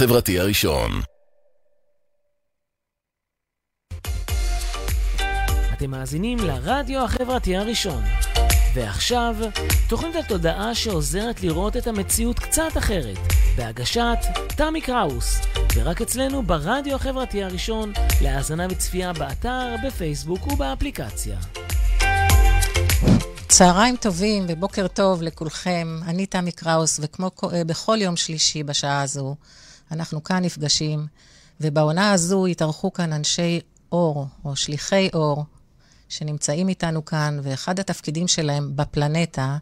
החברתי 0.00 0.40
הראשון. 0.40 0.90
אתם 5.72 5.90
מאזינים 5.90 6.38
לרדיו 6.38 7.04
החברתי 7.04 7.56
הראשון. 7.56 8.02
ועכשיו, 8.74 9.36
תוכנית 9.88 10.16
התודעה 10.16 10.74
שעוזרת 10.74 11.42
לראות 11.42 11.76
את 11.76 11.86
המציאות 11.86 12.38
קצת 12.38 12.76
אחרת, 12.78 13.18
בהגשת 13.56 14.18
תמי 14.56 14.80
קראוס, 14.80 15.38
ורק 15.74 16.00
אצלנו 16.02 16.42
ברדיו 16.42 16.94
החברתי 16.94 17.42
הראשון, 17.42 17.92
להאזנה 18.22 18.66
וצפייה 18.70 19.12
באתר, 19.12 19.74
בפייסבוק 19.86 20.46
ובאפליקציה. 20.46 21.38
צהריים 23.48 23.96
טובים 23.96 24.46
ובוקר 24.48 24.88
טוב 24.88 25.22
לכולכם. 25.22 25.98
אני 26.06 26.26
תמי 26.26 26.52
קראוס, 26.52 27.00
וכמו 27.02 27.30
אה, 27.52 27.64
בכל 27.64 27.98
יום 28.00 28.16
שלישי 28.16 28.62
בשעה 28.62 29.02
הזו, 29.02 29.36
אנחנו 29.90 30.24
כאן 30.24 30.44
נפגשים, 30.44 31.06
ובעונה 31.60 32.12
הזו 32.12 32.48
יתארחו 32.48 32.92
כאן 32.92 33.12
אנשי 33.12 33.60
אור, 33.92 34.26
או 34.44 34.56
שליחי 34.56 35.08
אור, 35.14 35.44
שנמצאים 36.08 36.68
איתנו 36.68 37.04
כאן, 37.04 37.40
ואחד 37.42 37.80
התפקידים 37.80 38.28
שלהם 38.28 38.72
בפלנטה 38.76 39.56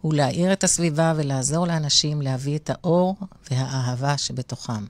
הוא 0.00 0.14
להאיר 0.14 0.52
את 0.52 0.64
הסביבה 0.64 1.12
ולעזור 1.16 1.66
לאנשים 1.66 2.22
להביא 2.22 2.56
את 2.56 2.70
האור 2.70 3.16
והאהבה 3.50 4.18
שבתוכם. 4.18 4.84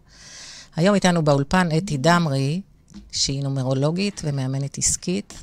היום 0.76 0.94
איתנו 0.94 1.24
באולפן 1.24 1.68
אתי 1.76 1.96
דמרי, 1.96 2.60
שהיא 3.12 3.42
נומרולוגית 3.42 4.20
ומאמנת 4.24 4.78
עסקית. 4.78 5.42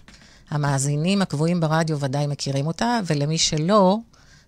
המאזינים 0.49 1.21
הקבועים 1.21 1.59
ברדיו 1.59 1.99
ודאי 1.99 2.27
מכירים 2.27 2.67
אותה, 2.67 2.99
ולמי 3.05 3.37
שלא, 3.37 3.97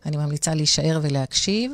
אני 0.06 0.18
ממליצה 0.18 0.54
להישאר 0.56 1.00
ולהקשיב. 1.02 1.72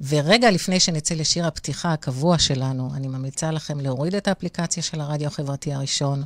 ורגע 0.00 0.50
לפני 0.50 0.80
שנצא 0.80 1.14
לשיר 1.14 1.46
הפתיחה 1.46 1.92
הקבוע 1.92 2.38
שלנו, 2.38 2.90
אני 2.94 3.08
ממליצה 3.08 3.50
לכם 3.50 3.80
להוריד 3.80 4.14
את 4.14 4.28
האפליקציה 4.28 4.82
של 4.82 5.00
הרדיו 5.00 5.26
החברתי 5.26 5.72
הראשון 5.72 6.22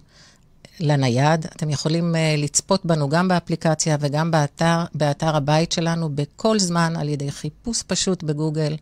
לנייד. 0.81 1.47
אתם 1.47 1.71
יכולים 1.71 2.15
uh, 2.15 2.41
לצפות 2.41 2.87
בנו 2.87 3.09
גם 3.09 3.29
באפליקציה 3.29 3.97
וגם 4.01 4.31
באתר, 4.31 4.85
באתר 4.95 5.37
הבית 5.37 5.73
שלנו 5.73 6.09
בכל 6.15 6.59
זמן 6.59 6.95
על 6.97 7.09
ידי 7.09 7.31
חיפוש 7.31 7.83
פשוט 7.83 8.23
בגוגל 8.23 8.77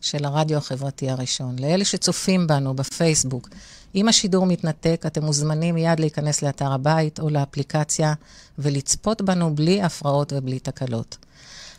של 0.00 0.24
הרדיו 0.24 0.58
החברתי 0.58 1.10
הראשון. 1.10 1.58
לאלה 1.58 1.84
שצופים 1.84 2.46
בנו 2.46 2.74
בפייסבוק, 2.74 3.48
אם 3.94 4.08
השידור 4.08 4.46
מתנתק, 4.46 5.02
אתם 5.06 5.24
מוזמנים 5.24 5.74
מיד 5.74 6.00
להיכנס 6.00 6.42
לאתר 6.42 6.72
הבית 6.72 7.20
או 7.20 7.30
לאפליקציה 7.30 8.14
ולצפות 8.58 9.22
בנו 9.22 9.54
בלי 9.54 9.82
הפרעות 9.82 10.32
ובלי 10.36 10.58
תקלות. 10.58 11.16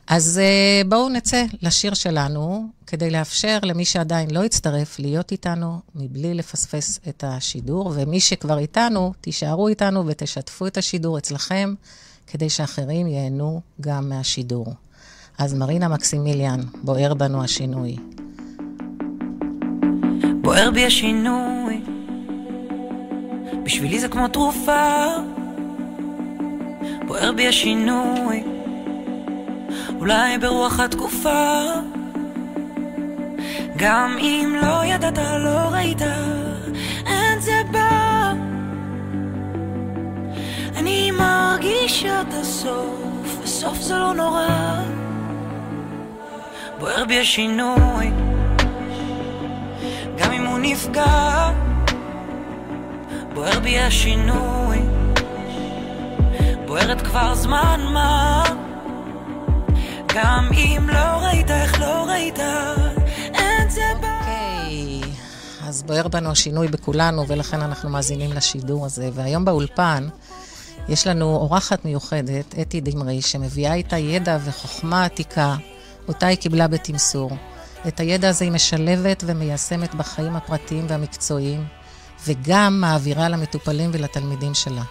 אז 0.08 0.42
uh, 0.44 0.88
בואו 0.88 1.10
נצא 1.10 1.46
לשיר 1.62 1.94
שלנו, 1.94 2.68
כדי 2.88 3.10
לאפשר 3.10 3.60
למי 3.64 3.86
שעדיין 3.86 4.32
לא 4.32 4.44
הצטרף 4.44 5.00
להיות 5.00 5.32
איתנו 5.32 5.80
מבלי 5.96 6.34
לפספס 6.34 7.00
את 7.10 7.24
השידור, 7.28 7.94
ומי 7.96 8.20
שכבר 8.20 8.58
איתנו, 8.58 9.14
תישארו 9.22 9.68
איתנו 9.68 10.08
ותשתפו 10.08 10.68
את 10.68 10.78
השידור 10.78 11.18
אצלכם, 11.18 11.74
כדי 12.28 12.50
שאחרים 12.50 13.08
ייהנו 13.08 13.62
גם 13.82 14.10
מהשידור. 14.10 14.74
אז 15.38 15.54
מרינה 15.54 15.88
מקסימיליאן, 15.88 16.60
בוער 16.84 17.14
בנו 17.14 17.44
השינוי. 17.44 17.96
בוער 20.42 20.72
בי 20.72 20.86
השינוי, 20.86 21.82
בשבילי 23.64 24.00
זה 24.00 24.08
כמו 24.08 24.28
תרופה. 24.28 25.06
בוער 27.08 27.32
בי 27.32 27.48
השינוי, 27.48 28.55
אולי 30.00 30.38
ברוח 30.38 30.80
התקופה. 30.80 31.64
גם 33.78 34.18
אם 34.20 34.56
לא 34.62 34.86
ידעת, 34.86 35.18
לא 35.18 35.60
ראית, 35.72 36.02
אין 37.06 37.40
זה 37.40 37.62
בא. 37.72 38.34
אני 40.78 41.12
מרגישה 41.12 42.22
את 42.22 42.34
הסוף, 42.34 43.40
וסוף 43.44 43.78
זה 43.82 43.98
לא 43.98 44.14
נורא. 44.14 44.48
בוער 46.80 47.06
בי 47.06 47.20
השינוי, 47.20 48.12
גם 50.18 50.32
אם 50.32 50.46
הוא 50.46 50.60
נפגע. 50.62 51.52
בוער 53.34 53.60
בי 53.60 53.80
השינוי, 53.80 54.80
בוערת 56.66 57.02
כבר 57.02 57.36
זמן 57.36 57.80
מה. 57.94 58.44
גם 60.16 60.50
אם 60.54 60.90
לא 60.90 61.26
ראית, 61.26 61.52
איך 61.52 61.80
לא 61.80 62.06
ראית, 62.08 62.40
אין 63.34 63.70
זה 63.70 63.82
בא. 64.02 64.20
אוקיי, 64.20 65.02
אז 65.64 65.84
בוער 65.84 66.08
בנו 66.08 66.32
השינוי 66.32 66.68
בכולנו, 66.68 67.28
ולכן 67.28 67.62
אנחנו 67.62 67.90
מאזינים 67.90 68.34
לשידור 68.34 68.86
הזה. 68.86 69.10
והיום 69.14 69.46
באולפן 69.46 70.08
יש 70.90 71.08
לנו 71.08 71.36
אורחת 71.36 71.86
מיוחדת, 71.86 72.56
אתי 72.62 72.82
דמרי, 72.82 73.22
שמביאה 73.22 73.74
איתה 73.74 73.98
ידע 73.98 74.38
וחוכמה 74.46 75.06
עתיקה, 75.06 75.56
אותה 76.08 76.28
היא 76.28 76.38
קיבלה 76.38 76.68
בתמסור. 76.68 77.32
את 77.88 78.00
הידע 78.00 78.30
הזה 78.30 78.46
היא 78.46 78.52
משלבת 78.52 79.24
ומיישמת 79.28 79.96
בחיים 79.96 80.36
הפרטיים 80.36 80.86
והמקצועיים, 80.90 81.66
וגם 82.28 82.82
מעבירה 82.82 83.30
למטופלים 83.30 83.90
ולתלמידים 83.94 84.54
שלה. 84.54 84.84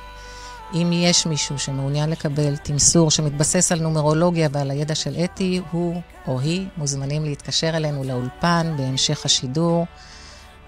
אם 0.73 0.91
יש 0.93 1.27
מישהו 1.27 1.59
שמעוניין 1.59 2.11
לקבל 2.11 2.57
תמסור 2.57 3.11
שמתבסס 3.11 3.73
על 3.73 3.81
נומרולוגיה 3.81 4.49
ועל 4.53 4.71
הידע 4.71 4.95
של 4.95 5.17
אתי, 5.25 5.61
הוא 5.71 6.01
או 6.27 6.41
היא 6.41 6.67
מוזמנים 6.77 7.25
להתקשר 7.25 7.77
אלינו 7.77 8.05
לאולפן 8.05 8.75
בהמשך 8.77 9.25
השידור. 9.25 9.87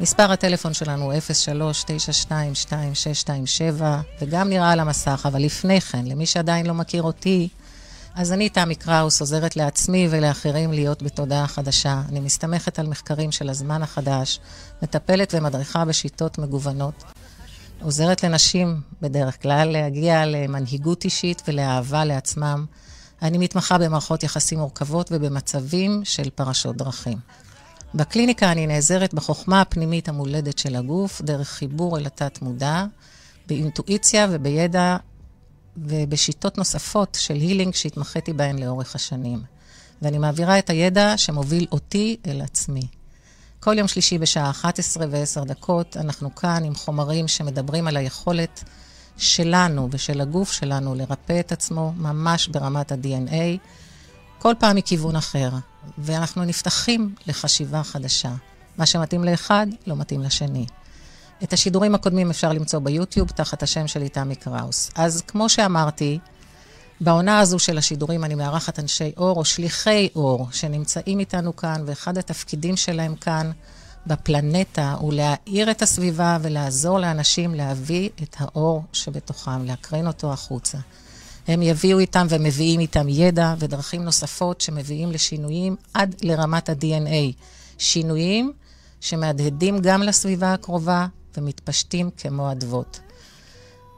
מספר 0.01 0.33
הטלפון 0.33 0.75
שלנו 0.75 1.12
הוא 1.12 1.21
03-922-2627, 2.71 3.83
וגם 4.21 4.49
נראה 4.49 4.71
על 4.73 4.81
המסך, 4.81 5.27
אבל 5.29 5.43
לפני 5.43 5.81
כן, 5.81 6.05
למי 6.05 6.27
שעדיין 6.27 6.67
לא 6.67 6.75
מכיר 6.75 7.03
אותי, 7.03 7.49
אז 8.15 8.33
אני, 8.33 8.49
תמי 8.49 8.75
קראוס, 8.75 9.21
עוזרת 9.21 9.56
לעצמי 9.56 10.09
ולאחרים 10.11 10.73
להיות 10.73 11.03
בתודעה 11.03 11.47
חדשה. 11.47 12.03
אני 12.09 12.21
מסתמכת 12.21 12.79
על 12.79 12.87
מחקרים 12.87 13.33
של 13.33 13.51
הזמן 13.51 13.83
החדש, 13.83 14.41
מטפלת 14.83 15.35
ומדריכה 15.37 15.85
בשיטות 15.85 16.39
מגוונות. 16.39 17.05
עוזרת 17.87 18.25
לנשים 18.25 18.81
בדרך 19.03 19.43
כלל 19.43 19.69
להגיע 19.69 20.27
למנהיגות 20.27 21.05
אישית 21.05 21.43
ולאהבה 21.49 22.05
לעצמם. 22.05 22.65
אני 23.23 23.39
מתמחה 23.39 23.79
במערכות 23.79 24.23
יחסים 24.23 24.59
מורכבות 24.59 25.09
ובמצבים 25.13 26.01
של 26.05 26.31
פרשות 26.31 26.77
דרכים. 26.77 27.19
בקליניקה 27.95 28.53
אני 28.53 28.67
נעזרת 28.67 29.15
בחוכמה 29.15 29.61
הפנימית 29.61 30.09
המולדת 30.09 30.59
של 30.59 30.77
הגוף, 30.77 31.23
דרך 31.23 31.49
חיבור 31.49 31.99
אל 31.99 32.07
התת-מודע, 32.07 32.85
באינטואיציה 33.47 34.27
ובידע 34.31 34.97
ובשיטות 35.77 36.59
נוספות 36.59 37.19
של 37.21 37.35
הילינג 37.35 37.75
שהתמחיתי 37.75 38.33
בהן 38.33 38.59
לאורך 38.59 38.95
השנים. 38.95 39.43
ואני 40.03 40.19
מעבירה 40.19 40.59
את 40.59 40.71
הידע 40.71 41.17
שמוביל 41.17 41.67
אותי 41.73 42.17
אל 42.27 42.41
עצמי. 42.41 42.96
כל 43.66 43.78
יום 43.78 43.88
שלישי 43.88 44.19
בשעה 44.19 44.50
11 44.50 45.06
ו-10 45.10 45.44
דקות 45.44 45.97
אנחנו 45.97 46.34
כאן 46.34 46.65
עם 46.65 46.75
חומרים 46.75 47.28
שמדברים 47.28 47.87
על 47.87 47.97
היכולת 47.97 48.65
שלנו 49.16 49.88
ושל 49.93 50.21
הגוף 50.21 50.53
שלנו 50.53 50.94
לרפא 50.94 51.41
את 51.41 51.53
עצמו 51.53 51.93
ממש 51.97 52.49
ברמת 52.49 52.93
ה-DNA, 52.93 53.59
כל 54.38 54.55
פעם 54.59 54.76
מכיוון 54.76 55.16
אחר, 55.16 55.50
ואנחנו 55.99 56.44
נפתחים 56.44 57.15
לחשיבה 57.26 57.82
חדשה. 57.82 58.32
מה 58.78 58.87
שמתאים 58.87 59.25
לאחד 59.25 59.67
לא 59.87 59.96
מתאים 59.96 60.23
לשני. 60.23 60.67
את 61.43 61.52
השידורים 61.52 61.94
הקודמים 61.94 62.31
אפשר 62.31 62.52
למצוא 62.52 62.79
ביוטיוב 62.79 63.29
תחת 63.29 63.62
השם 63.62 63.87
שלי 63.87 64.08
תמי 64.08 64.35
קראוס. 64.35 64.91
אז 64.94 65.23
כמו 65.26 65.49
שאמרתי, 65.49 66.19
בעונה 67.00 67.40
הזו 67.40 67.58
של 67.58 67.78
השידורים 67.78 68.25
אני 68.25 68.34
מארחת 68.34 68.78
אנשי 68.78 69.12
אור 69.16 69.37
או 69.37 69.44
שליחי 69.44 70.08
אור 70.16 70.48
שנמצאים 70.52 71.19
איתנו 71.19 71.56
כאן, 71.56 71.82
ואחד 71.87 72.19
התפקידים 72.19 72.76
שלהם 72.76 73.16
כאן 73.16 73.50
בפלנטה 74.06 74.94
הוא 74.98 75.12
להאיר 75.12 75.70
את 75.70 75.82
הסביבה 75.82 76.38
ולעזור 76.43 76.98
לאנשים 76.98 77.54
להביא 77.54 78.10
את 78.22 78.37
האור 78.38 78.84
שבתוכם, 78.93 79.64
להקרין 79.64 80.06
אותו 80.06 80.32
החוצה. 80.32 80.78
הם 81.48 81.62
יביאו 81.62 81.98
איתם 81.98 82.26
ומביאים 82.31 82.81
איתם 82.81 83.08
ידע 83.08 83.54
ודרכים 83.58 84.04
נוספות 84.04 84.60
שמביאים 84.60 85.12
לשינויים 85.12 85.76
עד 85.94 86.14
לרמת 86.22 86.69
ה-DNA. 86.69 87.32
שינויים 87.78 88.52
שמהדהדים 89.00 89.78
גם 89.78 90.02
לסביבה 90.02 90.52
הקרובה 90.52 91.06
ומתפשטים 91.37 92.10
כמו 92.16 92.52
אדוות. 92.52 93.00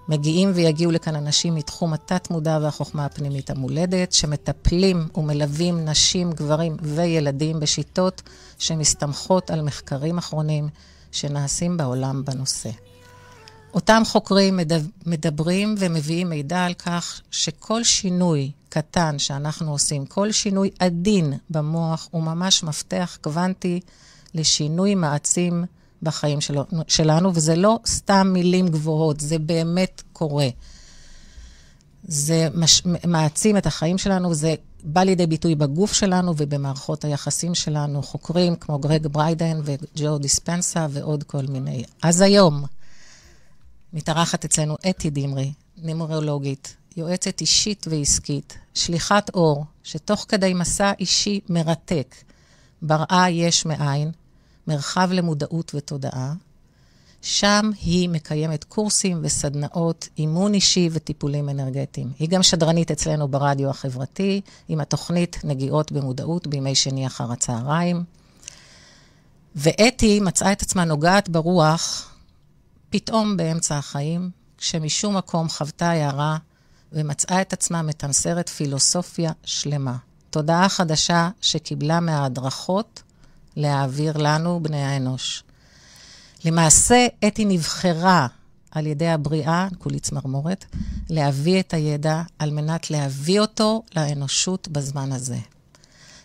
מגיעים 0.08 0.50
ויגיעו 0.54 0.90
לכאן 0.90 1.16
אנשים 1.16 1.54
מתחום 1.54 1.92
התת-מודע 1.92 2.58
והחוכמה 2.62 3.04
הפנימית 3.04 3.50
המולדת, 3.50 4.12
שמטפלים 4.12 5.08
ומלווים 5.14 5.84
נשים, 5.84 6.32
גברים 6.32 6.76
וילדים 6.82 7.60
בשיטות 7.60 8.22
שמסתמכות 8.58 9.50
על 9.50 9.62
מחקרים 9.62 10.18
אחרונים 10.18 10.68
שנעשים 11.12 11.76
בעולם 11.76 12.24
בנושא. 12.24 12.70
אותם 13.74 14.02
חוקרים 14.06 14.60
מדברים 15.06 15.74
ומביאים 15.78 16.28
מידע 16.28 16.64
על 16.64 16.74
כך 16.74 17.20
שכל 17.30 17.84
שינוי 17.84 18.50
קטן 18.68 19.18
שאנחנו 19.18 19.72
עושים, 19.72 20.06
כל 20.06 20.32
שינוי 20.32 20.70
עדין 20.78 21.32
במוח, 21.50 22.08
הוא 22.10 22.22
ממש 22.22 22.62
מפתח 22.62 23.18
קוונטי 23.22 23.80
לשינוי 24.34 24.94
מעצים 24.94 25.64
בחיים 26.02 26.40
של, 26.40 26.56
שלנו, 26.88 27.34
וזה 27.34 27.56
לא 27.56 27.78
סתם 27.86 28.30
מילים 28.32 28.68
גבוהות, 28.68 29.20
זה 29.20 29.38
באמת 29.38 30.02
קורה. 30.12 30.48
זה 32.04 32.48
מש, 32.54 32.82
מעצים 33.06 33.56
את 33.56 33.66
החיים 33.66 33.98
שלנו, 33.98 34.34
זה 34.34 34.54
בא 34.84 35.00
לידי 35.00 35.26
ביטוי 35.26 35.54
בגוף 35.54 35.92
שלנו 35.92 36.34
ובמערכות 36.36 37.04
היחסים 37.04 37.54
שלנו. 37.54 38.02
חוקרים 38.02 38.56
כמו 38.56 38.78
גרג 38.78 39.06
בריידן 39.06 39.60
וג'ו 39.64 40.18
דיספנסה 40.18 40.86
ועוד 40.90 41.22
כל 41.22 41.42
מיני. 41.48 41.84
אז 42.02 42.20
היום 42.20 42.64
מתארחת 43.92 44.44
אצלנו 44.44 44.76
אתי 44.90 45.10
דמרי, 45.10 45.52
נימרולוגית, 45.76 46.76
יועצת 46.96 47.40
אישית 47.40 47.86
ועסקית, 47.90 48.58
שליחת 48.74 49.30
אור, 49.34 49.64
שתוך 49.82 50.26
כדי 50.28 50.54
מסע 50.54 50.92
אישי 50.98 51.40
מרתק, 51.48 52.14
בראה 52.82 53.30
יש 53.30 53.66
מאין, 53.66 54.10
מרחב 54.68 55.08
למודעות 55.12 55.72
ותודעה. 55.74 56.32
שם 57.22 57.70
היא 57.80 58.08
מקיימת 58.08 58.64
קורסים 58.64 59.20
וסדנאות, 59.22 60.08
אימון 60.18 60.54
אישי 60.54 60.88
וטיפולים 60.92 61.48
אנרגטיים. 61.48 62.12
היא 62.18 62.28
גם 62.28 62.42
שדרנית 62.42 62.90
אצלנו 62.90 63.28
ברדיו 63.28 63.70
החברתי, 63.70 64.40
עם 64.68 64.80
התוכנית 64.80 65.40
נגיעות 65.44 65.92
במודעות 65.92 66.46
בימי 66.46 66.74
שני 66.74 67.06
אחר 67.06 67.32
הצהריים. 67.32 68.04
ואתי 69.54 70.20
מצאה 70.20 70.52
את 70.52 70.62
עצמה 70.62 70.84
נוגעת 70.84 71.28
ברוח 71.28 72.12
פתאום 72.90 73.36
באמצע 73.36 73.78
החיים, 73.78 74.30
כשמשום 74.58 75.16
מקום 75.16 75.48
חוותה 75.48 75.90
הערה 75.90 76.36
ומצאה 76.92 77.40
את 77.40 77.52
עצמה 77.52 77.82
מתמסרת 77.82 78.48
פילוסופיה 78.48 79.32
שלמה. 79.44 79.96
תודעה 80.30 80.68
חדשה 80.68 81.30
שקיבלה 81.40 82.00
מההדרכות 82.00 83.02
להעביר 83.58 84.16
לנו, 84.16 84.60
בני 84.62 84.82
האנוש. 84.82 85.42
למעשה, 86.44 87.06
אתי 87.26 87.44
נבחרה 87.44 88.26
על 88.70 88.86
ידי 88.86 89.08
הבריאה, 89.08 89.68
כולי 89.78 90.00
צמרמורת, 90.00 90.64
להביא 91.10 91.60
את 91.60 91.74
הידע 91.74 92.22
על 92.38 92.50
מנת 92.50 92.90
להביא 92.90 93.40
אותו 93.40 93.82
לאנושות 93.96 94.68
בזמן 94.68 95.12
הזה. 95.12 95.38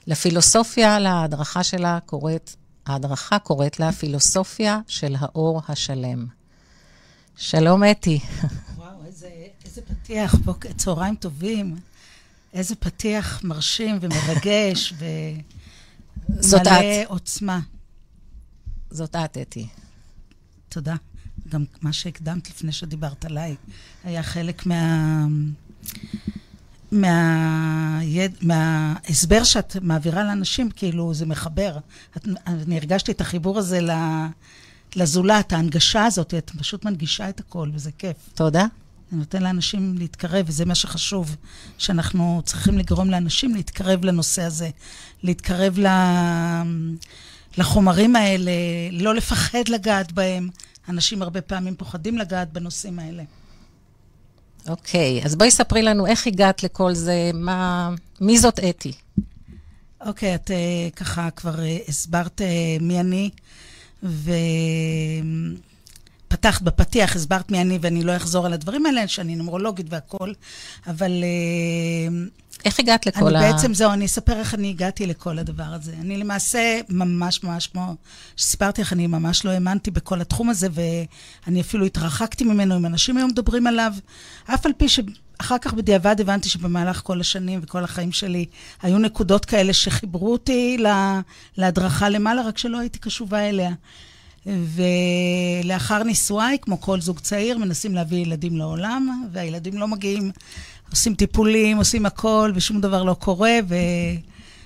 לפילוסופיה, 0.08 1.00
להדרכה 1.00 1.64
שלה 1.64 2.00
קוראת, 2.06 2.56
ההדרכה 2.86 3.40
קוראת 3.40 3.80
לה 3.80 3.92
פילוסופיה 3.92 4.80
של 4.88 5.16
האור 5.20 5.62
השלם. 5.68 6.26
שלום, 7.38 7.84
אתי. 7.84 8.20
וואו, 8.78 9.06
איזה, 9.06 9.30
איזה 9.66 9.82
פתיח, 9.82 10.36
בוקר, 10.36 10.70
צהריים 10.78 11.16
טובים. 11.16 11.76
איזה 12.54 12.76
פתיח 12.76 13.44
מרשים 13.44 14.00
ומרגש 14.02 14.94
ומלא 16.30 17.04
עוצמה. 17.08 17.60
זאת 18.90 19.16
את, 19.16 19.38
אתי. 19.38 19.68
תודה. 20.70 20.96
גם 21.50 21.66
מה 21.82 21.94
שהקדמת 21.94 22.50
לפני 22.50 22.72
שדיברת 22.72 23.26
עליי 23.26 23.56
היה 24.04 24.24
חלק 24.24 24.66
מה... 24.66 25.26
מהיד... 26.92 28.36
מההסבר 28.42 29.44
שאת 29.44 29.78
מעבירה 29.82 30.24
לאנשים, 30.24 30.72
כאילו 30.72 31.14
זה 31.14 31.26
מחבר. 31.26 31.78
את... 32.18 32.28
אני 32.48 32.78
הרגשתי 32.78 33.12
את 33.12 33.22
החיבור 33.22 33.58
הזה 33.60 33.82
ל... 33.82 33.92
לזולת, 34.96 35.54
ההנגשה 35.54 36.06
הזאת, 36.06 36.34
את 36.34 36.52
פשוט 36.58 36.86
מנגישה 36.86 37.30
את 37.30 37.40
הכל, 37.40 37.70
וזה 37.74 37.92
כיף. 37.98 38.18
תודה. 38.36 38.66
זה 39.14 39.20
נותן 39.20 39.44
לאנשים 39.44 39.96
להתקרב, 39.98 40.46
וזה 40.48 40.66
מה 40.66 40.76
שחשוב, 40.76 41.36
שאנחנו 41.78 42.42
צריכים 42.46 42.78
לגרום 42.78 43.10
לאנשים 43.10 43.56
להתקרב 43.56 44.06
לנושא 44.06 44.42
הזה, 44.42 44.70
להתקרב 45.24 45.80
ל... 45.80 45.88
לחומרים 47.58 48.16
האלה, 48.16 48.52
לא 48.92 49.16
לפחד 49.16 49.68
לגעת 49.70 50.12
בהם. 50.12 50.50
אנשים 50.90 51.22
הרבה 51.22 51.42
פעמים 51.42 51.76
פוחדים 51.76 52.18
לגעת 52.18 52.54
בנושאים 52.54 53.00
האלה. 53.00 53.24
אוקיי, 54.68 55.22
אז 55.26 55.36
בואי 55.36 55.52
ספרי 55.52 55.82
לנו 55.82 56.08
איך 56.08 56.28
הגעת 56.28 56.64
לכל 56.64 56.94
זה, 56.94 57.32
מה... 57.34 57.90
מי 58.22 58.38
זאת 58.38 58.60
אתי? 58.60 58.92
אוקיי, 60.06 60.36
את 60.36 60.52
uh, 60.52 60.96
ככה 60.96 61.30
כבר 61.30 61.56
uh, 61.56 61.90
הסברת 61.90 62.42
uh, 62.42 62.84
מי 62.84 63.00
אני, 63.00 63.30
ופתחת 66.34 66.62
בפתיח, 66.62 67.16
הסברת 67.16 67.52
מי 67.52 67.62
אני, 67.62 67.80
ואני 67.82 68.04
לא 68.04 68.16
אחזור 68.16 68.46
על 68.46 68.54
הדברים 68.54 68.86
האלה, 68.86 69.08
שאני 69.08 69.36
נומרולוגית 69.36 69.86
והכול, 69.90 70.34
אבל... 70.88 71.12
Uh, 71.12 72.44
איך 72.66 72.80
הגעת 72.80 73.06
לכל 73.06 73.36
אני 73.36 73.46
ה... 73.46 73.52
בעצם, 73.52 73.74
זהו, 73.74 73.92
אני 73.92 74.06
אספר 74.06 74.40
איך 74.40 74.54
אני 74.54 74.70
הגעתי 74.70 75.06
לכל 75.06 75.40
הדבר 75.40 75.64
הזה. 75.64 75.94
אני 76.02 76.18
למעשה, 76.18 76.80
ממש 76.90 77.44
ממש, 77.44 77.68
כמו 77.68 77.96
שסיפרתי 78.38 78.82
לך, 78.82 78.94
אני 78.94 79.08
ממש 79.08 79.46
לא 79.46 79.52
האמנתי 79.52 79.92
בכל 79.92 80.22
התחום 80.22 80.50
הזה, 80.50 80.68
ואני 80.72 81.62
אפילו 81.62 81.86
התרחקתי 81.86 82.44
ממנו, 82.44 82.78
אם 82.78 82.86
אנשים 82.86 83.18
היום 83.18 83.30
מדברים 83.30 83.68
עליו, 83.68 83.94
אף 84.46 84.66
על 84.66 84.72
פי 84.78 84.90
שאחר 84.90 85.58
כך 85.58 85.74
בדיעבד 85.74 86.22
הבנתי 86.22 86.50
שבמהלך 86.50 87.02
כל 87.04 87.20
השנים 87.22 87.60
וכל 87.64 87.84
החיים 87.84 88.12
שלי, 88.12 88.46
היו 88.82 89.00
נקודות 89.00 89.46
כאלה 89.46 89.74
שחיברו 89.74 90.32
אותי 90.32 90.78
לה, 90.78 91.22
להדרכה 91.58 92.10
למעלה, 92.10 92.42
רק 92.42 92.58
שלא 92.58 92.80
הייתי 92.80 93.00
קשובה 93.00 93.50
אליה. 93.50 93.72
ולאחר 94.46 96.04
נישואיי, 96.04 96.58
כמו 96.62 96.82
כל 96.82 97.02
זוג 97.02 97.20
צעיר, 97.20 97.58
מנסים 97.58 97.96
להביא 97.96 98.18
ילדים 98.18 98.58
לעולם, 98.58 99.26
והילדים 99.32 99.78
לא 99.78 99.88
מגיעים 99.88 100.32
עושים 100.92 101.16
טיפולים, 101.16 101.78
עושים 101.78 102.06
הכל, 102.06 102.52
ושום 102.56 102.82
דבר 102.82 103.04
לא 103.04 103.14
קורה, 103.14 103.60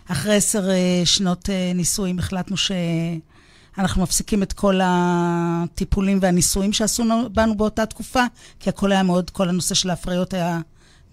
ואחרי 0.10 0.36
עשר 0.36 0.70
אה, 0.70 1.02
שנות 1.06 1.50
אה, 1.50 1.72
נישואים 1.76 2.20
החלטנו 2.20 2.56
שאנחנו 2.58 4.04
מפסיקים 4.04 4.44
את 4.44 4.54
כל 4.54 4.80
הטיפולים 4.84 6.20
והנישואים 6.22 6.74
שעשו 6.74 7.04
בנו 7.32 7.58
באותה 7.58 7.86
תקופה, 7.86 8.24
כי 8.60 8.70
הכל 8.70 8.92
היה 8.92 9.04
מאוד, 9.04 9.30
כל 9.30 9.50
הנושא 9.50 9.76
של 9.76 9.90
ההפריות 9.90 10.34
היה 10.34 10.60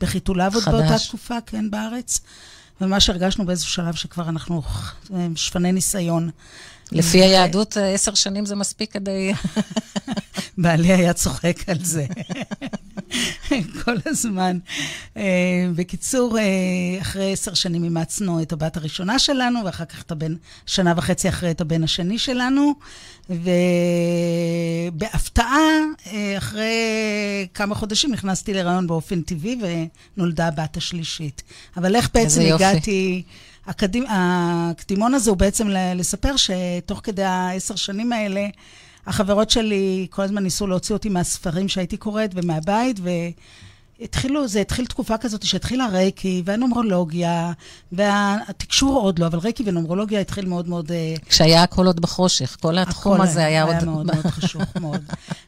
בחיתוליו 0.01 0.53
עוד 0.55 0.65
באותה 0.65 0.99
תקופה, 0.99 1.41
כן, 1.47 1.71
בארץ. 1.71 2.21
וממש 2.81 3.11
הרגשנו 3.11 3.47
באיזשהו 3.47 3.73
שלב 3.73 3.95
שכבר 3.95 4.29
אנחנו 4.29 4.63
אה, 5.15 5.27
שפני 5.37 5.73
ניסיון. 5.73 6.31
לפי 6.95 7.23
היהדות, 7.23 7.77
עשר 7.77 8.15
שנים 8.15 8.47
זה 8.47 8.57
מספיק 8.57 8.93
כדי... 8.93 9.33
בעלי 10.59 10.93
היה 10.93 11.13
צוחק 11.13 11.69
על 11.69 11.79
זה. 11.81 12.07
כל 13.85 13.97
הזמן. 14.07 14.59
Uh, 15.15 15.19
בקיצור, 15.75 16.39
uh, 16.39 16.41
אחרי 17.03 17.33
עשר 17.33 17.55
שנים 17.55 17.85
אימצנו 17.85 18.43
את 18.43 18.53
הבת 18.53 18.77
הראשונה 18.77 19.19
שלנו, 19.19 19.61
ואחר 19.65 19.85
כך 19.85 20.03
את 20.03 20.11
הבן, 20.11 20.35
שנה 20.67 20.95
וחצי 20.97 21.29
אחרי 21.29 21.51
את 21.51 21.61
הבן 21.61 21.85
השני 21.85 22.19
שלנו. 22.19 22.75
ובהפתעה, 24.91 25.61
אחרי 26.39 26.77
כמה 27.55 27.75
חודשים 27.75 28.13
נכנסתי 28.13 28.53
להיריון 28.53 28.87
באופן 28.87 29.21
טבעי, 29.23 29.59
ונולדה 30.17 30.49
הבת 30.49 30.77
השלישית. 30.77 31.43
אבל 31.77 31.97
איך 31.97 32.11
בעצם 32.15 32.41
הגעתי... 32.41 33.23
הקדימ, 33.67 34.05
הקדימון 34.09 35.15
הזה 35.15 35.31
הוא 35.31 35.39
בעצם 35.39 35.69
לספר 35.95 36.35
שתוך 36.37 37.01
כדי 37.03 37.25
העשר 37.25 37.77
שנים 37.77 38.13
האלה, 38.13 38.47
החברות 39.07 39.51
שלי 39.51 40.07
כל 40.11 40.23
הזמן 40.23 40.43
ניסו 40.43 40.67
להוציא 40.67 40.95
אותי 40.95 41.09
מהספרים 41.09 41.69
שהייתי 41.69 41.97
קוראת 41.97 42.31
ומהבית, 42.35 43.01
ו... 43.03 43.11
התחילו, 44.01 44.49
זה 44.49 44.61
התחיל 44.61 44.87
תקופה 44.87 45.19
כזאת 45.19 45.43
שהתחילה 45.43 45.87
רייקי 45.87 46.43
והנומרולוגיה, 46.45 47.53
והתקשור 47.93 49.01
עוד 49.01 49.19
לא, 49.19 49.27
אבל 49.27 49.39
רייקי 49.39 49.63
ונומרולוגיה 49.67 50.21
התחיל 50.21 50.47
מאוד 50.47 50.69
מאוד... 50.69 50.93
אה, 50.93 51.15
כשהיה 51.29 51.63
הכל 51.63 51.87
עוד 51.87 52.01
בחושך, 52.01 52.57
כל 52.61 52.79
התחום 52.79 53.21
הזה 53.21 53.41
היה, 53.41 53.49
היה 53.49 53.65
עוד... 53.65 53.75
היה 53.75 53.85
מאוד 53.85 54.07
מאוד 54.07 54.27
חשוך 54.27 54.63
מאוד. 54.81 55.01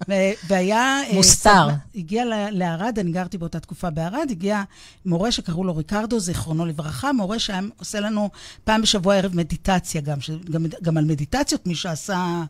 והיה... 0.48 0.78
אה, 0.78 1.14
מוסתר. 1.14 1.68
הגיע 1.94 2.24
לערד, 2.50 2.98
אני 2.98 3.12
גרתי 3.12 3.38
באותה 3.38 3.60
תקופה 3.60 3.90
בערד, 3.90 4.28
הגיע 4.30 4.62
מורה 5.06 5.32
שקראו 5.32 5.64
לו 5.64 5.76
ריקרדו, 5.76 6.20
זיכרונו 6.20 6.66
לברכה, 6.66 7.12
מורה 7.12 7.38
שהיה 7.38 7.60
עושה 7.78 8.00
לנו 8.00 8.30
פעם 8.64 8.82
בשבוע 8.82 9.16
ערב 9.16 9.36
מדיטציה 9.36 10.00
גם, 10.00 10.20
שגם, 10.20 10.66
גם 10.82 10.96
על 10.96 11.04
מדיטציות, 11.04 11.66
מי 11.66 11.74
שעשה... 11.74 12.42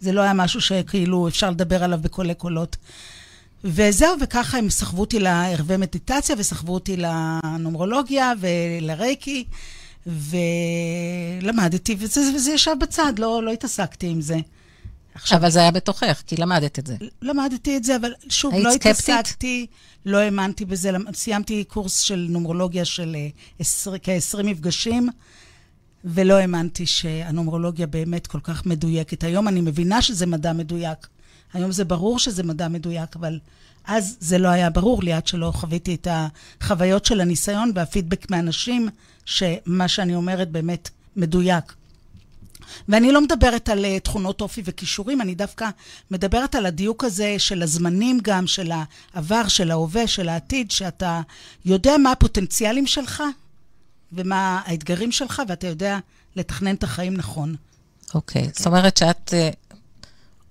זה 0.00 0.12
לא 0.12 0.20
היה 0.20 0.32
משהו 0.32 0.60
שכאילו 0.60 1.28
אפשר 1.28 1.50
לדבר 1.50 1.84
עליו 1.84 1.98
בקולי 2.02 2.34
קולות. 2.34 2.76
וזהו, 3.64 4.16
וככה 4.20 4.58
הם 4.58 4.70
סחבו 4.70 5.00
אותי 5.00 5.18
לערבי 5.18 5.76
מדיטציה, 5.76 6.36
וסחבו 6.38 6.74
אותי 6.74 6.96
לנומרולוגיה 6.96 8.32
ולרייקי, 8.40 9.44
ולמדתי, 10.06 11.96
וזה, 11.98 12.20
וזה 12.36 12.52
ישב 12.52 12.74
בצד, 12.80 13.12
לא, 13.18 13.42
לא 13.42 13.50
התעסקתי 13.50 14.06
עם 14.06 14.20
זה. 14.20 14.36
עכשיו, 15.14 15.38
אבל 15.38 15.50
זה 15.50 15.60
היה 15.60 15.70
בתוכך, 15.70 16.22
כי 16.26 16.36
למדת 16.36 16.78
את 16.78 16.86
זה. 16.86 16.96
למדתי 17.22 17.76
את 17.76 17.84
זה, 17.84 17.96
אבל 17.96 18.12
שוב, 18.28 18.54
לא 18.54 18.70
סקפטית? 18.70 18.86
התעסקתי, 18.86 19.66
לא 20.06 20.18
האמנתי 20.18 20.64
בזה. 20.64 20.90
סיימתי 21.14 21.64
קורס 21.64 21.98
של 21.98 22.26
נומרולוגיה 22.30 22.84
של 22.84 23.16
אה, 23.16 23.98
כ-20 24.02 24.42
מפגשים, 24.42 25.08
ולא 26.04 26.34
האמנתי 26.34 26.86
שהנומרולוגיה 26.86 27.86
באמת 27.86 28.26
כל 28.26 28.40
כך 28.40 28.66
מדויקת. 28.66 29.24
היום 29.24 29.48
אני 29.48 29.60
מבינה 29.60 30.02
שזה 30.02 30.26
מדע 30.26 30.52
מדויק. 30.52 31.06
היום 31.54 31.72
זה 31.72 31.84
ברור 31.84 32.18
שזה 32.18 32.42
מדע 32.42 32.68
מדויק, 32.68 33.16
אבל 33.16 33.38
אז 33.84 34.16
זה 34.20 34.38
לא 34.38 34.48
היה 34.48 34.70
ברור 34.70 35.02
לי 35.02 35.12
עד 35.12 35.26
שלא 35.26 35.52
חוויתי 35.54 35.94
את 35.94 36.08
החוויות 36.60 37.04
של 37.04 37.20
הניסיון 37.20 37.72
והפידבק 37.74 38.30
מאנשים, 38.30 38.88
שמה 39.24 39.88
שאני 39.88 40.14
אומרת 40.14 40.50
באמת 40.50 40.90
מדויק. 41.16 41.72
ואני 42.88 43.12
לא 43.12 43.20
מדברת 43.20 43.68
על 43.68 43.84
uh, 43.84 44.00
תכונות 44.00 44.40
אופי 44.40 44.62
וכישורים, 44.64 45.20
אני 45.20 45.34
דווקא 45.34 45.68
מדברת 46.10 46.54
על 46.54 46.66
הדיוק 46.66 47.04
הזה 47.04 47.34
של 47.38 47.62
הזמנים 47.62 48.18
גם, 48.22 48.46
של 48.46 48.72
העבר, 49.14 49.48
של 49.48 49.70
ההווה, 49.70 50.06
של 50.06 50.28
העתיד, 50.28 50.70
שאתה 50.70 51.20
יודע 51.64 51.96
מה 51.96 52.12
הפוטנציאלים 52.12 52.86
שלך 52.86 53.22
ומה 54.12 54.60
האתגרים 54.64 55.12
שלך, 55.12 55.42
ואתה 55.48 55.66
יודע 55.66 55.98
לתכנן 56.36 56.74
את 56.74 56.84
החיים 56.84 57.14
נכון. 57.14 57.56
אוקיי, 58.14 58.42
okay. 58.42 58.46
okay. 58.46 58.58
זאת 58.58 58.66
אומרת 58.66 58.96
שאת 58.96 59.34
uh, 59.34 59.56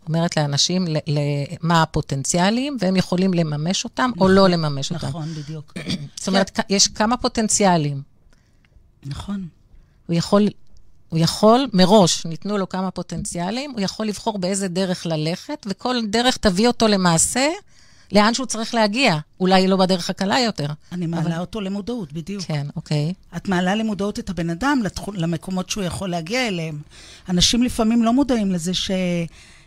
אומרת 0.07 0.37
לאנשים 0.37 0.87
ל- 0.87 0.97
ל- 0.97 1.55
מה 1.61 1.81
הפוטנציאלים, 1.81 2.77
והם 2.79 2.95
יכולים 2.95 3.33
לממש 3.33 3.83
אותם 3.83 4.11
נכון, 4.15 4.29
או 4.29 4.33
לא 4.33 4.49
לממש 4.49 4.91
נכון, 4.91 5.09
אותם. 5.09 5.19
נכון, 5.19 5.43
בדיוק. 5.43 5.73
זאת 6.19 6.27
אומרת. 6.27 6.59
יש 6.69 6.87
כמה 6.87 7.17
פוטנציאלים. 7.17 8.01
נכון. 9.05 9.47
הוא 10.07 10.15
יכול 10.15 10.49
הוא 11.09 11.19
יכול, 11.19 11.67
מראש, 11.73 12.25
ניתנו 12.25 12.57
לו 12.57 12.69
כמה 12.69 12.91
פוטנציאלים, 12.91 13.71
הוא 13.71 13.81
יכול 13.81 14.05
לבחור 14.05 14.37
באיזה 14.37 14.67
דרך 14.67 15.05
ללכת, 15.05 15.67
וכל 15.69 15.95
דרך 16.09 16.37
תביא 16.37 16.67
אותו 16.67 16.87
למעשה 16.87 17.47
לאן 18.11 18.33
שהוא 18.33 18.45
צריך 18.45 18.73
להגיע. 18.73 19.17
אולי 19.39 19.67
לא 19.67 19.77
בדרך 19.77 20.09
הקלה 20.09 20.39
יותר. 20.39 20.67
אני 20.91 21.05
מעלה 21.05 21.25
אבל... 21.25 21.39
אותו 21.39 21.61
למודעות, 21.61 22.13
בדיוק. 22.13 22.43
כן, 22.43 22.67
אוקיי. 22.75 23.13
את 23.35 23.47
מעלה 23.47 23.75
למודעות 23.75 24.19
את 24.19 24.29
הבן 24.29 24.49
אדם 24.49 24.79
לתח... 24.83 25.01
למקומות 25.13 25.69
שהוא 25.69 25.83
יכול 25.83 26.09
להגיע 26.09 26.47
אליהם. 26.47 26.81
אנשים 27.29 27.63
לפעמים 27.63 28.03
לא 28.03 28.13
מודעים 28.13 28.51
לזה 28.51 28.73
שהם 28.73 28.97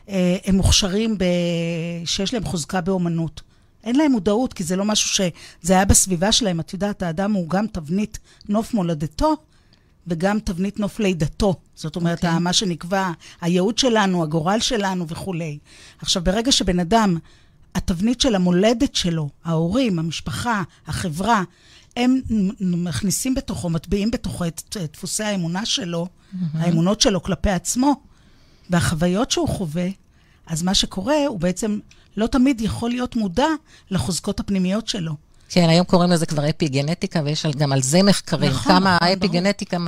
אה, 0.09 0.37
מוכשרים, 0.53 1.19
ב... 1.19 1.25
שיש 2.05 2.35
להם 2.35 2.45
חוזקה 2.45 2.81
באומנות. 2.81 3.43
אין 3.85 3.97
להם 3.97 4.13
מודעות, 4.13 4.53
כי 4.53 4.65
זה 4.65 4.77
לא 4.77 4.85
משהו 4.85 5.09
שזה 5.09 5.73
היה 5.73 5.85
בסביבה 5.85 6.33
שלהם. 6.33 6.61
את 6.61 6.73
יודעת, 6.73 7.03
האדם 7.03 7.33
הוא 7.33 7.49
גם 7.49 7.67
תבנית 7.67 8.19
נוף 8.49 8.75
מולדתו, 8.75 9.37
וגם 10.07 10.39
תבנית 10.39 10.81
נוף 10.81 11.01
לידתו. 11.01 11.55
זאת 11.75 11.97
אומרת, 11.97 12.25
okay. 12.25 12.27
אוקיי. 12.27 12.41
מה 12.41 12.53
שנקבע, 12.53 13.11
הייעוד 13.41 13.79
שלנו, 13.79 14.23
הגורל 14.23 14.61
שלנו 14.61 15.09
וכולי. 15.09 15.59
עכשיו, 15.99 16.25
ברגע 16.25 16.53
שבן 16.53 16.81
אדם, 16.81 17.19
התבנית 17.75 18.21
של 18.21 18.35
המולדת 18.35 18.95
שלו, 18.95 19.29
ההורים, 19.45 19.99
המשפחה, 19.99 20.63
החברה, 20.87 21.43
הם 21.97 22.21
מכניסים 22.61 23.35
בתוכו, 23.35 23.71
מטביעים 23.71 24.11
בתוכו 24.11 24.45
את 24.47 24.77
דפוסי 24.93 25.25
האמונה 25.25 25.67
שלו, 25.67 26.07
mm-hmm. 26.07 26.37
האמונות 26.55 27.01
שלו 27.01 27.23
כלפי 27.23 27.51
עצמו, 27.51 27.95
והחוויות 28.71 29.31
שהוא 29.31 29.49
חווה, 29.49 29.89
אז 30.47 30.63
מה 30.63 30.75
שקורה, 30.75 31.27
הוא 31.29 31.41
בעצם 31.41 31.79
לא 32.17 32.27
תמיד 32.27 32.61
יכול 32.61 32.91
להיות 32.91 33.17
מודע 33.17 33.49
לחוזקות 33.91 34.41
הפנימיות 34.41 34.89
שלו. 34.89 35.13
כן, 35.49 35.69
היום 35.69 35.85
קוראים 35.85 36.11
לזה 36.11 36.27
כבר 36.27 36.49
אפי-גנטיקה, 36.51 37.21
ויש 37.25 37.47
גם 37.47 37.73
על 37.73 37.83
זה 37.83 38.03
מחקרים. 38.03 38.51
נכון, 38.51 38.73
כמה 38.73 38.97
נכון, 38.97 39.09
האפי-גנטיקה 39.09 39.79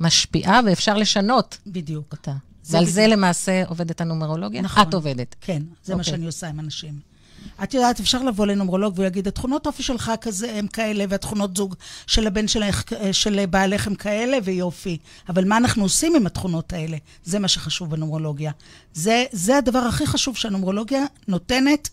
משפיעה 0.00 0.60
ואפשר 0.66 0.96
לשנות 0.96 1.58
בדיוק. 1.66 2.12
אותה. 2.12 2.32
ועל 2.70 2.82
בדיוק. 2.82 2.94
זה 2.94 3.06
למעשה 3.06 3.62
עובדת 3.68 4.00
הנומרולוגיה? 4.00 4.62
נכון. 4.62 4.82
את 4.82 4.94
עובדת. 4.94 5.34
כן, 5.40 5.62
זה 5.84 5.92
okay. 5.92 5.96
מה 5.96 6.00
אוקיי. 6.00 6.12
שאני 6.12 6.26
עושה 6.26 6.48
עם 6.48 6.60
אנשים. 6.60 7.13
את 7.62 7.74
יודעת, 7.74 8.00
אפשר 8.00 8.22
לבוא 8.22 8.46
לנומרולוג 8.46 8.94
והוא 8.94 9.06
יגיד, 9.06 9.28
התכונות 9.28 9.66
אופי 9.66 9.82
שלך 9.82 10.12
כזה 10.20 10.52
הם 10.54 10.66
כאלה, 10.66 11.04
והתכונות 11.08 11.56
זוג 11.56 11.74
של 12.06 12.26
הבן 12.26 12.48
שלך, 12.48 12.82
של 13.12 13.46
בעלך 13.46 13.86
הם 13.86 13.94
כאלה, 13.94 14.38
ויופי. 14.44 14.98
אבל 15.28 15.48
מה 15.48 15.56
אנחנו 15.56 15.82
עושים 15.82 16.16
עם 16.16 16.26
התכונות 16.26 16.72
האלה? 16.72 16.96
זה 17.24 17.38
מה 17.38 17.48
שחשוב 17.48 17.90
בנומרולוגיה. 17.90 18.52
זה, 18.94 19.24
זה 19.32 19.56
הדבר 19.56 19.78
הכי 19.78 20.06
חשוב 20.06 20.36
שהנומרולוגיה 20.36 21.04
נותנת 21.28 21.88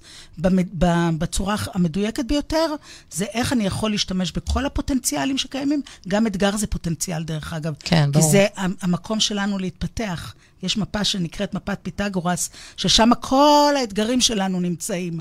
בצורה 1.17 1.55
המדויקת 1.74 2.25
ביותר, 2.25 2.75
זה 3.12 3.25
איך 3.25 3.53
אני 3.53 3.65
יכול 3.65 3.91
להשתמש 3.91 4.31
בכל 4.31 4.65
הפוטנציאלים 4.65 5.38
שקיימים. 5.38 5.81
גם 6.08 6.27
אתגר 6.27 6.58
זה 6.58 6.67
פוטנציאל, 6.67 7.24
דרך 7.24 7.53
אגב. 7.53 7.74
כן, 7.79 8.12
ברור. 8.12 8.25
כי 8.25 8.31
זה 8.31 8.48
המקום 8.81 9.20
שלנו 9.20 9.58
להתפתח. 9.60 10.34
יש 10.63 10.77
מפה 10.77 11.03
שנקראת 11.03 11.53
מפת 11.53 11.80
פיתגורס, 11.84 12.50
ששם 12.77 13.10
כל 13.20 13.74
האתגרים 13.77 14.22
שלנו 14.22 14.60
נמצאים. 14.60 15.20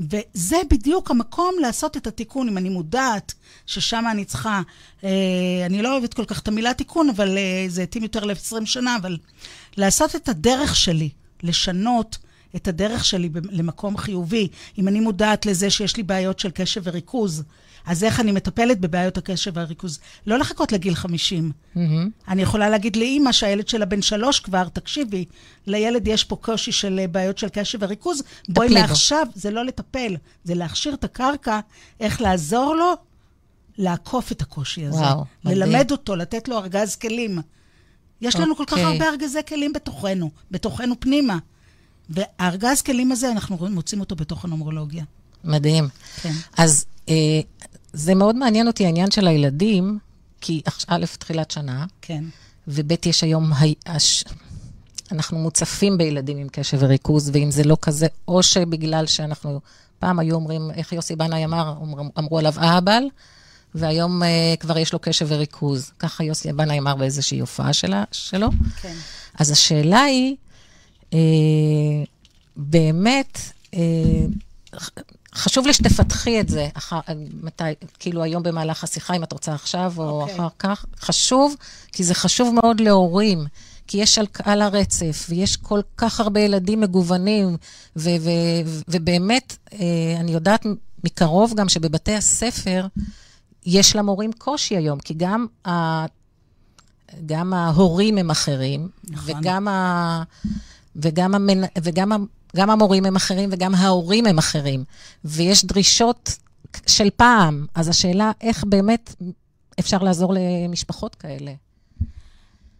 וזה 0.00 0.56
בדיוק 0.70 1.10
המקום 1.10 1.54
לעשות 1.60 1.96
את 1.96 2.06
התיקון, 2.06 2.48
אם 2.48 2.58
אני 2.58 2.68
מודעת 2.68 3.34
ששם 3.66 4.04
אני 4.10 4.24
צריכה, 4.24 4.62
אה, 5.04 5.10
אני 5.66 5.82
לא 5.82 5.92
אוהבת 5.92 6.14
כל 6.14 6.24
כך 6.24 6.40
את 6.40 6.48
המילה 6.48 6.74
תיקון, 6.74 7.08
אבל 7.08 7.38
אה, 7.38 7.64
זה 7.68 7.82
התאים 7.82 8.02
יותר 8.02 8.24
ל-20 8.24 8.64
שנה, 8.66 8.96
אבל 8.96 9.18
לעשות 9.76 10.16
את 10.16 10.28
הדרך 10.28 10.76
שלי, 10.76 11.10
לשנות 11.42 12.18
את 12.56 12.68
הדרך 12.68 13.04
שלי 13.04 13.30
למקום 13.50 13.96
חיובי. 13.96 14.48
אם 14.78 14.88
אני 14.88 15.00
מודעת 15.00 15.46
לזה 15.46 15.70
שיש 15.70 15.96
לי 15.96 16.02
בעיות 16.02 16.38
של 16.38 16.50
קשב 16.50 16.80
וריכוז, 16.84 17.42
אז 17.86 18.04
איך 18.04 18.20
אני 18.20 18.32
מטפלת 18.32 18.80
בבעיות 18.80 19.18
הקשב 19.18 19.50
והריכוז? 19.54 19.98
לא 20.26 20.38
לחכות 20.38 20.72
לגיל 20.72 20.94
50. 20.94 21.52
Mm-hmm. 21.52 21.78
אני 22.28 22.42
יכולה 22.42 22.68
להגיד 22.68 22.96
לאימא 22.96 23.32
שהילד 23.32 23.68
שלה 23.68 23.86
בן 23.86 24.02
שלוש 24.02 24.40
כבר, 24.40 24.68
תקשיבי, 24.68 25.24
לילד 25.66 26.08
יש 26.08 26.24
פה 26.24 26.36
קושי 26.36 26.72
של 26.72 26.98
אה, 26.98 27.06
בעיות 27.06 27.38
של 27.38 27.48
קשב 27.48 27.78
וריכוז, 27.82 28.22
בואי 28.48 28.68
מעכשיו, 28.74 29.26
זה 29.34 29.50
לא 29.50 29.64
לטפל, 29.64 30.16
זה 30.44 30.54
להכשיר 30.54 30.94
את 30.94 31.04
הקרקע, 31.04 31.60
איך 32.00 32.20
לעזור 32.20 32.74
לו 32.74 32.92
לעקוף 33.78 34.32
את 34.32 34.42
הקושי 34.42 34.86
הזה. 34.86 34.98
וואו, 34.98 35.24
מדהים. 35.44 35.58
ללמד 35.58 35.90
אותו, 35.90 36.16
לתת 36.16 36.48
לו 36.48 36.58
ארגז 36.58 36.96
כלים. 36.96 37.38
יש 38.20 38.36
לנו 38.36 38.54
okay. 38.54 38.56
כל 38.56 38.64
כך 38.66 38.72
אוקיי. 38.72 38.84
הרבה 38.84 39.08
ארגזי 39.08 39.38
כלים 39.48 39.72
בתוכנו, 39.72 40.30
בתוכנו 40.50 40.94
פנימה. 41.00 41.38
והארגז 42.10 42.82
כלים 42.82 43.12
הזה, 43.12 43.30
אנחנו 43.30 43.68
מוצאים 43.70 44.00
אותו 44.00 44.16
בתוך 44.16 44.44
הנומרולוגיה. 44.44 45.04
מדהים. 45.44 45.88
כן. 46.22 46.32
אז 46.56 46.86
אה, 47.08 47.14
זה 47.98 48.14
מאוד 48.14 48.36
מעניין 48.36 48.66
אותי 48.66 48.84
העניין 48.84 49.10
של 49.10 49.26
הילדים, 49.26 49.98
כי 50.40 50.62
א', 50.88 51.04
תחילת 51.18 51.50
שנה, 51.50 51.86
כן. 52.02 52.24
וב', 52.68 52.92
יש 53.06 53.24
היום, 53.24 53.52
הש... 53.86 54.24
אנחנו 55.12 55.38
מוצפים 55.38 55.98
בילדים 55.98 56.38
עם 56.38 56.48
קשב 56.52 56.78
וריכוז, 56.80 57.30
ואם 57.32 57.50
זה 57.50 57.64
לא 57.64 57.76
כזה, 57.82 58.06
או 58.28 58.42
שבגלל 58.42 59.06
שאנחנו, 59.06 59.60
פעם 59.98 60.18
היו 60.18 60.34
אומרים, 60.34 60.70
איך 60.70 60.92
יוסי 60.92 61.16
בנאי 61.16 61.44
אמר, 61.44 61.74
אמר, 61.82 62.02
אמרו 62.18 62.38
עליו 62.38 62.54
אהבל, 62.58 63.02
והיום 63.74 64.22
uh, 64.22 64.26
כבר 64.60 64.78
יש 64.78 64.92
לו 64.92 64.98
קשב 64.98 65.26
וריכוז. 65.28 65.90
ככה 65.98 66.24
יוסי 66.24 66.52
בנאי 66.52 66.78
אמר 66.78 66.96
באיזושהי 66.96 67.38
הופעה 67.38 67.72
שלה, 67.72 68.04
שלו. 68.12 68.48
כן. 68.82 68.94
אז 69.38 69.50
השאלה 69.50 70.00
היא, 70.00 70.36
uh, 71.10 71.14
באמת, 72.56 73.38
uh, 73.72 73.76
חשוב 75.38 75.66
לי 75.66 75.72
שתפתחי 75.72 76.40
את 76.40 76.48
זה, 76.48 76.68
אחר, 76.74 77.00
מתי, 77.42 77.64
כאילו 77.98 78.22
היום 78.22 78.42
במהלך 78.42 78.84
השיחה, 78.84 79.14
אם 79.14 79.22
את 79.22 79.32
רוצה 79.32 79.54
עכשיו 79.54 79.92
או 79.98 80.02
okay. 80.02 80.22
אוקיי. 80.22 80.34
אחר 80.36 80.48
כך. 80.58 80.84
חשוב, 81.00 81.54
כי 81.92 82.04
זה 82.04 82.14
חשוב 82.14 82.54
מאוד 82.54 82.80
להורים. 82.80 83.46
כי 83.86 83.98
יש 83.98 84.18
על, 84.18 84.26
על 84.42 84.62
הרצף, 84.62 85.26
ויש 85.28 85.56
כל 85.56 85.80
כך 85.96 86.20
הרבה 86.20 86.40
ילדים 86.40 86.80
מגוונים, 86.80 87.56
ו, 87.96 88.10
ו, 88.20 88.30
ו, 88.66 88.80
ובאמת, 88.88 89.56
אה, 89.72 89.78
אני 90.20 90.32
יודעת 90.32 90.66
מקרוב 91.04 91.54
גם 91.54 91.68
שבבתי 91.68 92.14
הספר 92.14 92.86
יש 93.66 93.96
למורים 93.96 94.32
קושי 94.32 94.76
היום, 94.76 94.98
כי 94.98 95.14
גם, 95.14 95.46
ה, 95.66 96.04
גם 97.26 97.54
ההורים 97.54 98.18
הם 98.18 98.30
אחרים, 98.30 98.88
נכון. 99.04 99.34
וגם, 99.40 99.68
ה, 99.68 100.22
וגם, 100.96 101.34
המנ, 101.34 101.64
וגם 101.82 102.26
גם 102.56 102.70
המורים 102.70 103.04
הם 103.04 103.16
אחרים 103.16 103.48
וגם 103.52 103.74
ההורים 103.74 104.26
הם 104.26 104.38
אחרים. 104.38 104.84
ויש 105.24 105.64
דרישות 105.64 106.36
של 106.86 107.08
פעם, 107.16 107.66
אז 107.74 107.88
השאלה 107.88 108.32
איך 108.40 108.64
באמת 108.64 109.14
אפשר 109.80 109.98
לעזור 109.98 110.34
למשפחות 110.34 111.14
כאלה. 111.14 111.52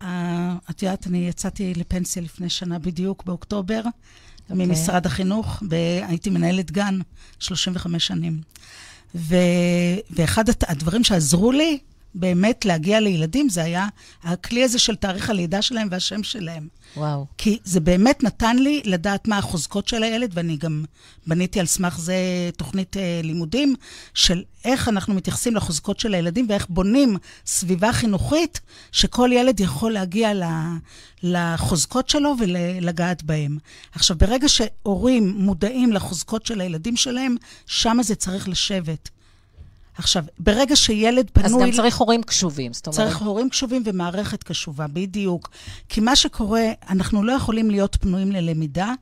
Uh, 0.03 0.05
את 0.71 0.83
יודעת, 0.83 1.07
אני 1.07 1.29
יצאתי 1.29 1.75
לפנסיה 1.75 2.23
לפני 2.23 2.49
שנה 2.49 2.79
בדיוק, 2.79 3.25
באוקטובר, 3.25 3.83
okay. 3.85 4.51
אוקיי. 4.51 4.67
ממשרד 4.67 5.07
החינוך, 5.07 5.63
והייתי 5.69 6.31
מנהלת 6.31 6.71
גן 6.71 6.99
35 7.39 8.07
שנים. 8.07 8.41
ו... 9.15 9.37
ואחד 10.11 10.45
הדברים 10.69 11.05
שעזרו 11.05 11.53
לי 11.53 11.79
באמת 12.15 12.65
להגיע 12.65 13.01
לילדים, 13.01 13.49
זה 13.49 13.63
היה 13.63 13.87
הכלי 14.23 14.65
הזה 14.65 14.79
של 14.79 14.97
תאריך 14.97 15.31
הלידה 15.31 15.63
שלהם 15.63 15.89
והשם 15.91 16.23
שלהם. 16.23 16.69
וואו. 16.97 17.27
כי 17.39 17.59
זה 17.65 17.81
באמת 17.81 18.23
נתן 18.23 18.57
לי 18.57 18.83
לדעת 18.85 19.29
מה 19.29 19.39
החוזקות 19.39 19.89
של 19.89 20.03
הילד, 20.03 20.31
ואני 20.35 20.57
גם 20.57 20.85
בניתי 21.27 21.61
על 21.61 21.67
סמך 21.67 21.99
זה 21.99 22.17
תוכנית 22.57 22.97
אה, 22.97 23.21
לימודים, 23.25 23.75
של 24.15 24.43
איך 24.65 24.89
אנחנו 24.89 25.15
מתייחסים 25.15 25.57
לחוזקות 25.57 26.01
של 26.01 26.15
הילדים 26.15 26.47
ואיך 26.49 26.67
בונים 26.69 27.17
סביבה 27.47 27.93
חינוכית, 27.93 28.61
שכל 28.93 29.31
ילד 29.33 29.61
יכול 29.61 29.93
להגיע 29.93 30.33
לחוזקות 31.23 32.09
שלו 32.09 32.35
ולגעת 32.39 33.23
בהם. 33.23 33.59
עכשיו, 33.93 34.19
ברגע 34.19 34.49
שהורים 34.49 35.29
מודעים 35.37 35.93
לחוזקות 35.93 36.47
של 36.47 36.61
הילדים 36.61 36.97
שלהם, 36.97 37.37
שם 37.67 37.99
זה 38.03 38.15
צריך 38.15 38.49
לשבת. 38.49 39.09
עכשיו, 39.99 40.25
ברגע 40.39 40.77
שילד 40.77 41.31
פנוי... 41.33 41.47
אז 41.47 41.57
גם 41.61 41.71
צריך 41.71 41.97
הורים 41.97 42.23
קשובים, 42.23 42.73
זאת 42.73 42.87
אומרת... 42.87 42.97
צריך 42.97 43.19
הורים 43.19 43.51
קשובים 43.51 43.83
ומערכת 43.87 44.43
קשובה, 44.43 44.87
בדיוק. 44.87 45.51
כי 45.89 46.01
מה 46.01 46.17
שקורה, 46.17 46.63
אנחנו 46.91 47.23
לא 47.23 47.33
יכולים 47.33 47.71
להיות 47.71 47.97
פנויים 48.01 48.33
ללמידה 48.33 48.93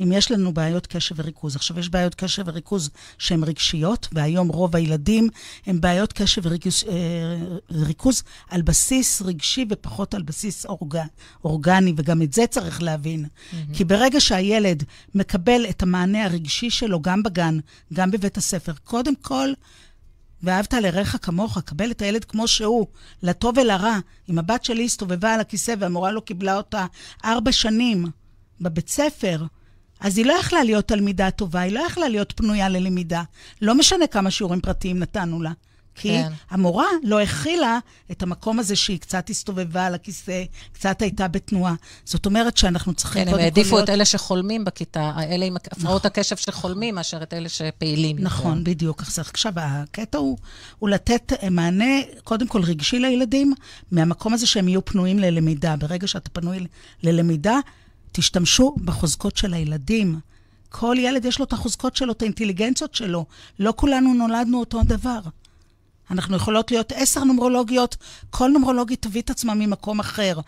אם 0.00 0.12
יש 0.12 0.30
לנו 0.30 0.54
בעיות 0.54 0.86
קשב 0.86 1.14
וריכוז. 1.18 1.56
עכשיו, 1.56 1.78
יש 1.78 1.88
בעיות 1.88 2.14
קשב 2.14 2.42
וריכוז 2.46 2.90
שהן 3.18 3.44
רגשיות, 3.44 4.08
והיום 4.12 4.48
רוב 4.48 4.76
הילדים 4.76 5.28
הם 5.66 5.80
בעיות 5.80 6.12
קשב 6.12 6.42
וריכוז 6.44 8.22
אה, 8.22 8.54
על 8.56 8.62
בסיס 8.62 9.22
רגשי 9.22 9.66
ופחות 9.70 10.14
על 10.14 10.22
בסיס 10.22 10.66
אורג, 10.66 10.98
אורגני, 11.44 11.92
וגם 11.96 12.22
את 12.22 12.32
זה 12.32 12.46
צריך 12.46 12.82
להבין. 12.82 13.24
Mm-hmm. 13.24 13.76
כי 13.76 13.84
ברגע 13.84 14.20
שהילד 14.20 14.84
מקבל 15.14 15.66
את 15.70 15.82
המענה 15.82 16.24
הרגשי 16.24 16.70
שלו, 16.70 17.02
גם 17.02 17.22
בגן, 17.22 17.58
גם 17.92 18.10
בבית 18.10 18.36
הספר, 18.36 18.72
קודם 18.84 19.16
כל, 19.16 19.48
ואהבת 20.44 20.74
לרעך 20.74 21.16
כמוך, 21.22 21.58
קבל 21.58 21.90
את 21.90 22.02
הילד 22.02 22.24
כמו 22.24 22.48
שהוא, 22.48 22.86
לטוב 23.22 23.58
ולרע. 23.58 23.98
אם 24.30 24.38
הבת 24.38 24.64
שלי 24.64 24.84
הסתובבה 24.84 25.34
על 25.34 25.40
הכיסא 25.40 25.74
והמורה 25.78 26.12
לא 26.12 26.20
קיבלה 26.20 26.56
אותה 26.56 26.86
ארבע 27.24 27.52
שנים 27.52 28.06
בבית 28.60 28.88
ספר, 28.88 29.44
אז 30.00 30.18
היא 30.18 30.26
לא 30.26 30.32
יכלה 30.32 30.64
להיות 30.64 30.88
תלמידה 30.88 31.30
טובה, 31.30 31.60
היא 31.60 31.72
לא 31.72 31.80
יכלה 31.80 32.08
להיות 32.08 32.32
פנויה 32.36 32.68
ללמידה. 32.68 33.22
לא 33.62 33.74
משנה 33.74 34.06
כמה 34.06 34.30
שיעורים 34.30 34.60
פרטיים 34.60 34.98
נתנו 34.98 35.42
לה. 35.42 35.52
כי 35.94 36.08
כן. 36.08 36.32
המורה 36.50 36.86
לא 37.02 37.20
הכילה 37.20 37.78
את 38.10 38.22
המקום 38.22 38.58
הזה 38.58 38.76
שהיא 38.76 39.00
קצת 39.00 39.30
הסתובבה 39.30 39.86
על 39.86 39.94
הכיסא, 39.94 40.44
קצת 40.72 41.02
הייתה 41.02 41.28
בתנועה. 41.28 41.74
זאת 42.04 42.26
אומרת 42.26 42.56
שאנחנו 42.56 42.94
צריכים 42.94 43.24
כן, 43.24 43.30
קודם 43.30 43.36
כל 43.36 43.42
להיות... 43.42 43.54
כן, 43.54 43.60
הם 43.60 43.64
העדיפו 43.64 43.84
את 43.84 43.88
אלה 43.88 44.04
שחולמים 44.04 44.64
בכיתה, 44.64 45.12
אלה 45.18 45.44
עם 45.44 45.56
הפרעות 45.56 46.00
נכון. 46.06 46.10
הקשב 46.10 46.36
שחולמים, 46.36 46.94
מאשר 46.94 47.22
את 47.22 47.34
אלה 47.34 47.48
שפעילים. 47.48 48.16
נכון, 48.20 48.58
יותר. 48.58 48.70
בדיוק. 48.70 49.02
עכשיו, 49.02 49.52
הקטע 49.56 50.18
הוא, 50.18 50.38
הוא 50.78 50.88
לתת 50.88 51.32
מענה, 51.50 51.94
קודם 52.24 52.48
כל 52.48 52.62
רגשי 52.62 52.98
לילדים, 52.98 53.54
מהמקום 53.90 54.34
הזה 54.34 54.46
שהם 54.46 54.68
יהיו 54.68 54.84
פנויים 54.84 55.18
ללמידה. 55.18 55.76
ברגע 55.76 56.06
שאתה 56.06 56.30
פנוי 56.30 56.66
ללמידה, 57.02 57.58
תשתמשו 58.12 58.74
בחוזקות 58.84 59.36
של 59.36 59.54
הילדים. 59.54 60.18
כל 60.68 60.96
ילד 60.98 61.24
יש 61.24 61.38
לו 61.38 61.44
את 61.44 61.52
החוזקות 61.52 61.96
שלו, 61.96 62.12
את 62.12 62.22
האינטליגנציות 62.22 62.94
שלו. 62.94 63.26
לא 63.58 63.72
כולנו 63.76 64.14
נולדנו 64.14 64.60
אותו 64.60 64.80
דבר. 64.82 65.20
אנחנו 66.10 66.36
יכולות 66.36 66.70
להיות 66.70 66.92
עשר 66.92 67.24
נומרולוגיות, 67.24 67.96
כל 68.30 68.48
נומרולוגית 68.48 69.02
תביא 69.02 69.22
את 69.22 69.30
עצמה 69.30 69.54
ממקום 69.54 70.00
אחר. 70.00 70.40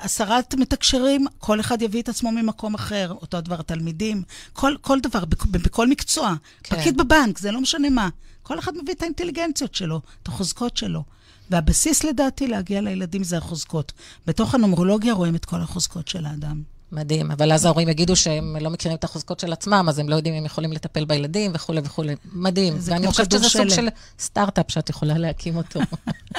עשרת 0.00 0.54
מתקשרים, 0.54 1.26
כל 1.38 1.60
אחד 1.60 1.82
יביא 1.82 2.02
את 2.02 2.08
עצמו 2.08 2.32
ממקום 2.32 2.74
אחר. 2.74 3.12
אותו 3.12 3.36
הדבר 3.36 3.60
התלמידים, 3.60 4.22
כל, 4.52 4.76
כל 4.80 5.00
דבר, 5.00 5.24
בכל 5.50 5.88
מקצוע. 5.88 6.34
כן. 6.62 6.76
פקיד 6.76 6.96
בבנק, 6.96 7.38
זה 7.38 7.52
לא 7.52 7.60
משנה 7.60 7.90
מה. 7.90 8.08
כל 8.42 8.58
אחד 8.58 8.72
מביא 8.82 8.94
את 8.94 9.02
האינטליגנציות 9.02 9.74
שלו, 9.74 10.00
את 10.22 10.28
החוזקות 10.28 10.76
שלו. 10.76 11.04
והבסיס 11.50 12.04
לדעתי 12.04 12.46
להגיע 12.46 12.80
לילדים 12.80 13.24
זה 13.24 13.38
החוזקות. 13.38 13.92
בתוך 14.26 14.54
הנומרולוגיה 14.54 15.12
רואים 15.12 15.36
את 15.36 15.44
כל 15.44 15.60
החוזקות 15.60 16.08
של 16.08 16.26
האדם. 16.26 16.62
מדהים, 16.92 17.30
אבל 17.30 17.52
אז 17.52 17.64
ההורים 17.64 17.88
יגידו 17.88 18.16
שהם 18.16 18.56
לא 18.60 18.70
מכירים 18.70 18.98
את 18.98 19.04
החוזקות 19.04 19.40
של 19.40 19.52
עצמם, 19.52 19.86
אז 19.88 19.98
הם 19.98 20.08
לא 20.08 20.14
יודעים 20.14 20.34
אם 20.34 20.40
הם 20.40 20.46
יכולים 20.46 20.72
לטפל 20.72 21.04
בילדים 21.04 21.50
וכולי 21.54 21.80
וכולי. 21.84 22.14
מדהים. 22.32 22.74
ואני 22.80 23.06
חושבת 23.06 23.30
שזה 23.32 23.48
סוג 23.48 23.68
של 23.68 23.88
סטארט-אפ 24.18 24.70
שאת 24.70 24.90
יכולה 24.90 25.18
להקים 25.18 25.56
אותו. 25.56 25.80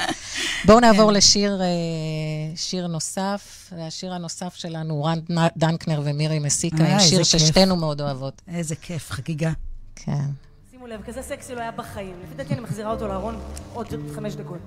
בואו 0.66 0.80
נעבור 0.80 1.10
כן. 1.10 1.16
לשיר 1.16 1.60
אה, 1.62 1.66
שיר 2.56 2.86
נוסף. 2.86 3.72
השיר 3.78 4.14
הנוסף 4.14 4.54
שלנו, 4.54 5.04
רן 5.04 5.18
דנקנר 5.56 6.00
ומירי 6.04 6.38
מסיקה, 6.38 6.84
עם 6.84 7.00
שיר 7.00 7.22
ששתינו 7.22 7.76
מאוד 7.76 8.00
אוהבות. 8.00 8.42
איזה 8.48 8.76
כיף, 8.76 9.10
חגיגה. 9.10 9.52
כן. 9.96 10.24
שימו 10.70 10.86
לב, 10.86 11.02
כזה 11.02 11.22
סקסי 11.22 11.54
לא 11.54 11.60
היה 11.60 11.70
בחיים. 11.70 12.14
לפי 12.24 12.34
דעתי 12.34 12.52
אני 12.52 12.60
מחזירה 12.60 12.90
אותו 12.90 13.08
לארון 13.08 13.40
עוד 13.74 13.86
חמש 14.14 14.34
דקות. 14.34 14.60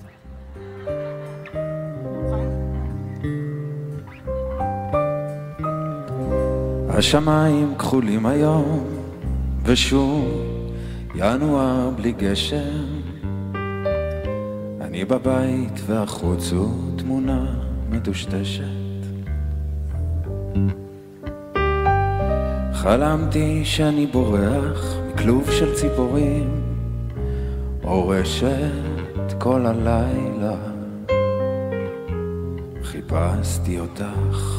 השמיים 6.98 7.76
כחולים 7.76 8.26
היום, 8.26 8.88
ושוב 9.64 10.26
ינואר 11.16 11.90
בלי 11.90 12.12
גשם. 12.12 12.86
אני 14.82 15.06
בבית 15.06 15.82
והחוץ 15.86 16.52
הוא 16.52 16.98
תמונה 16.98 17.46
מטושטשת. 17.90 18.64
חלמתי 22.74 23.66
שאני 23.66 24.08
בורח 24.08 24.96
מכלוב 25.14 25.52
של 25.52 25.76
ציפורים, 25.76 26.62
אורשת 27.84 29.34
כל 29.40 29.66
הלילה. 29.66 30.56
חיפשתי 32.84 33.80
אותך 33.80 34.55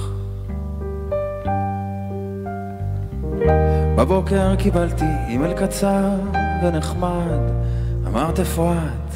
בבוקר 3.97 4.57
קיבלתי 4.57 5.05
אימייל 5.29 5.53
קצר 5.53 6.11
ונחמד, 6.63 7.41
אמרת 8.07 8.41
איפה 8.41 8.73
את, 8.73 9.15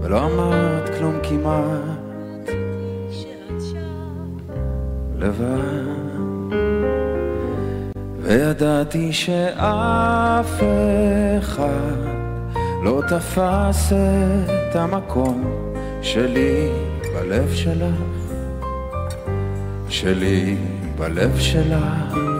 ולא 0.00 0.26
אמרת 0.26 0.88
כלום 0.98 1.14
כמעט. 1.22 1.96
לבד, 5.18 6.56
וידעתי 8.20 9.12
שאף 9.12 10.62
אחד 11.38 11.96
לא 12.82 13.02
תפס 13.08 13.92
את 13.92 14.76
המקום 14.76 15.44
שלי 16.02 16.68
בלב 17.14 17.54
שלך, 17.54 18.32
שלי 19.88 20.56
בלב 20.98 21.38
שלך. 21.38 22.35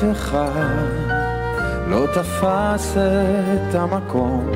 ואף 0.00 0.12
אחד 0.12 0.50
לא 1.86 2.06
תפס 2.14 2.96
את 2.96 3.74
המקום 3.74 4.50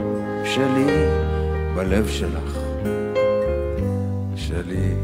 שלי 0.45 1.07
בלב 1.75 2.09
שלך, 2.09 2.59
שלי 4.37 4.95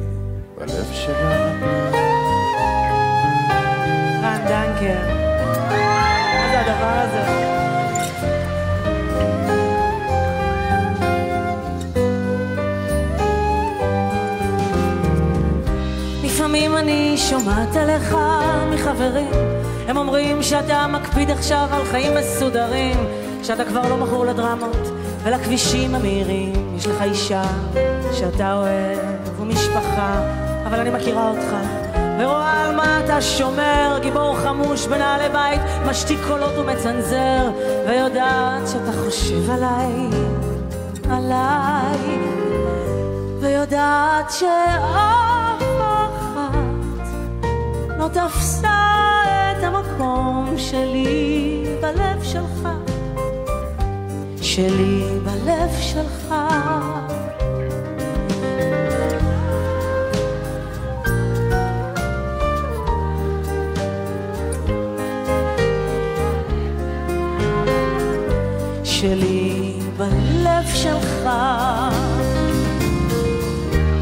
בלב 0.58 0.86
שלך. 0.92 1.18
רן 4.22 4.40
דנקר, 4.48 5.00
מה 6.34 6.48
זה 6.50 6.60
הדבר 6.60 6.94
הזה? 7.02 7.48
לפעמים 16.24 16.76
אני 16.76 17.14
שומעת 17.16 17.76
עליך 17.76 18.16
מחברים 18.74 19.57
הם 19.88 19.96
אומרים 19.96 20.42
שאתה 20.42 20.86
מקפיד 20.86 21.30
עכשיו 21.30 21.68
על 21.72 21.84
חיים 21.84 22.12
מסודרים 22.14 22.96
שאתה 23.42 23.64
כבר 23.64 23.88
לא 23.88 23.96
מכור 23.96 24.26
לדרמות 24.26 24.88
ולכבישים 25.22 25.94
המהירים. 25.94 26.76
יש 26.76 26.86
לך 26.86 27.02
אישה 27.02 27.42
שאתה 28.12 28.52
אוהב 28.52 28.98
ומשפחה 29.40 30.20
אבל 30.66 30.80
אני 30.80 30.90
מכירה 30.90 31.30
אותך 31.30 31.54
ורואה 32.20 32.64
על 32.66 32.76
מה 32.76 33.00
אתה 33.04 33.22
שומר. 33.22 33.98
גיבור 34.02 34.36
חמוש 34.36 34.86
בנעלי 34.86 35.28
בית 35.28 35.60
משתיק 35.86 36.18
קולות 36.28 36.58
ומצנזר 36.58 37.50
ויודעת 37.88 38.68
שאתה 38.68 38.92
חושב 39.04 39.50
עליי 39.50 40.08
עליי 41.10 42.18
ויודעת 43.40 44.30
שאתה 44.30 45.58
לא 47.98 48.08
תפסה 48.08 48.87
המקום 49.98 50.54
שלי 50.56 51.62
בלב 51.80 52.22
שלך, 52.22 52.68
שלי 54.42 55.02
בלב 55.24 55.70
שלך. 55.80 56.34
שלי 68.84 69.72
בלב 69.96 70.64
שלך. 70.74 71.28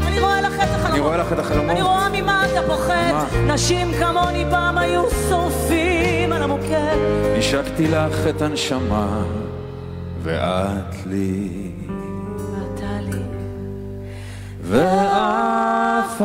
אני 0.05 0.19
רואה 0.19 0.41
לך 0.41 1.31
את 1.33 1.39
החלומות. 1.39 1.71
אני 1.71 1.81
רואה 1.81 2.09
ממה 2.09 2.45
אתה 2.45 2.61
פוחד. 2.67 3.13
נשים 3.47 3.91
כמוני 3.99 4.45
פעם 4.51 4.77
היו 4.77 5.03
שורפים 5.29 5.86
השקתי 7.47 7.87
לך 7.87 8.27
את 8.29 8.41
הנשמה, 8.41 9.23
ואת 10.23 11.05
לי. 11.05 11.71
ואתה 12.37 13.01
לי. 13.01 13.21
ואף 14.61 16.21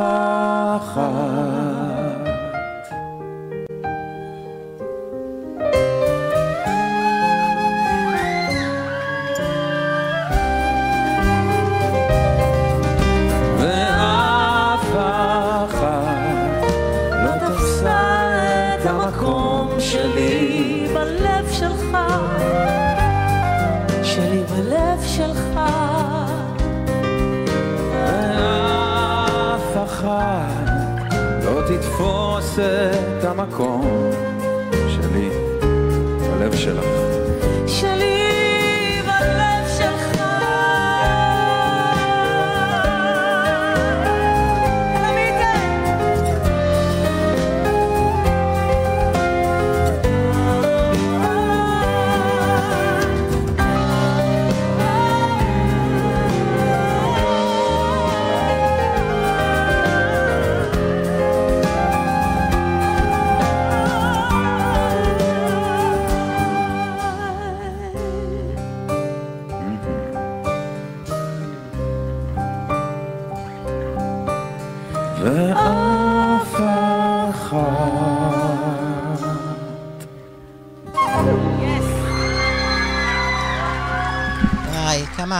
אחת. 0.76 1.62
המקום 33.42 34.11
שלי 34.88 35.28
בלב 36.31 36.57
שלך. 36.57 37.01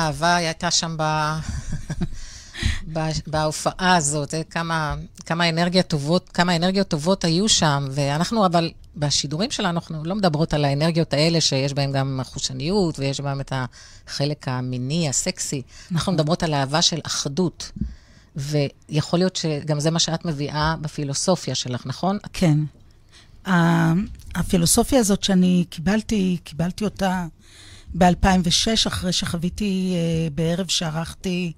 כמה 0.03 0.07
אהבה 0.07 0.37
הייתה 0.37 0.71
שם 0.71 0.97
ב... 2.93 3.01
בהופעה 3.27 3.97
הזאת, 3.97 4.35
אה, 4.35 4.45
כמה, 4.45 4.95
כמה, 5.27 5.49
אנרגיה 5.49 5.83
טובות, 5.83 6.29
כמה 6.29 6.57
אנרגיות 6.57 6.89
טובות 6.89 7.25
היו 7.25 7.49
שם, 7.49 7.89
ואנחנו 7.91 8.47
אבל, 8.47 8.71
בשידורים 8.97 9.51
שלנו, 9.51 9.79
אנחנו 9.79 10.05
לא 10.05 10.15
מדברות 10.15 10.55
על 10.55 10.65
האנרגיות 10.65 11.13
האלה 11.13 11.41
שיש 11.41 11.73
בהן 11.73 11.93
גם 11.93 12.21
חושניות, 12.25 12.99
ויש 12.99 13.21
בהן 13.21 13.41
את 13.41 13.53
החלק 14.07 14.49
המיני, 14.49 15.09
הסקסי. 15.09 15.63
אנחנו 15.83 15.97
נכון. 15.97 16.15
מדברות 16.15 16.43
על 16.43 16.55
אהבה 16.55 16.83
של 16.83 17.01
אחדות. 17.07 17.73
ויכול 18.37 19.19
להיות 19.19 19.37
שגם 19.37 19.81
זה 19.81 19.91
מה 19.91 19.99
שאת 19.99 20.25
מביאה 20.25 20.75
בפילוסופיה 20.81 21.55
שלך, 21.55 21.87
נכון? 21.87 22.19
כן. 22.33 22.59
הפילוסופיה 24.35 24.99
הזאת 24.99 25.25
שאני 25.25 25.65
קיבלתי, 25.71 26.39
קיבלתי 26.45 26.85
אותה 26.85 27.27
ב-2006, 27.95 28.89
אחרי 28.89 29.13
שחוויתי 29.13 29.95
אה, 29.95 30.31
בערב 30.31 30.67
שערכתי 30.69 31.53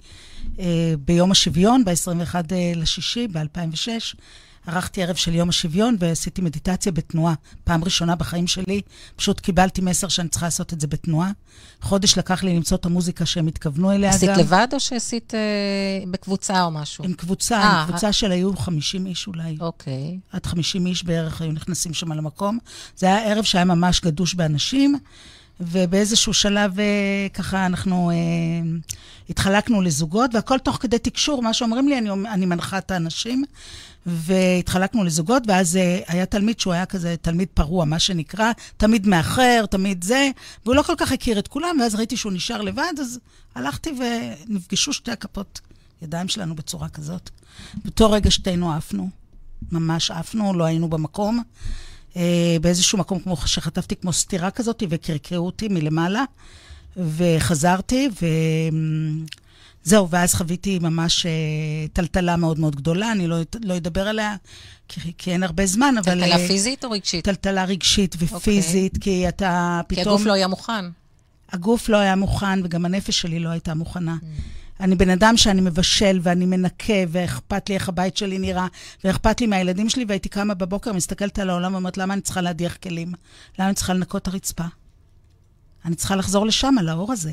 אה, 0.59 0.94
ביום 1.05 1.31
השוויון, 1.31 1.85
ב-21 1.85 2.35
אה, 2.35 2.73
לשישי, 2.77 3.29
ב-2006, 3.29 3.88
ערכתי 4.66 5.03
ערב 5.03 5.16
של 5.16 5.35
יום 5.35 5.49
השוויון 5.49 5.97
ועשיתי 5.99 6.42
מדיטציה 6.42 6.92
בתנועה. 6.92 7.35
פעם 7.64 7.85
ראשונה 7.85 8.16
בחיים 8.16 8.47
שלי, 8.47 8.81
פשוט 9.16 9.40
קיבלתי 9.40 9.81
מסר 9.81 10.09
שאני 10.09 10.29
צריכה 10.29 10.47
לעשות 10.47 10.73
את 10.73 10.81
זה 10.81 10.87
בתנועה. 10.87 11.31
חודש 11.81 12.18
לקח 12.18 12.44
לי 12.44 12.57
למצוא 12.57 12.77
את 12.77 12.85
המוזיקה 12.85 13.27
שהם 13.27 13.47
התכוונו 13.47 13.92
אליה 13.92 14.11
עשית 14.11 14.29
גם. 14.29 14.35
עשית 14.35 14.47
לבד 14.47 14.68
או 14.73 14.81
שעשית 14.81 15.35
אה, 15.35 16.11
בקבוצה 16.11 16.62
או 16.62 16.70
משהו? 16.70 17.05
עם 17.05 17.12
קבוצה, 17.12 17.62
아, 17.62 17.66
עם 17.66 17.87
קבוצה 17.87 18.09
아... 18.09 18.12
של 18.12 18.33
היו 18.33 18.57
50 18.57 19.07
איש 19.07 19.27
אולי. 19.27 19.57
אוקיי. 19.61 20.18
עד 20.33 20.47
50 20.47 20.87
איש 20.87 21.05
בערך 21.05 21.40
היו 21.40 21.53
נכנסים 21.53 21.94
שם 21.94 22.12
למקום. 22.12 22.59
זה 22.97 23.07
היה 23.07 23.33
ערב 23.33 23.44
שהיה 23.44 23.64
ממש 23.64 24.01
גדוש 24.01 24.35
באנשים. 24.35 24.99
ובאיזשהו 25.60 26.34
שלב 26.34 26.80
אה, 26.80 27.26
ככה 27.34 27.66
אנחנו 27.66 28.10
אה, 28.10 28.16
התחלקנו 29.30 29.82
לזוגות, 29.82 30.34
והכל 30.34 30.58
תוך 30.58 30.76
כדי 30.80 30.98
תקשור, 30.98 31.42
מה 31.42 31.52
שאומרים 31.52 31.88
לי, 31.88 31.98
אני, 31.98 32.10
אני 32.10 32.46
מנחה 32.46 32.78
את 32.78 32.90
האנשים, 32.90 33.44
והתחלקנו 34.06 35.04
לזוגות, 35.04 35.42
ואז 35.46 35.76
אה, 35.76 36.00
היה 36.08 36.26
תלמיד 36.26 36.60
שהוא 36.60 36.72
היה 36.72 36.86
כזה 36.86 37.14
תלמיד 37.22 37.48
פרוע, 37.54 37.84
מה 37.84 37.98
שנקרא, 37.98 38.52
תמיד 38.76 39.06
מאחר, 39.06 39.64
תמיד 39.70 40.04
זה, 40.04 40.30
והוא 40.64 40.74
לא 40.74 40.82
כל 40.82 40.94
כך 40.98 41.12
הכיר 41.12 41.38
את 41.38 41.48
כולם, 41.48 41.76
ואז 41.80 41.94
ראיתי 41.94 42.16
שהוא 42.16 42.32
נשאר 42.32 42.60
לבד, 42.60 42.92
אז 43.00 43.18
הלכתי 43.54 43.90
ונפגשו 43.98 44.92
שתי 44.92 45.10
הכפות 45.10 45.60
ידיים 46.02 46.28
שלנו 46.28 46.54
בצורה 46.54 46.88
כזאת. 46.88 47.30
באותו 47.84 48.10
רגע 48.10 48.30
שתינו 48.30 48.72
עפנו, 48.72 49.10
ממש 49.72 50.10
עפנו, 50.10 50.54
לא 50.54 50.64
היינו 50.64 50.88
במקום. 50.88 51.42
אה, 52.16 52.57
באיזשהו 52.61 52.98
מקום 52.98 53.18
כמו 53.20 53.37
שחטפתי 53.37 53.96
כמו 53.96 54.12
סטירה 54.12 54.50
כזאת, 54.50 54.83
וקרקעו 54.88 55.46
אותי 55.46 55.68
מלמעלה, 55.68 56.24
וחזרתי, 56.96 58.09
וזהו, 59.85 60.11
ואז 60.11 60.35
חוויתי 60.35 60.79
ממש 60.79 61.27
אה, 61.27 61.31
טלטלה 61.92 62.37
מאוד 62.37 62.59
מאוד 62.59 62.77
גדולה, 62.77 63.12
אני 63.12 63.27
לא, 63.27 63.37
לא 63.64 63.77
אדבר 63.77 64.09
עליה, 64.09 64.37
כי, 64.88 65.12
כי 65.18 65.33
אין 65.33 65.42
הרבה 65.42 65.66
זמן, 65.66 65.94
אבל... 65.98 66.20
טלטלה 66.20 66.37
אה, 66.37 66.48
פיזית 66.48 66.85
או 66.85 66.90
רגשית? 66.90 67.24
טלטלה 67.24 67.64
רגשית 67.64 68.16
ופיזית, 68.18 68.94
okay. 68.94 68.96
אוקיי. 68.96 69.22
כי 69.22 69.29
אתה 69.29 69.81
פתאום... 69.87 70.05
כי 70.05 70.11
הגוף 70.11 70.27
לא 70.27 70.33
היה 70.33 70.48
מוכן. 70.48 70.85
הגוף 71.53 71.88
לא 71.88 71.96
היה 71.96 72.16
מוכן, 72.16 72.64
וגם 72.64 72.85
הנפש 72.85 73.20
שלי 73.20 73.38
לא 73.40 73.48
הייתה 73.48 73.74
מוכנה. 73.74 74.16
Mm. 74.20 74.63
אני 74.85 74.97
בן 74.97 75.11
אדם 75.11 75.37
שאני 75.37 75.61
מבשל 75.61 76.20
ואני 76.23 76.47
מנקה, 76.47 76.92
ואכפת 77.09 77.68
לי 77.68 77.75
איך 77.75 77.88
הבית 77.88 78.16
שלי 78.16 78.38
נראה, 78.38 78.66
ואכפת 79.05 79.40
לי 79.40 79.47
מהילדים 79.47 79.88
שלי, 79.88 80.05
והייתי 80.09 80.29
קמה 80.29 80.55
בבוקר, 80.55 80.92
מסתכלת 80.92 81.38
על 81.38 81.51
העולם 81.51 81.75
ואומרת, 81.75 81.99
למה 81.99 82.14
אני 82.14 82.23
צריכה 82.23 82.40
להדיח 82.40 82.77
כלים? 82.77 83.12
למה 83.59 83.68
אני 83.68 83.75
צריכה 83.75 83.94
לנקות 83.94 84.23
את 84.23 84.29
הרצפה? 84.29 84.64
אני 85.85 85.94
צריכה 85.94 86.16
לחזור 86.16 86.47
לשם, 86.47 86.75
לאור 86.83 87.12
הזה. 87.12 87.33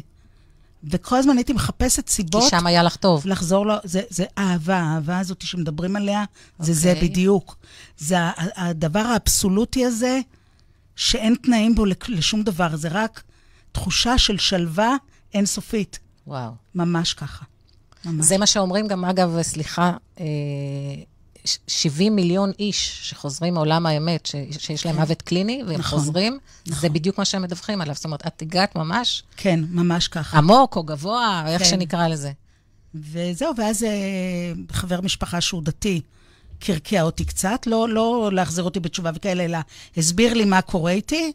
וכל 0.84 1.16
הזמן 1.16 1.38
הייתי 1.38 1.54
מחפשת 1.54 2.10
סיבות... 2.10 2.44
כי 2.44 2.50
שם 2.50 2.68
היה 2.68 2.84
לך 2.84 2.96
טוב. 2.96 3.28
לחזור 3.28 3.66
לו, 3.66 3.76
זה, 3.84 4.02
זה 4.10 4.26
אהבה, 4.38 4.78
האהבה 4.78 5.20
הזאת 5.20 5.42
שמדברים 5.42 5.96
עליה, 5.96 6.24
okay. 6.24 6.64
זה 6.64 6.74
זה 6.74 6.94
אוקיי. 6.94 7.10
בדיוק. 7.10 7.58
זה 7.98 8.18
הדבר 8.56 9.00
האבסולוטי 9.00 9.86
הזה, 9.86 10.20
שאין 10.96 11.36
תנאים 11.36 11.76
בו 11.76 11.86
לשום 12.08 12.44
דבר, 12.44 12.76
זה 12.76 12.88
רק 12.92 13.24
תחושה 13.72 14.18
של 14.18 14.38
שלווה 14.38 14.96
אינסופית. 15.34 16.00
וואו. 16.32 16.52
ממש 16.76 17.14
ככה. 17.14 17.46
ממש. 18.06 18.26
זה 18.26 18.38
מה 18.38 18.46
שאומרים 18.46 18.88
גם, 18.88 19.06
אגב, 19.06 19.42
סליחה, 19.42 19.98
70 21.68 22.12
אה, 22.12 22.16
מיליון 22.16 22.52
איש 22.60 23.10
שחוזרים 23.10 23.54
מעולם 23.54 23.86
האמת, 23.86 24.26
ש, 24.26 24.36
שיש 24.60 24.86
להם 24.86 24.96
כן. 24.96 25.02
מוות 25.02 25.22
קליני, 25.22 25.64
והם 25.68 25.80
נכון, 25.80 26.00
חוזרים, 26.00 26.40
נכון. 26.68 26.82
זה 26.82 26.90
בדיוק 26.90 27.18
מה 27.18 27.26
שהם 27.26 27.42
מדווחים 27.42 27.82
עליו. 27.82 27.96
זאת 27.96 28.06
אומרת, 28.06 28.28
את 28.28 28.42
הגעת 28.42 28.76
ממש... 28.76 29.24
כן, 29.38 29.60
ממש 29.70 30.08
ככה. 30.08 30.38
עמוק 30.38 30.76
או 30.76 30.84
גבוה, 30.84 31.42
כן. 31.46 31.52
איך 31.52 31.66
שנקרא 31.66 32.08
לזה. 32.08 32.32
וזהו, 32.96 33.54
ואז 33.58 33.84
אה, 33.84 33.90
חבר 34.72 35.02
משפחה 35.02 35.42
שהוא 35.42 35.64
דתי, 35.64 36.02
קרקע 36.60 37.02
אותי 37.02 37.26
קצת, 37.26 37.68
לא, 37.68 37.90
לא 37.90 38.30
להחזיר 38.34 38.64
אותי 38.64 38.80
בתשובה 38.80 39.12
וכאלה, 39.16 39.46
אלא 39.46 39.58
הסביר 39.98 40.34
לי 40.34 40.46
מה 40.46 40.62
קורה 40.62 40.92
איתי. 40.92 41.32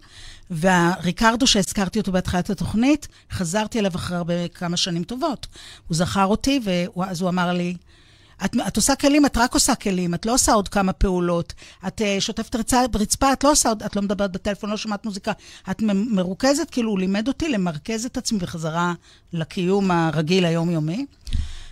והריקרדו 0.50 1.46
שהזכרתי 1.46 1.98
אותו 1.98 2.12
בהתחלת 2.12 2.50
התוכנית, 2.50 3.08
חזרתי 3.32 3.78
אליו 3.78 3.94
אחרי 3.94 4.16
הרבה 4.16 4.48
כמה 4.48 4.76
שנים 4.76 5.04
טובות. 5.04 5.46
הוא 5.88 5.96
זכר 5.96 6.26
אותי, 6.26 6.60
ואז 6.96 7.20
הוא 7.20 7.28
אמר 7.28 7.52
לי, 7.52 7.76
את, 8.44 8.56
את 8.68 8.76
עושה 8.76 8.94
כלים, 8.96 9.26
את 9.26 9.36
רק 9.36 9.54
עושה 9.54 9.74
כלים, 9.74 10.14
את 10.14 10.26
לא 10.26 10.34
עושה 10.34 10.52
עוד 10.52 10.68
כמה 10.68 10.92
פעולות. 10.92 11.54
את 11.86 12.00
uh, 12.00 12.20
שוטפת 12.20 12.56
רצפה, 12.94 13.32
את 13.32 13.44
לא 13.44 13.50
עושה 13.52 13.68
עוד, 13.68 13.82
את 13.82 13.96
לא 13.96 14.02
מדברת 14.02 14.32
בטלפון, 14.32 14.70
לא 14.70 14.76
שומעת 14.76 15.04
מוזיקה. 15.04 15.32
את 15.70 15.82
מרוכזת, 15.82 16.70
כאילו 16.70 16.90
הוא 16.90 16.98
לימד 16.98 17.28
אותי 17.28 17.48
למרכז 17.48 18.04
את 18.04 18.16
עצמי 18.16 18.38
בחזרה 18.38 18.94
לקיום 19.32 19.90
הרגיל 19.90 20.44
היומיומי. 20.44 21.06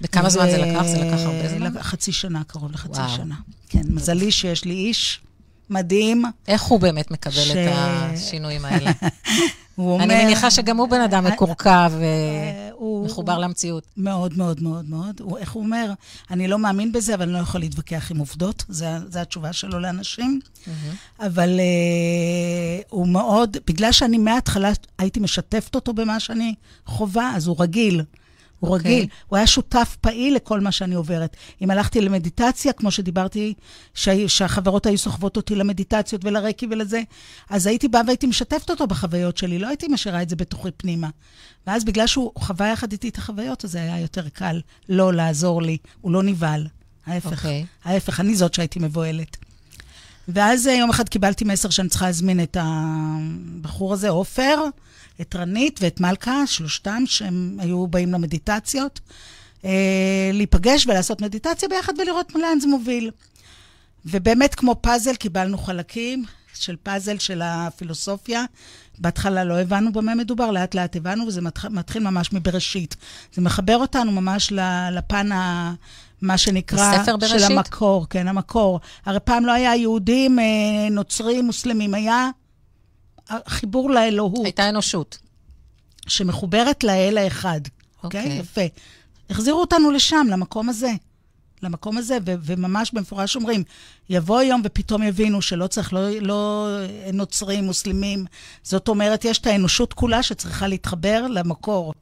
וכמה 0.00 0.26
ו... 0.26 0.30
זמן 0.30 0.50
זה 0.50 0.58
לקח? 0.58 0.82
זה 0.86 0.98
לקח 0.98 1.20
הרבה 1.20 1.48
זמן? 1.48 1.82
חצי 1.82 2.12
שנה, 2.12 2.44
קרוב 2.44 2.72
לחצי 2.72 3.00
וואו. 3.00 3.16
שנה. 3.16 3.34
כן, 3.68 3.82
מזלי 3.88 4.30
שיש 4.30 4.64
לי 4.64 4.74
איש 4.74 5.20
מדהים. 5.70 6.24
איך 6.48 6.62
הוא 6.62 6.80
באמת 6.80 7.10
מקבל 7.10 7.32
ש... 7.32 7.50
את 7.50 7.72
השינויים 7.72 8.64
האלה? 8.64 8.90
הוא 9.74 9.92
אומר... 9.92 10.04
אני 10.04 10.24
מניחה 10.24 10.50
שגם 10.50 10.76
הוא 10.76 10.88
בן 10.88 11.00
אדם 11.00 11.24
מקורקע 11.24 11.88
ומחובר 12.80 13.38
למציאות. 13.38 13.86
מאוד, 13.96 14.38
מאוד, 14.38 14.62
מאוד, 14.62 14.90
מאוד. 14.90 15.20
הוא, 15.20 15.38
איך 15.38 15.52
הוא 15.52 15.62
אומר? 15.62 15.92
אני 16.30 16.48
לא 16.48 16.58
מאמין 16.58 16.92
בזה, 16.92 17.14
אבל 17.14 17.22
אני 17.22 17.32
לא 17.32 17.38
יכול 17.38 17.60
להתווכח 17.60 18.10
עם 18.10 18.18
עובדות. 18.18 18.64
זו 18.68 18.86
התשובה 19.14 19.52
שלו 19.52 19.78
לאנשים. 19.78 20.40
אבל 21.20 21.60
uh, 21.60 22.86
הוא 22.90 23.08
מאוד, 23.08 23.56
בגלל 23.66 23.92
שאני 23.92 24.18
מההתחלה 24.18 24.72
הייתי 24.98 25.20
משתפת 25.20 25.74
אותו 25.74 25.92
במה 25.92 26.20
שאני 26.20 26.54
חווה, 26.86 27.32
אז 27.36 27.46
הוא 27.46 27.56
רגיל. 27.58 28.02
הוא 28.60 28.70
okay. 28.70 28.72
אוקיי. 28.72 28.94
רגיל, 28.96 29.08
הוא 29.26 29.36
היה 29.36 29.46
שותף 29.46 29.96
פעיל 30.00 30.34
לכל 30.34 30.60
מה 30.60 30.72
שאני 30.72 30.94
עוברת. 30.94 31.36
אם 31.62 31.70
הלכתי 31.70 32.00
למדיטציה, 32.00 32.72
כמו 32.72 32.90
שדיברתי, 32.90 33.54
שה, 33.94 34.28
שהחברות 34.28 34.86
היו 34.86 34.98
סוחבות 34.98 35.36
אותי 35.36 35.54
למדיטציות 35.54 36.24
ולרקי 36.24 36.66
ולזה, 36.70 37.02
אז 37.50 37.66
הייתי 37.66 37.88
באה 37.88 38.02
והייתי 38.06 38.26
משתפת 38.26 38.70
אותו 38.70 38.86
בחוויות 38.86 39.36
שלי, 39.36 39.58
לא 39.58 39.66
הייתי 39.66 39.88
משאירה 39.88 40.22
את 40.22 40.28
זה 40.28 40.36
בתוכי 40.36 40.70
פנימה. 40.76 41.08
ואז 41.66 41.84
בגלל 41.84 42.06
שהוא 42.06 42.32
חווה 42.38 42.68
יחד 42.68 42.92
איתי 42.92 43.08
את 43.08 43.16
החוויות, 43.16 43.64
אז 43.64 43.72
זה 43.72 43.78
היה 43.78 44.00
יותר 44.00 44.28
קל 44.28 44.60
לא 44.88 45.12
לעזור 45.12 45.62
לי, 45.62 45.76
הוא 46.00 46.12
לא 46.12 46.22
נבהל. 46.22 46.66
ההפך, 47.06 47.32
okay. 47.32 47.34
אוקיי. 47.34 47.66
ההפך, 47.84 48.20
אני 48.20 48.34
זאת 48.34 48.54
שהייתי 48.54 48.78
מבוהלת. 48.78 49.36
ואז 50.28 50.66
יום 50.66 50.90
אחד 50.90 51.08
קיבלתי 51.08 51.44
מסר 51.44 51.70
שאני 51.70 51.88
צריכה 51.88 52.06
להזמין 52.06 52.42
את 52.42 52.56
הבחור 52.60 53.92
הזה, 53.92 54.08
עופר, 54.08 54.60
את 55.20 55.36
רנית 55.36 55.78
ואת 55.82 56.00
מלכה, 56.00 56.46
שלושתם, 56.46 57.02
שהם 57.06 57.56
היו 57.60 57.86
באים 57.86 58.12
למדיטציות. 58.12 59.00
אה, 59.64 60.30
להיפגש 60.32 60.86
ולעשות 60.86 61.20
מדיטציה 61.20 61.68
ביחד 61.68 61.92
ולראות 61.98 62.34
לאן 62.34 62.60
זה 62.60 62.66
מוביל. 62.66 63.10
ובאמת, 64.06 64.54
כמו 64.54 64.76
פאזל, 64.80 65.14
קיבלנו 65.14 65.58
חלקים 65.58 66.24
של 66.54 66.76
פאזל 66.82 67.18
של 67.18 67.42
הפילוסופיה. 67.44 68.44
בהתחלה 68.98 69.44
לא 69.44 69.60
הבנו 69.60 69.92
במה 69.92 70.14
מדובר, 70.14 70.50
לאט 70.50 70.74
לאט 70.74 70.96
הבנו, 70.96 71.26
וזה 71.26 71.40
מתחיל 71.70 72.02
ממש 72.02 72.32
מבראשית. 72.32 72.96
זה 73.32 73.42
מחבר 73.42 73.76
אותנו 73.76 74.12
ממש 74.12 74.52
לפן 74.92 75.32
ה... 75.32 75.74
מה 76.24 76.38
שנקרא... 76.38 77.02
ספר 77.02 77.16
בראשית? 77.16 77.40
של 77.40 77.52
המקור, 77.52 78.06
כן, 78.10 78.28
המקור. 78.28 78.80
הרי 79.06 79.20
פעם 79.20 79.46
לא 79.46 79.52
היה 79.52 79.76
יהודים, 79.76 80.38
אה, 80.38 80.44
נוצרים, 80.90 81.46
מוסלמים, 81.46 81.94
היה 81.94 82.30
חיבור 83.48 83.90
לאלוהות. 83.90 84.44
הייתה 84.44 84.68
אנושות. 84.68 85.18
שמחוברת 86.08 86.84
לאל 86.84 87.18
האחד, 87.18 87.60
אוקיי? 88.02 88.20
Okay. 88.20 88.24
אוקיי. 88.24 88.38
יפה. 88.38 88.60
החזירו 89.30 89.60
אותנו 89.60 89.90
לשם, 89.90 90.26
למקום 90.30 90.68
הזה. 90.68 90.92
למקום 91.62 91.98
הזה, 91.98 92.18
ו- 92.26 92.34
וממש 92.42 92.92
במפורש 92.92 93.36
אומרים, 93.36 93.64
יבוא 94.10 94.42
יום 94.42 94.62
ופתאום 94.64 95.02
יבינו 95.02 95.42
שלא 95.42 95.66
צריך 95.66 95.92
לא, 95.92 96.10
לא 96.20 96.68
נוצרים, 97.12 97.64
מוסלמים. 97.64 98.24
זאת 98.62 98.88
אומרת, 98.88 99.24
יש 99.24 99.38
את 99.38 99.46
האנושות 99.46 99.92
כולה 99.92 100.22
שצריכה 100.22 100.66
להתחבר 100.66 101.26
למקור. 101.26 101.94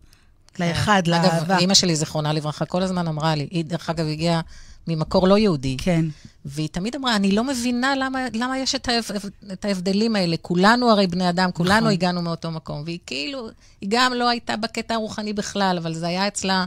לאחד, 0.58 1.06
לאהבה. 1.06 1.38
אגב, 1.38 1.50
אימא 1.50 1.74
שלי, 1.74 1.96
זיכרונה 1.96 2.32
לברכה, 2.32 2.64
כל 2.64 2.82
הזמן 2.82 3.08
אמרה 3.08 3.34
לי, 3.34 3.48
היא 3.50 3.64
דרך 3.64 3.90
אגב 3.90 4.06
הגיעה 4.06 4.40
ממקור 4.88 5.28
לא 5.28 5.38
יהודי. 5.38 5.76
כן. 5.78 6.04
והיא 6.44 6.68
תמיד 6.68 6.96
אמרה, 6.96 7.16
אני 7.16 7.32
לא 7.32 7.44
מבינה 7.44 7.96
למה, 7.96 8.26
למה 8.34 8.58
יש 8.58 8.74
את, 8.74 8.88
ההב, 8.88 9.04
את 9.52 9.64
ההבדלים 9.64 10.16
האלה. 10.16 10.36
כולנו 10.42 10.90
הרי 10.90 11.06
בני 11.06 11.28
אדם, 11.28 11.50
כולנו 11.52 11.80
נכון. 11.80 11.92
הגענו 11.92 12.22
מאותו 12.22 12.50
מקום. 12.50 12.82
והיא 12.84 12.98
כאילו, 13.06 13.48
היא 13.80 13.88
גם 13.92 14.12
לא 14.12 14.28
הייתה 14.28 14.56
בקטע 14.56 14.94
הרוחני 14.94 15.32
בכלל, 15.32 15.78
אבל 15.78 15.94
זה 15.94 16.06
היה 16.06 16.28
אצלה 16.28 16.64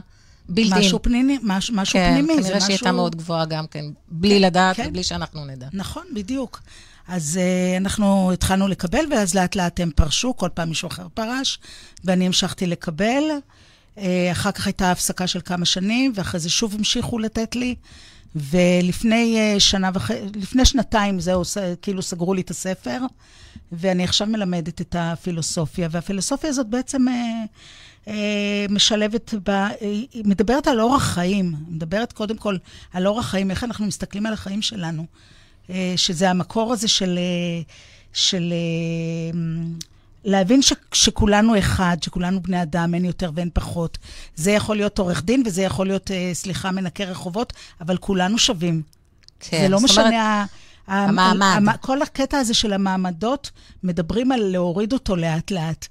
בלתי. 0.48 0.70
משהו 0.78 1.02
פנימי, 1.02 1.38
מש, 1.42 1.70
משהו 1.70 1.92
כן, 1.92 2.12
פנימי. 2.12 2.36
כן, 2.36 2.42
כנראה 2.42 2.60
שהיא 2.60 2.72
הייתה 2.72 2.92
מאוד 2.92 3.16
גבוהה 3.16 3.44
גם 3.44 3.66
כן, 3.66 3.84
בלי 4.08 4.34
כן, 4.34 4.42
לדעת 4.42 4.76
כן. 4.76 4.86
ובלי 4.88 5.02
שאנחנו 5.02 5.44
נדע. 5.44 5.66
נכון, 5.72 6.04
בדיוק. 6.14 6.60
אז 7.08 7.40
uh, 7.42 7.76
אנחנו 7.82 8.32
התחלנו 8.32 8.68
לקבל, 8.68 9.04
ואז 9.10 9.34
לאט 9.34 9.56
לאט 9.56 9.80
הם 9.80 9.90
פרשו, 9.96 10.36
כל 10.36 10.48
פעם 10.54 10.68
מישהו 10.68 10.88
אחר 10.88 11.06
פרש, 11.14 11.58
ואני 12.04 12.26
המשכתי 12.26 12.66
לקבל. 12.66 13.22
Uh, 13.96 14.00
אחר 14.32 14.52
כך 14.52 14.66
הייתה 14.66 14.90
הפסקה 14.90 15.26
של 15.26 15.40
כמה 15.44 15.64
שנים, 15.64 16.12
ואחרי 16.14 16.40
זה 16.40 16.50
שוב 16.50 16.74
המשיכו 16.74 17.18
לתת 17.18 17.56
לי. 17.56 17.74
ולפני 18.34 19.54
uh, 19.56 19.60
שנה 19.60 19.90
וחצי, 19.94 20.20
לפני 20.34 20.64
שנתיים, 20.64 21.20
זהו, 21.20 21.42
כאילו 21.82 22.02
סגרו 22.02 22.34
לי 22.34 22.40
את 22.40 22.50
הספר, 22.50 22.98
ואני 23.72 24.04
עכשיו 24.04 24.26
מלמדת 24.26 24.80
את 24.80 24.96
הפילוסופיה, 24.98 25.88
והפילוסופיה 25.90 26.50
הזאת 26.50 26.66
בעצם... 26.66 27.06
Uh, 27.08 27.12
אה, 28.08 28.66
משלבת, 28.70 29.34
ב, 29.44 29.50
היא 29.80 30.24
מדברת 30.24 30.66
על 30.66 30.80
אורח 30.80 31.02
חיים, 31.02 31.54
מדברת 31.68 32.12
קודם 32.12 32.36
כל 32.36 32.56
על 32.92 33.06
אורח 33.06 33.26
חיים, 33.26 33.50
איך 33.50 33.64
אנחנו 33.64 33.86
מסתכלים 33.86 34.26
על 34.26 34.32
החיים 34.32 34.62
שלנו, 34.62 35.06
אה, 35.70 35.94
שזה 35.96 36.30
המקור 36.30 36.72
הזה 36.72 36.88
של, 36.88 37.18
אה, 37.18 37.62
של 38.12 38.52
להבין 40.24 40.62
ש, 40.62 40.72
שכולנו 40.92 41.58
אחד, 41.58 41.96
שכולנו 42.02 42.42
בני 42.42 42.62
אדם, 42.62 42.94
אין 42.94 43.04
יותר 43.04 43.30
ואין 43.34 43.50
פחות. 43.52 43.98
זה 44.36 44.50
יכול 44.50 44.76
להיות 44.76 44.98
עורך 44.98 45.24
דין 45.24 45.42
וזה 45.46 45.62
יכול 45.62 45.86
להיות, 45.86 46.10
סליחה, 46.32 46.70
מנקה 46.70 47.04
רחובות, 47.04 47.52
אבל 47.80 47.96
כולנו 47.96 48.38
שווים. 48.38 48.82
כן, 49.40 49.60
זה 49.60 49.68
לא 49.68 49.80
משנה... 49.80 50.04
אומרת... 50.04 50.50
המעמד. 50.86 51.76
כל 51.80 52.02
הקטע 52.02 52.38
הזה 52.38 52.54
של 52.54 52.72
המעמדות, 52.72 53.50
מדברים 53.82 54.32
על 54.32 54.40
להוריד 54.40 54.92
אותו 54.92 55.16
לאט-לאט. 55.16 55.86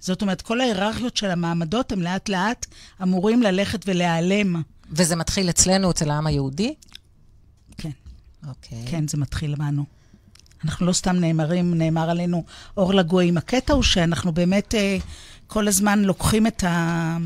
זאת 0.00 0.22
אומרת, 0.22 0.42
כל 0.42 0.60
ההיררכיות 0.60 1.16
של 1.16 1.30
המעמדות 1.30 1.92
הם 1.92 2.02
לאט 2.02 2.28
לאט 2.28 2.66
אמורים 3.02 3.42
ללכת 3.42 3.84
ולהיעלם. 3.86 4.62
וזה 4.90 5.16
מתחיל 5.16 5.50
אצלנו, 5.50 5.90
אצל 5.90 6.10
העם 6.10 6.26
היהודי? 6.26 6.74
כן. 7.78 7.90
אוקיי. 8.48 8.84
כן, 8.86 9.08
זה 9.08 9.18
מתחיל 9.18 9.54
בנו. 9.54 9.84
אנחנו 10.64 10.86
לא 10.86 10.92
סתם 10.92 11.16
נאמרים, 11.16 11.74
נאמר 11.74 12.10
עלינו 12.10 12.44
אור 12.76 12.94
לגויים. 12.94 13.36
הקטע 13.36 13.72
הוא 13.72 13.82
שאנחנו 13.82 14.32
באמת 14.32 14.74
אה, 14.74 14.96
כל 15.46 15.68
הזמן 15.68 16.02
לוקחים 16.02 16.46
את, 16.46 16.64
ה, 16.64 17.16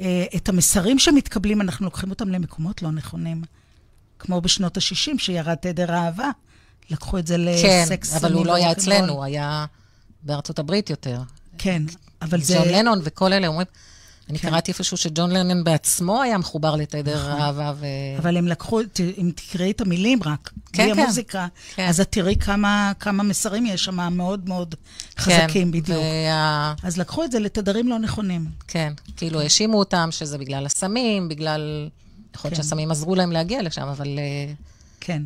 אה, 0.00 0.24
את 0.36 0.48
המסרים 0.48 0.98
שמתקבלים, 0.98 1.60
אנחנו 1.60 1.84
לוקחים 1.84 2.10
אותם 2.10 2.28
למקומות 2.28 2.82
לא 2.82 2.90
נכונים. 2.90 3.42
כמו 4.18 4.40
בשנות 4.40 4.76
ה-60, 4.76 5.18
שירד 5.18 5.54
תדר 5.54 5.94
אהבה. 5.94 6.30
לקחו 6.90 7.18
את 7.18 7.26
זה 7.26 7.36
לסקס. 7.38 8.10
כן, 8.10 8.16
אבל 8.16 8.32
הוא 8.32 8.46
לא 8.46 8.54
היה 8.54 8.72
אצלנו, 8.72 9.12
הוא 9.12 9.24
היה 9.24 9.66
בארצות 10.22 10.58
הברית 10.58 10.90
יותר. 10.90 11.20
כן, 11.58 11.82
אבל 12.22 12.42
זה... 12.42 12.54
ג'ון 12.58 12.68
לנון 12.68 13.00
וכל 13.02 13.32
אלה 13.32 13.46
אומרים... 13.46 13.66
אני 14.30 14.38
כן. 14.38 14.50
קראתי 14.50 14.70
איפשהו 14.70 14.96
שג'ון 14.96 15.30
לנון 15.30 15.64
בעצמו 15.64 16.22
היה 16.22 16.38
מחובר 16.38 16.76
לתדר 16.76 17.28
נכון. 17.28 17.40
אהבה 17.40 17.72
ו... 17.76 17.86
אבל 18.18 18.36
הם 18.36 18.48
לקחו, 18.48 18.80
אם 19.18 19.30
תקראי 19.34 19.70
את 19.70 19.80
המילים 19.80 20.22
רק, 20.22 20.50
כן, 20.72 20.84
בלי 20.84 20.94
כן. 20.94 21.00
המוזיקה, 21.00 21.46
כן. 21.74 21.88
אז 21.88 22.00
את 22.00 22.12
תראי 22.12 22.36
כמה, 22.36 22.92
כמה 23.00 23.22
מסרים 23.22 23.66
יש 23.66 23.84
שם 23.84 24.12
מאוד 24.12 24.48
מאוד 24.48 24.74
כן, 25.16 25.22
חזקים 25.22 25.70
בדיוק. 25.70 25.98
וה... 25.98 26.74
אז 26.82 26.96
לקחו 26.96 27.24
את 27.24 27.32
זה 27.32 27.38
לתדרים 27.38 27.88
לא 27.88 27.98
נכונים. 27.98 28.46
כן, 28.68 28.92
כאילו 29.16 29.40
האשימו 29.40 29.78
אותם 29.78 30.08
שזה 30.10 30.38
בגלל 30.38 30.66
הסמים, 30.66 31.28
בגלל... 31.28 31.88
יכול 32.34 32.48
להיות 32.48 32.56
כן. 32.56 32.62
שהסמים 32.62 32.90
עזרו 32.90 33.14
להם 33.14 33.32
להגיע 33.32 33.62
לשם, 33.62 33.88
אבל... 33.88 34.18
אה, 34.18 34.52
כן. 35.00 35.22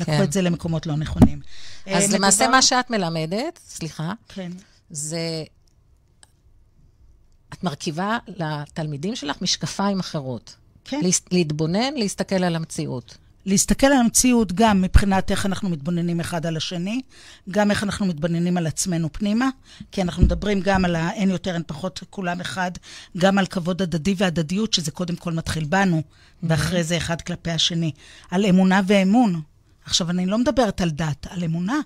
לקחו 0.00 0.12
כן. 0.12 0.22
את 0.22 0.32
זה 0.32 0.42
למקומות 0.42 0.86
לא 0.86 0.96
נכונים. 0.96 1.40
אז 1.86 2.02
מדובר... 2.02 2.16
למעשה 2.16 2.48
מה 2.48 2.62
שאת 2.62 2.90
מלמדת, 2.90 3.60
סליחה, 3.68 4.12
כן. 4.28 4.52
זה... 4.90 5.44
את 7.52 7.64
מרכיבה 7.64 8.18
לתלמידים 8.36 9.16
שלך 9.16 9.42
משקפיים 9.42 10.00
אחרות. 10.00 10.56
כן. 10.84 11.00
להתבונן, 11.32 11.94
להסתכל 11.94 12.44
על 12.44 12.56
המציאות. 12.56 13.16
להסתכל 13.46 13.86
על 13.86 13.92
המציאות 13.92 14.52
גם 14.52 14.82
מבחינת 14.82 15.30
איך 15.30 15.46
אנחנו 15.46 15.68
מתבוננים 15.68 16.20
אחד 16.20 16.46
על 16.46 16.56
השני, 16.56 17.00
גם 17.50 17.70
איך 17.70 17.84
אנחנו 17.84 18.06
מתבוננים 18.06 18.56
על 18.56 18.66
עצמנו 18.66 19.08
פנימה, 19.12 19.48
כי 19.92 20.02
אנחנו 20.02 20.22
מדברים 20.22 20.60
גם 20.60 20.84
על 20.84 20.96
האין 20.96 21.30
יותר, 21.30 21.54
אין 21.54 21.62
פחות, 21.66 22.00
כולם 22.10 22.40
אחד, 22.40 22.70
גם 23.16 23.38
על 23.38 23.46
כבוד 23.46 23.82
הדדי 23.82 24.14
והדדיות, 24.16 24.72
שזה 24.72 24.90
קודם 24.90 25.16
כל 25.16 25.32
מתחיל 25.32 25.64
בנו. 25.64 26.02
ואחרי 26.42 26.84
זה 26.84 26.96
אחד 26.96 27.20
כלפי 27.20 27.50
השני. 27.50 27.92
על 28.30 28.46
אמונה 28.46 28.80
ואמון. 28.86 29.40
עכשיו, 29.84 30.10
אני 30.10 30.26
לא 30.26 30.38
מדברת 30.38 30.80
על 30.80 30.90
דת, 30.90 31.26
על 31.30 31.44
אמונה. 31.44 31.80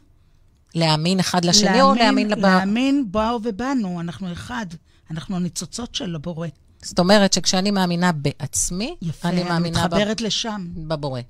להאמין 0.74 1.20
אחד 1.20 1.44
לשני 1.44 1.64
להאמין, 1.64 1.82
או 1.82 1.94
להאמין 1.94 2.30
לבא? 2.30 2.40
להאמין 2.40 3.04
בו 3.10 3.38
ובנו, 3.44 4.00
אנחנו 4.00 4.32
אחד. 4.32 4.66
אנחנו 5.12 5.36
הניצוצות 5.36 5.94
של 5.94 6.14
הבורא. 6.14 6.48
זאת 6.82 6.98
אומרת 6.98 7.32
שכשאני 7.32 7.70
מאמינה 7.70 8.12
בעצמי, 8.12 8.96
יפה, 9.02 9.28
אני 9.28 9.42
מאמינה... 9.42 9.78
יפה, 9.78 9.86
מתחברת 9.88 10.20
ב... 10.20 10.24
לשם. 10.24 10.66
בבורא. 10.76 11.20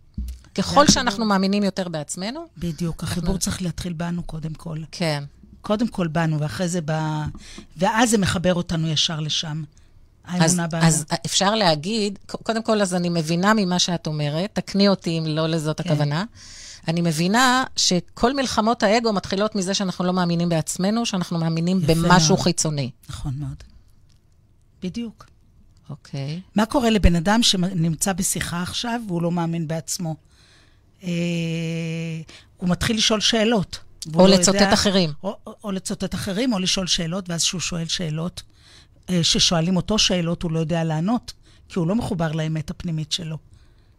ככל 0.54 0.86
שאנחנו 0.86 1.24
מאמינים 1.24 1.62
יותר 1.62 1.88
בעצמנו... 1.88 2.44
בדיוק, 2.58 3.02
החיבור 3.02 3.26
אנחנו... 3.26 3.38
צריך 3.38 3.62
להתחיל 3.62 3.92
בנו 3.92 4.22
קודם 4.22 4.54
כל. 4.54 4.78
כן. 4.90 5.24
קודם 5.60 5.88
כל 5.88 6.08
בנו, 6.08 6.40
ואחרי 6.40 6.68
זה 6.68 6.80
ב... 6.84 6.92
ואז 7.76 8.10
זה 8.10 8.18
מחבר 8.18 8.54
אותנו 8.54 8.88
ישר 8.88 9.20
לשם. 9.20 9.62
בנו. 10.66 10.82
אז 10.82 11.04
אפשר 11.26 11.54
להגיד, 11.54 12.18
קודם 12.26 12.62
כל, 12.62 12.82
אז 12.82 12.94
אני 12.94 13.08
מבינה 13.08 13.52
ממה 13.56 13.78
שאת 13.78 14.06
אומרת, 14.06 14.50
תקני 14.52 14.88
אותי 14.88 15.18
אם 15.18 15.26
לא 15.26 15.46
לזאת 15.46 15.80
כן. 15.80 15.90
הכוונה. 15.90 16.24
אני 16.88 17.00
מבינה 17.00 17.64
שכל 17.76 18.36
מלחמות 18.36 18.82
האגו 18.82 19.12
מתחילות 19.12 19.54
מזה 19.54 19.74
שאנחנו 19.74 20.04
לא 20.04 20.12
מאמינים 20.12 20.48
בעצמנו, 20.48 21.06
שאנחנו 21.06 21.38
מאמינים 21.38 21.80
במשהו 21.86 22.34
מאוד. 22.34 22.44
חיצוני. 22.44 22.90
נכון 23.08 23.32
מאוד. 23.36 23.71
בדיוק. 24.82 25.26
אוקיי. 25.90 26.40
מה 26.54 26.66
קורה 26.66 26.90
לבן 26.90 27.16
אדם 27.16 27.42
שנמצא 27.42 28.12
בשיחה 28.12 28.62
עכשיו 28.62 29.00
והוא 29.08 29.22
לא 29.22 29.30
מאמין 29.30 29.68
בעצמו? 29.68 30.16
אה, 31.04 31.10
הוא 32.56 32.68
מתחיל 32.68 32.96
לשאול 32.96 33.20
שאלות. 33.20 33.78
או 34.14 34.26
לא 34.26 34.28
לצוטט 34.28 34.60
יודע, 34.60 34.72
אחרים. 34.72 35.12
או, 35.22 35.36
או, 35.46 35.54
או 35.64 35.72
לצוטט 35.72 36.14
אחרים, 36.14 36.52
או 36.52 36.58
לשאול 36.58 36.86
שאלות, 36.86 37.28
ואז 37.28 37.44
כשהוא 37.44 37.60
שואל 37.60 37.88
שאלות, 37.88 38.42
אה, 39.10 39.24
ששואלים 39.24 39.76
אותו 39.76 39.98
שאלות, 39.98 40.42
הוא 40.42 40.52
לא 40.52 40.58
יודע 40.58 40.84
לענות, 40.84 41.32
כי 41.68 41.78
הוא 41.78 41.86
לא 41.86 41.94
מחובר 41.94 42.32
לאמת 42.32 42.70
הפנימית 42.70 43.12
שלו. 43.12 43.38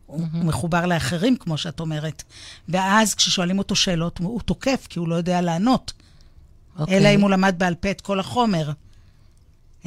הוא 0.06 0.28
מחובר 0.34 0.86
לאחרים, 0.86 1.38
כמו 1.38 1.58
שאת 1.58 1.80
אומרת. 1.80 2.24
ואז 2.70 3.16
כששואלים 3.16 3.58
אותו 3.58 3.76
שאלות, 3.76 4.18
הוא 4.18 4.42
תוקף, 4.42 4.88
כי 4.90 5.00
הוא 5.00 5.08
לא 5.08 5.16
יודע 5.16 5.42
לענות. 5.42 5.94
Okay. 5.98 6.80
אוקיי. 6.80 6.98
אלא 6.98 7.16
אם 7.16 7.22
הוא 7.22 7.30
למד 7.30 7.56
בעל 7.58 7.76
פה 7.76 7.92
את 7.92 8.02
כל 8.02 8.20
החומר. 8.20 8.72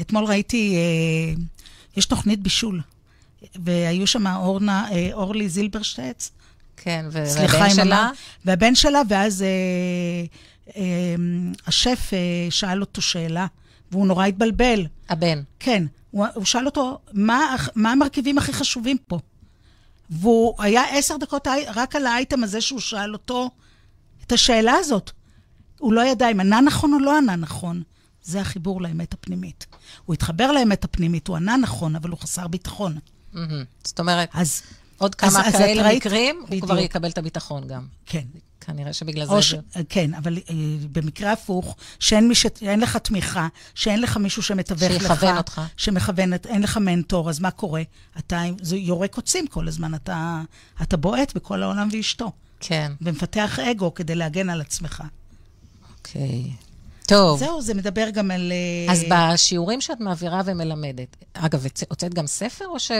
אתמול 0.01 0.25
ראיתי, 0.25 0.77
אה, 0.77 1.43
יש 1.97 2.07
תוכנית 2.07 2.41
בישול, 2.41 2.81
והיו 3.55 4.07
שם 4.07 4.27
אורנה, 4.27 4.89
אה, 4.93 5.09
אורלי 5.13 5.49
זילברשטץ. 5.49 6.31
כן, 6.77 7.07
והבן 7.11 7.71
שלה? 7.71 7.83
אמר, 7.83 8.11
והבן 8.45 8.75
שלה, 8.75 9.03
ואז 9.09 9.43
אה, 9.43 9.49
אה, 10.77 11.15
השף 11.67 12.11
אה, 12.13 12.19
שאל 12.51 12.81
אותו 12.81 13.03
שאלה, 13.03 13.47
והוא 13.91 14.07
נורא 14.07 14.27
התבלבל. 14.27 14.87
הבן. 15.09 15.43
כן. 15.61 15.85
הוא, 16.11 16.27
הוא 16.35 16.45
שאל 16.45 16.67
אותו, 16.67 16.99
מה, 17.13 17.57
מה 17.75 17.93
המרכיבים 17.93 18.39
הכי 18.39 18.53
חשובים 18.53 18.97
פה? 19.07 19.19
והוא 20.11 20.55
היה 20.59 20.83
עשר 20.99 21.17
דקות 21.17 21.47
רק 21.75 21.97
על 21.97 22.07
האייטם 22.07 22.45
הזה 22.45 22.61
שהוא 22.61 22.81
שאל 22.81 23.13
אותו 23.13 23.51
את 24.27 24.33
השאלה 24.33 24.73
הזאת. 24.73 25.11
הוא 25.79 25.93
לא 25.93 26.07
ידע 26.07 26.29
אם 26.29 26.41
ענה 26.41 26.61
נכון 26.61 26.93
או 26.95 26.99
לא 26.99 27.17
ענה 27.17 27.37
נכון. 27.37 27.83
זה 28.27 28.41
החיבור 28.41 28.83
לאמת 28.83 29.15
הפנימית. 29.15 29.67
הוא 30.05 30.15
התחבר 30.15 30.53
לאמת 30.53 30.85
הפנימית, 30.85 31.29
הוא 31.29 31.37
ענה 31.37 31.57
נכון, 31.57 31.97
אבל 31.97 32.11
הוא 32.11 32.19
חסר 32.19 32.47
ביטחון. 32.49 32.99
Mm-hmm. 33.35 33.39
זאת 33.85 34.01
אומרת, 34.01 34.29
אז, 34.35 34.63
עוד 34.99 35.15
כמה 35.15 35.47
אז, 35.47 35.53
כאלה 35.53 35.91
אז 35.91 35.97
מקרים, 35.97 36.45
ראית, 36.49 36.63
הוא 36.63 36.69
כבר 36.69 36.79
יקבל 36.79 37.09
את 37.09 37.19
הביטחון 37.19 37.69
גם. 37.69 37.87
כן. 38.07 38.25
כנראה 38.61 38.93
שבגלל 38.93 39.27
זה... 39.27 39.43
ש... 39.43 39.55
כן, 39.89 40.15
אבל 40.15 40.39
אה, 40.39 40.55
במקרה 40.93 41.33
הפוך, 41.33 41.77
שאין 41.99 42.35
ש... 42.35 42.47
לך 42.63 42.97
תמיכה, 42.97 43.49
שאין 43.75 44.01
לך 44.01 44.17
מישהו 44.17 44.43
שמתווך 44.43 44.93
לך... 44.93 45.03
שיכוון 45.03 45.37
אותך. 45.37 45.61
שמכוון, 45.77 46.33
אין 46.33 46.63
לך 46.63 46.77
מנטור, 46.77 47.31
אז 47.31 47.41
מה 47.41 47.51
קורה? 47.51 47.83
אתה, 48.19 48.43
זה 48.63 48.77
יורק 48.77 49.15
קוצים 49.15 49.47
כל 49.47 49.69
הזמן, 49.69 49.95
אתה, 49.95 50.43
אתה 50.83 50.97
בועט 50.97 51.35
בכל 51.35 51.63
העולם 51.63 51.89
ואשתו. 51.93 52.33
כן. 52.61 52.93
ומפתח 53.01 53.59
אגו 53.59 53.95
כדי 53.95 54.15
להגן 54.15 54.51
על 54.51 54.61
עצמך. 54.61 55.03
אוקיי. 55.99 56.51
טוב. 57.07 57.39
זהו, 57.39 57.63
זה 57.63 57.75
מדבר 57.75 58.11
גם 58.11 58.31
על... 58.31 58.53
אה, 58.53 58.93
אז 58.93 59.05
בשיעורים 59.11 59.81
שאת 59.81 60.01
מעבירה 60.01 60.43
ומלמדת, 60.45 61.17
אגב, 61.33 61.67
הוצאת 61.89 62.15
גם 62.15 62.27
ספר, 62.27 62.67
או 62.67 62.79
שאת 62.79 62.97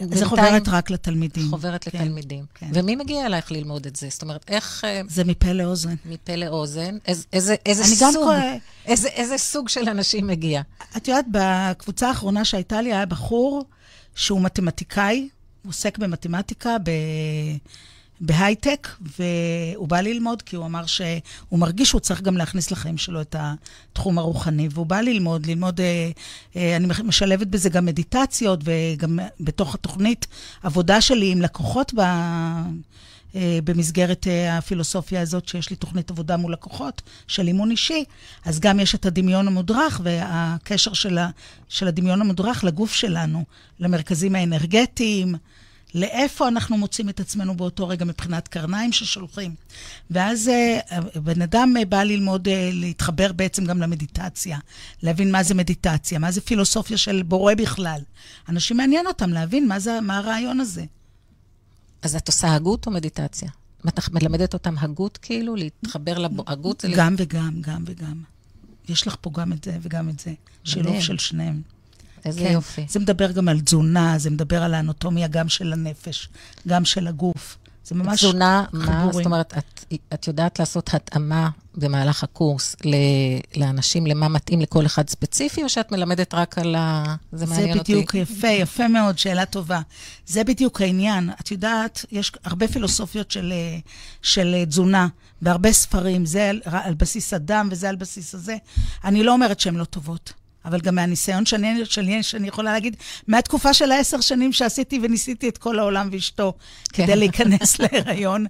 בינתיים... 0.00 0.16
זה 0.16 0.26
חוברת 0.26 0.68
רק 0.68 0.90
לתלמידים. 0.90 1.50
חוברת 1.50 1.84
כן, 1.84 1.98
לתלמידים. 1.98 2.44
כן. 2.54 2.70
ומי 2.74 2.96
מגיע 2.96 3.26
אלייך 3.26 3.52
ללמוד 3.52 3.86
את 3.86 3.96
זה? 3.96 4.08
זאת 4.10 4.22
אומרת, 4.22 4.44
איך... 4.48 4.84
אה, 4.84 5.00
זה 5.08 5.24
מפה 5.24 5.52
לאוזן. 5.52 5.94
מפה 6.04 6.36
לאוזן. 6.36 6.98
איזה, 7.06 7.24
איזה, 7.34 7.54
איזה 7.66 7.84
סוג? 7.84 8.24
כל... 8.24 8.36
איזה, 8.86 9.08
איזה 9.08 9.38
סוג 9.38 9.68
של 9.68 9.88
אנשים 9.88 10.26
מגיע? 10.26 10.62
את 10.96 11.08
יודעת, 11.08 11.26
בקבוצה 11.30 12.08
האחרונה 12.08 12.44
שהייתה 12.44 12.82
לי, 12.82 12.92
היה 12.92 13.06
בחור 13.06 13.64
שהוא 14.14 14.40
מתמטיקאי, 14.40 15.28
הוא 15.62 15.70
עוסק 15.70 15.98
במתמטיקה, 15.98 16.76
ב... 16.84 16.90
בהייטק, 18.22 18.88
והוא 19.18 19.88
בא 19.88 20.00
ללמוד 20.00 20.42
כי 20.42 20.56
הוא 20.56 20.66
אמר 20.66 20.86
שהוא 20.86 21.58
מרגיש 21.58 21.88
שהוא 21.88 22.00
צריך 22.00 22.22
גם 22.22 22.36
להכניס 22.36 22.70
לחיים 22.70 22.98
שלו 22.98 23.20
את 23.20 23.36
התחום 23.38 24.18
הרוחני, 24.18 24.68
והוא 24.70 24.86
בא 24.86 25.00
ללמוד, 25.00 25.46
ללמוד, 25.46 25.80
אה, 25.80 26.10
אה, 26.56 26.76
אני 26.76 26.88
משלבת 27.04 27.46
בזה 27.46 27.70
גם 27.70 27.84
מדיטציות, 27.84 28.60
וגם 28.64 29.18
בתוך 29.40 29.74
התוכנית 29.74 30.26
עבודה 30.62 31.00
שלי 31.00 31.32
עם 31.32 31.42
לקוחות 31.42 31.92
ב... 31.94 32.00
אה, 33.34 33.58
במסגרת 33.64 34.26
הפילוסופיה 34.50 35.20
הזאת, 35.20 35.48
שיש 35.48 35.70
לי 35.70 35.76
תוכנית 35.76 36.10
עבודה 36.10 36.36
מול 36.36 36.52
לקוחות 36.52 37.02
של 37.26 37.46
אימון 37.46 37.70
אישי, 37.70 38.04
אז 38.44 38.60
גם 38.60 38.80
יש 38.80 38.94
את 38.94 39.06
הדמיון 39.06 39.46
המודרך 39.46 40.00
והקשר 40.04 40.92
של, 40.92 41.18
ה, 41.18 41.30
של 41.68 41.88
הדמיון 41.88 42.20
המודרך 42.20 42.64
לגוף 42.64 42.92
שלנו, 42.92 43.44
למרכזים 43.80 44.34
האנרגטיים, 44.34 45.34
לאיפה 45.94 46.48
אנחנו 46.48 46.76
מוצאים 46.76 47.08
את 47.08 47.20
עצמנו 47.20 47.56
באותו 47.56 47.88
רגע 47.88 48.04
מבחינת 48.04 48.48
קרניים 48.48 48.92
ששולחים. 48.92 49.54
ואז 50.10 50.48
אה, 50.48 51.00
בן 51.14 51.42
אדם 51.42 51.74
אה, 51.78 51.84
בא 51.84 52.02
ללמוד, 52.02 52.48
אה, 52.48 52.70
להתחבר 52.72 53.32
בעצם 53.32 53.64
גם 53.64 53.80
למדיטציה, 53.80 54.58
להבין 55.02 55.32
מה 55.32 55.42
זה 55.42 55.54
מדיטציה, 55.54 56.18
מה 56.18 56.30
זה 56.30 56.40
פילוסופיה 56.40 56.96
של 56.96 57.22
בורא 57.22 57.54
בכלל. 57.54 58.00
אנשים 58.48 58.76
מעניין 58.76 59.06
אותם 59.06 59.30
להבין 59.30 59.68
מה, 59.68 59.78
זה, 59.78 60.00
מה 60.00 60.18
הרעיון 60.18 60.60
הזה. 60.60 60.84
אז 62.02 62.16
את 62.16 62.28
עושה 62.28 62.54
הגות 62.54 62.86
או 62.86 62.92
מדיטציה? 62.92 63.48
את 63.88 64.08
מלמדת 64.12 64.54
אותם 64.54 64.74
הגות 64.78 65.18
כאילו? 65.22 65.56
להתחבר 65.56 66.18
להגות? 66.18 66.84
גם 66.96 67.14
וגם, 67.18 67.60
גם 67.60 67.84
וגם. 67.86 68.22
יש 68.88 69.06
לך 69.06 69.16
פה 69.20 69.30
גם 69.34 69.52
את 69.52 69.64
זה 69.64 69.78
וגם 69.82 70.08
את 70.08 70.20
זה. 70.20 70.32
שילוב 70.64 71.00
של 71.00 71.18
שניהם. 71.18 71.62
איזה 72.24 72.40
כן. 72.40 72.52
יופי. 72.52 72.86
זה 72.88 73.00
מדבר 73.00 73.32
גם 73.32 73.48
על 73.48 73.60
תזונה, 73.60 74.18
זה 74.18 74.30
מדבר 74.30 74.62
על 74.62 74.74
האנטומיה 74.74 75.28
גם 75.28 75.48
של 75.48 75.72
הנפש, 75.72 76.28
גם 76.68 76.84
של 76.84 77.06
הגוף. 77.06 77.56
זה 77.84 77.94
ממש 77.94 78.18
תזונה, 78.18 78.64
מה? 78.72 79.08
זאת 79.12 79.26
אומרת, 79.26 79.58
את, 79.58 79.84
את 80.14 80.28
יודעת 80.28 80.58
לעשות 80.58 80.94
התאמה 80.94 81.50
במהלך 81.74 82.24
הקורס 82.24 82.76
ל, 82.84 82.94
לאנשים, 83.56 84.06
למה 84.06 84.28
מתאים 84.28 84.60
לכל 84.60 84.86
אחד 84.86 85.08
ספציפי, 85.08 85.62
או 85.62 85.68
שאת 85.68 85.92
מלמדת 85.92 86.34
רק 86.34 86.58
על 86.58 86.74
ה... 86.74 87.14
זה 87.32 87.46
מעניין 87.46 87.78
אותי. 87.78 87.92
זה 87.92 87.98
בדיוק 87.98 88.08
אותי. 88.08 88.18
יפה, 88.18 88.48
יפה 88.48 88.88
מאוד, 88.88 89.18
שאלה 89.18 89.46
טובה. 89.46 89.80
זה 90.26 90.44
בדיוק 90.44 90.80
העניין. 90.80 91.30
את 91.40 91.50
יודעת, 91.50 92.04
יש 92.12 92.32
הרבה 92.44 92.68
פילוסופיות 92.68 93.30
של, 93.30 93.52
של 94.22 94.64
תזונה, 94.68 95.08
והרבה 95.42 95.72
ספרים, 95.72 96.26
זה 96.26 96.50
על, 96.50 96.60
על 96.64 96.94
בסיס 96.94 97.34
הדם 97.34 97.68
וזה 97.70 97.88
על 97.88 97.96
בסיס 97.96 98.34
הזה. 98.34 98.56
אני 99.04 99.22
לא 99.22 99.32
אומרת 99.32 99.60
שהן 99.60 99.74
לא 99.76 99.84
טובות. 99.84 100.32
אבל 100.64 100.80
גם 100.80 100.94
מהניסיון 100.94 101.46
שאני, 101.46 101.86
שאני, 101.86 102.22
שאני 102.22 102.48
יכולה 102.48 102.72
להגיד, 102.72 102.96
מהתקופה 103.28 103.74
של 103.74 103.92
העשר 103.92 104.20
שנים 104.20 104.52
שעשיתי 104.52 105.00
וניסיתי 105.02 105.48
את 105.48 105.58
כל 105.58 105.78
העולם 105.78 106.08
ואשתו 106.12 106.54
כן. 106.92 107.06
כדי 107.06 107.16
להיכנס 107.16 107.78
להיריון, 107.78 108.46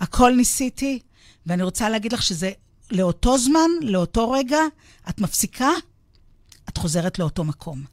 הכל 0.00 0.32
ניסיתי, 0.36 0.98
ואני 1.46 1.62
רוצה 1.62 1.88
להגיד 1.88 2.12
לך 2.12 2.22
שזה 2.22 2.50
לאותו 2.90 3.38
זמן, 3.38 3.70
לאותו 3.82 4.30
רגע, 4.30 4.58
את 5.08 5.20
מפסיקה, 5.20 5.70
את 6.68 6.78
חוזרת 6.78 7.18
לאותו 7.18 7.44
מקום. 7.44 7.84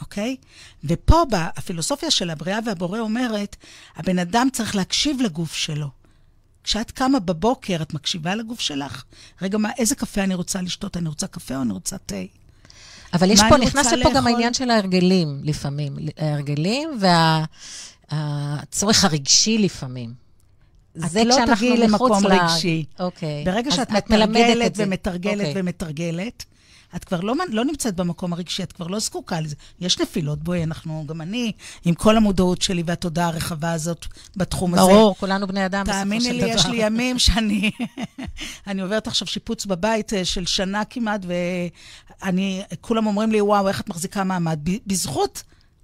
אוקיי? 0.00 0.36
ופה, 0.84 1.22
הפילוסופיה 1.32 2.10
של 2.10 2.30
הבריאה 2.30 2.58
והבורא 2.66 2.98
אומרת, 2.98 3.56
הבן 3.96 4.18
אדם 4.18 4.48
צריך 4.52 4.76
להקשיב 4.76 5.20
לגוף 5.20 5.54
שלו. 5.54 5.88
כשאת 6.64 6.90
קמה 6.90 7.20
בבוקר, 7.20 7.82
את 7.82 7.94
מקשיבה 7.94 8.34
לגוף 8.34 8.60
שלך? 8.60 9.04
רגע, 9.42 9.58
מה, 9.58 9.70
איזה 9.78 9.94
קפה 9.94 10.24
אני 10.24 10.34
רוצה 10.34 10.62
לשתות? 10.62 10.96
אני 10.96 11.08
רוצה 11.08 11.26
קפה 11.26 11.56
או 11.56 11.62
אני 11.62 11.72
רוצה 11.72 11.98
תה? 11.98 12.16
אבל 13.12 13.30
יש 13.30 13.40
פה, 13.48 13.56
נכנס 13.56 13.86
לפה 13.86 13.96
לאכול? 13.96 14.14
גם 14.14 14.26
העניין 14.26 14.54
של 14.54 14.70
ההרגלים 14.70 15.40
לפעמים. 15.42 15.96
ההרגלים 16.18 16.90
והצורך 18.10 19.04
וה... 19.04 19.08
הרגשי 19.08 19.58
לפעמים. 19.58 20.30
את 20.96 21.14
לא 21.26 21.36
תגיעי 21.54 21.76
למקום. 21.76 22.26
רגשי. 22.26 22.84
אוקיי. 23.00 23.44
ברגע 23.44 23.70
שאת 23.70 23.90
מתרגלת 23.90 24.72
ומתרגלת 24.76 25.46
אוקיי. 25.46 25.52
ומתרגלת, 25.56 26.44
את 26.96 27.04
כבר 27.04 27.20
לא, 27.20 27.34
לא 27.48 27.64
נמצאת 27.64 27.96
במקום 27.96 28.32
הרגשי, 28.32 28.62
את 28.62 28.72
כבר 28.72 28.86
לא 28.86 28.98
זקוקה 28.98 29.40
לזה. 29.40 29.56
יש 29.80 30.00
נפילות, 30.00 30.42
בואי, 30.42 30.64
אנחנו, 30.64 31.04
גם 31.06 31.20
אני, 31.20 31.52
עם 31.84 31.94
כל 31.94 32.16
המודעות 32.16 32.62
שלי 32.62 32.82
והתודעה 32.86 33.26
הרחבה 33.26 33.72
הזאת 33.72 34.06
בתחום 34.36 34.70
ברור, 34.70 34.90
הזה. 34.90 34.98
ברור, 34.98 35.16
כולנו 35.16 35.46
בני 35.46 35.66
אדם 35.66 35.84
בסופו 35.84 35.98
של 35.98 36.08
דבר. 36.08 36.18
תאמיני 36.18 36.42
לי, 36.42 36.52
יש 36.52 36.66
לי 36.66 36.76
ימים 36.76 37.18
שאני 37.18 37.70
אני 38.66 38.82
עוברת 38.82 39.06
עכשיו 39.06 39.28
שיפוץ 39.28 39.66
בבית 39.66 40.12
אה, 40.14 40.24
של 40.24 40.46
שנה 40.46 40.84
כמעט, 40.84 41.20
ואני, 42.22 42.62
כולם 42.80 43.06
אומרים 43.06 43.32
לי, 43.32 43.40
וואו, 43.40 43.68
איך 43.68 43.80
את 43.80 43.88
מחזיקה 43.88 44.24
מעמד? 44.24 44.58
בזכות 44.86 45.42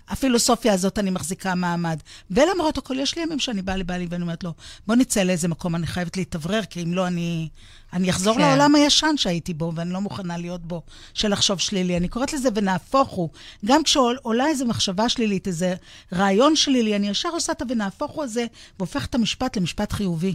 הפילוסופיה 0.08 0.72
הזאת 0.72 0.98
אני 0.98 1.10
מחזיקה 1.10 1.54
מעמד. 1.54 1.98
ולמרות 2.30 2.78
הכל, 2.78 2.98
יש 2.98 3.16
לי 3.16 3.22
ימים 3.22 3.38
שאני 3.38 3.62
באה 3.62 3.76
לבעלי 3.76 4.06
ואני 4.10 4.22
אומרת 4.22 4.44
לו, 4.44 4.52
בוא 4.86 4.94
נצא 4.94 5.22
לאיזה 5.22 5.48
מקום, 5.48 5.74
אני 5.74 5.86
חייבת 5.86 6.16
להתאוורר, 6.16 6.64
כי 6.70 6.82
אם 6.82 6.94
לא, 6.94 7.06
אני, 7.06 7.48
אני 7.92 8.10
אחזור 8.10 8.34
כן. 8.34 8.40
לעולם 8.40 8.74
הישן 8.74 9.16
שהייתי 9.16 9.54
בו, 9.54 9.72
ואני 9.74 9.92
לא 9.92 10.00
מוכנה 10.00 10.36
להיות 10.36 10.66
בו, 10.66 10.82
של 11.14 11.32
לחשוב 11.32 11.58
שלילי. 11.58 11.96
אני 11.96 12.08
קוראת 12.08 12.32
לזה 12.32 12.48
ונהפוך 12.54 13.08
הוא. 13.08 13.28
גם 13.64 13.82
כשעולה 13.82 14.46
איזו 14.46 14.66
מחשבה 14.66 15.08
שלילית, 15.08 15.46
איזה 15.46 15.74
רעיון 16.12 16.56
שלילי, 16.56 16.96
אני 16.96 17.08
ישר 17.08 17.28
עושה 17.28 17.52
את 17.52 17.62
ה"ונהפוך 17.62 18.12
הוא" 18.12 18.24
הזה, 18.24 18.46
והופך 18.78 19.06
את 19.06 19.14
המשפט 19.14 19.56
למשפט 19.56 19.92
חיובי. 19.92 20.34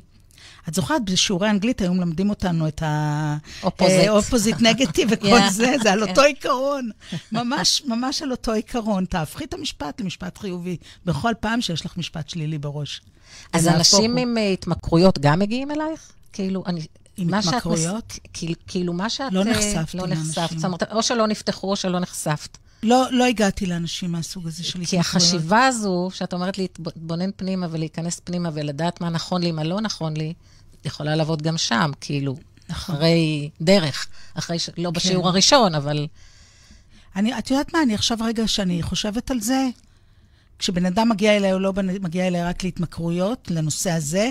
את 0.70 0.74
זוכרת, 0.74 1.06
בשיעורי 1.06 1.50
אנגלית 1.50 1.82
היו 1.82 1.94
מלמדים 1.94 2.30
אותנו 2.30 2.68
את 2.68 2.84
האופוזיט 2.84 4.56
נגטיב 4.60 5.10
וכל. 5.12 5.50
זה, 5.50 5.76
זה 5.84 5.92
על 5.92 6.04
אותו 6.10 6.22
עיקרון. 6.22 6.90
ממש, 7.32 7.84
ממש 7.86 8.22
על 8.22 8.32
אותו 8.32 8.52
עיקרון. 8.52 9.06
תהפכי 9.06 9.44
את 9.44 9.54
המשפט 9.54 10.02
למשפט 10.02 10.38
חיובי, 10.38 10.78
בכל 11.06 11.34
פעם 11.40 11.62
שיש 11.62 11.86
לך 11.86 11.98
משפט 11.98 12.30
שלילי 12.30 12.58
בראש. 12.58 13.02
אז 13.54 13.68
אנשים 13.68 14.18
עם 14.18 14.38
uh, 14.38 14.40
התמכרויות 14.54 15.20
גם 15.20 15.40
מגיעים 15.40 15.72
אלייך? 15.72 16.12
כאילו, 16.34 16.64
אני... 16.66 16.82
עם 17.18 17.34
התמכרויות? 17.34 18.20
כאילו, 18.34 18.54
כאילו, 18.68 18.94
מה 18.94 19.10
שאת... 19.10 19.34
לא 19.34 19.44
נחשפת 19.44 19.94
לא 19.94 20.08
נחשפת. 20.08 20.56
זאת 20.56 20.66
אומרת, 20.66 20.84
או 20.92 21.04
שלא 21.04 21.28
נפתחו 21.28 21.72
או 21.72 21.76
שלא 21.76 22.00
נחשפת. 22.00 22.58
לא, 22.84 23.08
לא 23.12 23.26
הגעתי 23.26 23.66
לאנשים 23.66 24.12
מהסוג 24.12 24.48
הזה 24.48 24.64
של 24.64 24.70
התמכרויות. 24.70 24.90
כי 24.90 25.00
החשיבה 25.00 25.66
הזו, 25.66 26.10
שאת 26.14 26.34
אומרת 26.34 26.58
להתבונן 26.58 27.30
פנימה 27.36 27.68
ולהיכנס 27.72 28.20
פנימה 28.24 28.50
ולדעת 28.54 29.02
מה 29.02 29.10
נכון 29.10 29.44
לי, 29.44 29.52
מה 29.52 29.64
לא 29.64 29.82
נכון 29.82 30.18
לי, 30.18 30.34
יכולה 30.86 31.16
לעבוד 31.16 31.42
גם 31.42 31.58
שם, 31.58 31.92
כאילו, 32.02 32.36
נכון. 32.70 32.96
אחרי 32.96 33.50
דרך, 33.62 34.08
אחרי, 34.34 34.60
ש... 34.60 34.70
לא 34.78 34.90
כן. 34.90 34.94
בשיעור 34.94 35.28
הראשון, 35.28 35.76
אבל... 35.76 36.08
אני, 37.16 37.38
את 37.38 37.52
יודעת 37.52 37.74
מה, 37.74 37.82
אני 37.82 37.96
עכשיו 37.96 38.18
רגע 38.22 38.48
שאני 38.48 38.84
חושבת 38.84 39.32
על 39.32 39.40
זה, 39.40 39.70
כשבן 40.60 40.86
אדם 40.86 41.10
מגיע 41.10 41.38
אליי, 41.38 41.52
הוא 41.52 41.62
לא 41.62 41.74
מגיע 42.02 42.28
אליי 42.28 42.44
רק 42.44 42.64
להתמכרויות, 42.64 43.48
לנושא 43.52 43.92
הזה, 43.92 44.30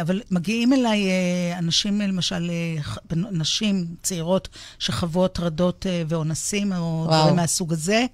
אבל 0.00 0.20
מגיעים 0.30 0.72
אליי 0.72 1.08
אה, 1.08 1.58
אנשים, 1.58 2.00
למשל, 2.00 2.50
אה, 2.50 3.16
נשים 3.30 3.86
צעירות 4.02 4.48
שחוו 4.78 5.24
הטרדות 5.24 5.86
ואונסים, 6.08 6.72
או 6.72 7.04
וואו. 7.06 7.20
דברים 7.20 7.36
מהסוג 7.36 7.72
הזה, 7.72 8.06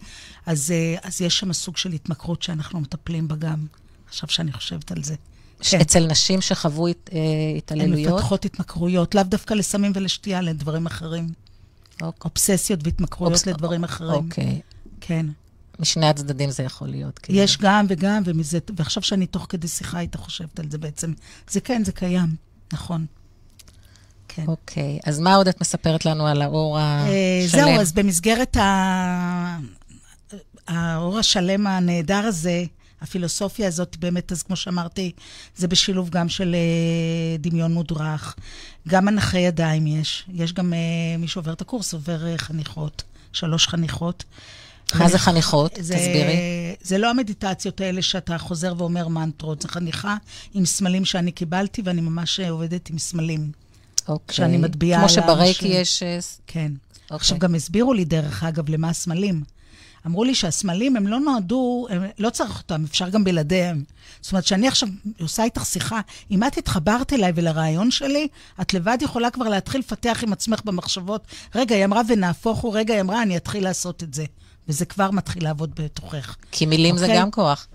אז, 0.47 0.75
אז 1.03 1.21
יש 1.21 1.39
שם 1.39 1.53
סוג 1.53 1.77
של 1.77 1.93
התמכרות 1.93 2.43
שאנחנו 2.43 2.81
מטפלים 2.81 3.29
בה 3.29 3.37
גם, 3.37 3.67
עכשיו 4.09 4.29
שאני 4.29 4.53
חושבת 4.53 4.93
על 4.93 5.03
זה. 5.03 5.15
כן. 5.61 5.81
אצל 5.81 6.07
נשים 6.07 6.41
שחוו 6.41 6.89
הת, 6.89 7.11
התעללויות? 7.57 8.09
הן 8.09 8.15
מפתחות 8.15 8.45
התמכרויות, 8.45 9.15
לאו 9.15 9.23
דווקא 9.23 9.55
לסמים 9.55 9.93
ולשתייה, 9.95 10.41
לדברים 10.41 10.87
אחרים. 10.87 11.29
אוקיי. 12.03 12.31
אובססיות 12.31 12.81
והתמכרויות 12.85 13.33
אובס... 13.33 13.47
לדברים 13.47 13.85
אחרים. 13.85 14.25
אוקיי. 14.25 14.61
כן. 15.01 15.27
משני 15.79 16.07
הצדדים 16.07 16.51
זה 16.51 16.63
יכול 16.63 16.89
להיות. 16.89 17.19
כאילו. 17.19 17.39
יש 17.39 17.57
גם 17.57 17.87
וגם, 17.89 18.23
ומזה, 18.25 18.59
ועכשיו 18.77 19.03
שאני 19.03 19.27
תוך 19.27 19.47
כדי 19.49 19.69
שיחה 19.69 20.01
איתה 20.01 20.19
חושבת 20.19 20.61
על 20.61 20.71
זה 20.71 20.79
בעצם. 20.79 21.13
זה 21.51 21.61
כן, 21.61 21.85
זה 21.85 21.93
קיים, 21.93 22.37
נכון. 22.73 23.07
כן. 24.29 24.45
אוקיי, 24.47 24.99
אז 25.05 25.19
מה 25.19 25.35
עוד 25.35 25.49
את 25.49 25.61
מספרת 25.61 26.07
לנו 26.07 26.27
על 26.27 26.43
האור 26.43 26.79
השלם? 26.79 27.49
זהו, 27.49 27.81
אז 27.81 27.93
במסגרת 27.93 28.57
ה... 28.57 29.59
האור 30.69 31.19
השלם 31.19 31.67
הנהדר 31.67 32.25
הזה, 32.27 32.65
הפילוסופיה 33.01 33.69
הזאת 33.69 33.97
באמת, 33.97 34.33
אז 34.33 34.43
כמו 34.43 34.57
שאמרתי, 34.57 35.13
זה 35.57 35.69
בשילוב 35.69 36.11
גם 36.11 36.29
של 36.29 36.55
אה, 36.55 37.37
דמיון 37.39 37.73
מודרך. 37.75 38.35
גם 38.89 39.05
מנחי 39.05 39.39
ידיים 39.39 39.87
יש. 39.87 40.25
יש 40.35 40.53
גם 40.53 40.73
אה, 40.73 40.79
מי 41.19 41.29
שעובר 41.29 41.53
את 41.53 41.61
הקורס, 41.61 41.95
עובר 41.95 42.27
אה, 42.27 42.39
חניכות, 42.39 43.03
שלוש 43.33 43.67
חניכות. 43.67 44.25
מה 44.95 45.09
זה 45.09 45.19
חניכות? 45.19 45.79
זה, 45.81 45.95
תסבירי. 45.95 46.37
זה 46.83 46.99
לא 46.99 47.11
המדיטציות 47.11 47.81
האלה 47.81 48.03
שאתה 48.03 48.39
חוזר 48.39 48.75
ואומר 48.79 49.09
מנטרות, 49.09 49.63
זה 49.63 49.69
חניכה 49.69 50.17
עם 50.55 50.67
סמלים 50.67 51.05
שאני 51.05 51.33
קיבלתי, 51.33 51.83
ואני 51.85 52.01
ממש 52.01 52.41
אה, 52.41 52.51
עובדת 52.51 52.91
עם 52.91 52.99
סמלים. 52.99 53.53
אוקיי. 54.09 54.37
שאני 54.37 54.57
מטביעה 54.57 54.99
כמו 54.99 55.09
על 55.09 55.15
שברייק 55.15 55.63
האנשים. 55.63 55.81
יש... 55.83 56.03
אה, 56.03 56.19
כן. 56.47 56.73
אוקיי. 57.05 57.17
עכשיו, 57.17 57.39
גם 57.39 57.55
הסבירו 57.55 57.93
לי, 57.95 58.05
דרך 58.05 58.45
אגב, 58.45 58.71
למה 58.71 58.89
הסמלים. 58.89 59.43
אמרו 60.07 60.25
לי 60.25 60.35
שהסמלים, 60.35 60.97
הם 60.97 61.07
לא 61.07 61.21
נועדו, 61.21 61.87
הם, 61.91 62.03
לא 62.19 62.31
צריך 62.31 62.59
אותם, 62.59 62.85
אפשר 62.85 63.09
גם 63.09 63.25
בלעדיהם. 63.25 63.85
זאת 64.21 64.33
אומרת, 64.33 64.47
שאני 64.47 64.69
עכשיו 64.69 64.89
עושה 65.21 65.45
איתך 65.45 65.67
שיחה, 65.67 66.01
אם 66.31 66.45
את 66.45 66.59
התחברת 66.59 67.13
אליי 67.13 67.33
ולרעיון 67.35 67.91
שלי, 67.91 68.29
את 68.61 68.75
לבד 68.75 68.99
יכולה 69.01 69.31
כבר 69.31 69.49
להתחיל 69.49 69.81
לפתח 69.81 70.21
עם 70.23 70.33
עצמך 70.33 70.61
במחשבות. 70.65 71.27
רגע, 71.55 71.77
היא 71.77 71.85
אמרה 71.85 72.03
ונהפוך 72.09 72.59
הוא, 72.59 72.77
רגע, 72.77 72.95
היא 72.95 73.01
אמרה, 73.01 73.23
אני 73.23 73.37
אתחיל 73.37 73.65
לעשות 73.65 74.03
את 74.03 74.15
זה. 74.15 74.25
וזה 74.69 74.85
כבר 74.85 75.11
מתחיל 75.11 75.45
לעבוד 75.45 75.71
בתוכך. 75.81 76.37
כי 76.53 76.67
מילים 76.67 76.97
זה 76.99 77.05
אוקיי? 77.07 77.21
גם 77.21 77.31
כוח. 77.31 77.67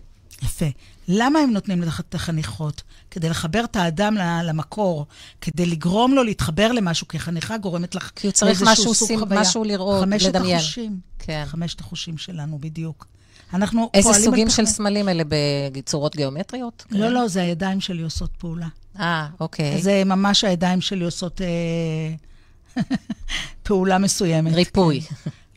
יפה. 0.44 0.66
למה 1.08 1.40
הם 1.40 1.52
נותנים 1.52 1.82
לך 1.82 2.00
את 2.00 2.16
החניכות? 2.16 2.82
כדי 3.12 3.30
לחבר 3.30 3.64
את 3.64 3.76
האדם 3.76 4.16
למקור, 4.44 5.06
כדי 5.42 5.66
לגרום 5.66 6.14
לו 6.14 6.24
להתחבר 6.24 6.72
למשהו, 6.72 7.08
כי 7.08 7.20
חניכה 7.20 7.58
גורמת 7.58 7.96
לך 7.96 8.12
כי 8.16 8.28
הוא 8.28 8.32
צריך 8.32 8.62
משהו 8.66 8.94
סוג 8.94 9.08
שים- 9.08 9.20
חוויה. 9.20 9.42
משהו 9.42 9.64
לראות, 9.64 10.04
חמשת 10.04 10.28
לדמיין. 10.30 10.56
החושים. 10.56 11.00
כן. 11.20 11.44
חמשת 11.48 11.80
החושים 11.80 12.18
שלנו, 12.18 12.58
בדיוק. 12.62 13.08
אנחנו 13.54 13.90
איזה 13.94 14.10
פועלים 14.10 14.26
סוגים 14.26 14.44
על 14.48 14.50
של 14.50 14.56
תכנית- 14.64 14.76
סמלים 14.76 15.10
אלה 15.10 15.24
בצורות 15.74 16.16
גיאומטריות? 16.16 16.86
לא, 16.92 17.10
לא, 17.10 17.28
זה 17.28 17.42
הידיים 17.42 17.82
שלי 17.82 18.02
עושות 18.02 18.30
פעולה. 18.38 18.68
אה, 19.00 19.28
אוקיי. 19.40 19.82
זה 19.82 20.04
ממש 20.06 20.44
הידיים 20.44 20.82
שלי 20.82 21.04
עושות 21.06 21.42
אה, 21.42 22.16
פעולה 23.64 23.98
מסוימת. 23.98 24.54
ריפוי. 24.54 25.02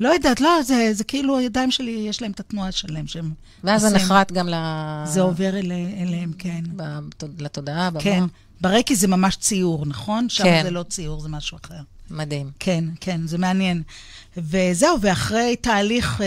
לא 0.01 0.09
יודעת, 0.09 0.41
לא, 0.41 0.63
זה, 0.63 0.91
זה 0.93 1.05
כאילו 1.05 1.39
הידיים 1.39 1.71
שלי, 1.71 1.91
יש 2.09 2.23
להם 2.23 2.31
את 2.31 2.41
התנועה 2.41 2.73
שלהם 2.73 3.07
שהם 3.07 3.31
ואז 3.65 3.83
זה. 3.83 3.91
נחרט 3.97 4.33
גם 4.33 4.49
ל... 4.49 4.55
זה 5.05 5.21
עובר 5.21 5.57
אל, 5.57 5.73
אליהם, 6.01 6.33
כן. 6.39 6.65
ב- 6.77 6.99
לתודעה, 7.39 7.91
במוח. 7.91 8.03
כן. 8.03 8.25
ברקי 8.61 8.97
זה 8.97 9.09
ממש 9.09 9.37
ציור, 9.37 9.87
נכון? 9.87 10.29
שם 10.29 10.45
כן. 10.45 10.61
זה 10.65 10.71
לא 10.71 10.83
ציור, 10.83 11.21
זה 11.21 11.29
משהו 11.29 11.59
אחר. 11.65 11.81
מדהים. 12.11 12.51
כן, 12.59 12.85
כן, 13.01 13.27
זה 13.27 13.39
מעניין. 13.39 13.83
וזהו, 14.37 15.01
ואחרי 15.01 15.57
תהליך 15.61 16.21
אה, 16.21 16.27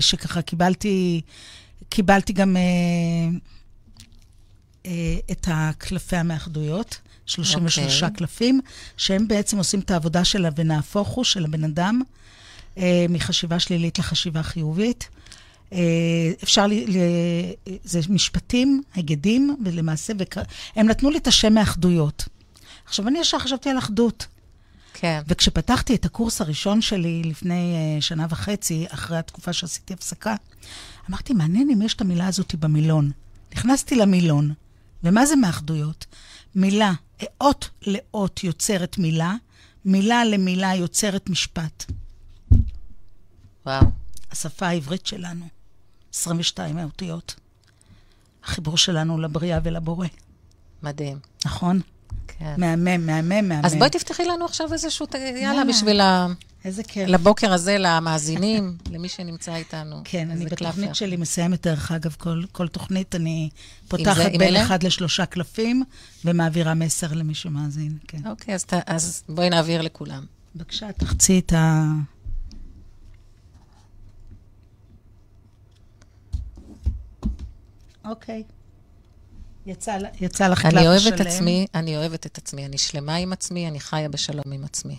שככה 0.00 0.42
קיבלתי, 0.42 1.20
קיבלתי 1.88 2.32
גם 2.32 2.56
אה, 2.56 2.62
אה, 4.86 5.18
את 5.30 5.46
הקלפי 5.50 6.16
המאחדויות, 6.16 6.98
33 7.26 8.02
אוקיי. 8.02 8.16
קלפים, 8.16 8.60
שהם 8.96 9.28
בעצם 9.28 9.58
עושים 9.58 9.80
את 9.80 9.90
העבודה 9.90 10.24
של 10.24 10.46
ה"ונהפוך 10.46 11.08
הוא", 11.08 11.24
של 11.24 11.44
הבן 11.44 11.64
אדם, 11.64 12.02
מחשיבה 13.08 13.58
שלילית 13.58 13.98
לחשיבה 13.98 14.42
חיובית. 14.42 15.08
אה, 15.72 15.78
אפשר, 16.42 16.66
ל, 16.66 16.72
ל, 16.72 16.98
זה 17.84 18.00
משפטים, 18.08 18.82
היגדים, 18.94 19.56
ולמעשה, 19.64 20.12
וכ... 20.18 20.38
הם 20.76 20.86
נתנו 20.86 21.10
לי 21.10 21.18
את 21.18 21.26
השם 21.26 21.54
מאחדויות. 21.54 22.28
עכשיו, 22.86 23.08
אני 23.08 23.18
ישר 23.18 23.38
חשבתי 23.38 23.70
על 23.70 23.78
אחדות. 23.78 24.26
כן. 24.94 25.22
וכשפתחתי 25.28 25.94
את 25.94 26.04
הקורס 26.04 26.40
הראשון 26.40 26.80
שלי 26.80 27.22
לפני 27.24 27.74
uh, 27.98 28.02
שנה 28.02 28.26
וחצי, 28.30 28.86
אחרי 28.88 29.18
התקופה 29.18 29.52
שעשיתי 29.52 29.94
הפסקה, 29.94 30.34
אמרתי, 31.10 31.32
מעניין 31.32 31.70
אם 31.70 31.82
יש 31.82 31.94
את 31.94 32.00
המילה 32.00 32.26
הזאת 32.26 32.54
במילון. 32.54 33.10
נכנסתי 33.54 33.96
למילון, 33.96 34.52
ומה 35.04 35.26
זה 35.26 35.36
מאחדויות? 35.36 36.06
מילה, 36.54 36.92
אות 37.40 37.70
לאות 37.82 38.44
יוצרת 38.44 38.98
מילה, 38.98 39.34
מילה 39.84 40.24
למילה 40.24 40.74
יוצרת 40.74 41.30
משפט. 41.30 41.84
וואו. 43.66 43.82
השפה 44.32 44.66
העברית 44.66 45.06
שלנו, 45.06 45.46
22 46.14 46.78
האותיות. 46.78 47.34
החיבור 48.44 48.76
שלנו 48.76 49.18
לבריאה 49.18 49.58
ולבורא, 49.62 50.06
מדהים. 50.82 51.18
נכון? 51.46 51.80
כן. 52.28 52.54
מהמם, 52.58 53.06
מהמם, 53.06 53.28
מהמם. 53.48 53.64
אז 53.64 53.74
בואי 53.74 53.90
תפתחי 53.90 54.24
לנו 54.24 54.44
עכשיו 54.44 54.72
איזשהו... 54.72 55.06
יאללה. 55.42 55.64
בשביל 55.64 56.00
ה... 56.00 56.26
איזה 56.64 56.82
כיף. 56.84 57.08
לבוקר 57.08 57.52
הזה, 57.52 57.76
למאזינים, 57.78 58.76
למי 58.92 59.08
שנמצא 59.08 59.54
איתנו. 59.54 60.00
כן, 60.04 60.30
אני 60.30 60.44
בתוכנית 60.46 60.84
יפה. 60.84 60.94
שלי 60.94 61.16
מסיימת, 61.16 61.66
דרך 61.66 61.92
אגב, 61.92 62.14
כל, 62.18 62.42
כל 62.52 62.68
תוכנית, 62.68 63.14
אני 63.14 63.48
זה- 63.52 63.88
פותחת 63.88 64.26
עם 64.32 64.38
בין 64.38 64.48
אלה? 64.56 64.62
אחד 64.64 64.82
לשלושה 64.82 65.26
קלפים 65.26 65.84
ומעבירה 66.24 66.74
מסר 66.74 67.12
למי 67.12 67.34
שמאזין, 67.34 67.98
כן. 68.08 68.18
אוקיי, 68.26 68.54
אז, 68.54 68.64
ת- 68.64 68.72
אז 68.86 69.22
בואי 69.28 69.50
נעביר 69.50 69.82
לכולם. 69.82 70.24
בבקשה, 70.56 70.92
תחצי 70.92 71.38
את 71.38 71.52
ה... 71.52 71.84
אוקיי. 78.08 78.42
יצא, 79.66 79.98
יצא 80.20 80.48
לך 80.48 80.62
קלף 80.62 80.74
אני 80.74 80.86
אוהבת 80.88 81.00
שלם. 81.02 81.14
את 81.14 81.20
עצמי, 81.20 81.66
אני 81.74 81.96
אוהבת 81.96 82.26
את 82.26 82.38
עצמי, 82.38 82.66
אני 82.66 82.78
שלמה 82.78 83.14
עם 83.14 83.32
עצמי, 83.32 83.68
אני 83.68 83.80
חיה 83.80 84.08
בשלום 84.08 84.52
עם 84.52 84.64
עצמי. 84.64 84.96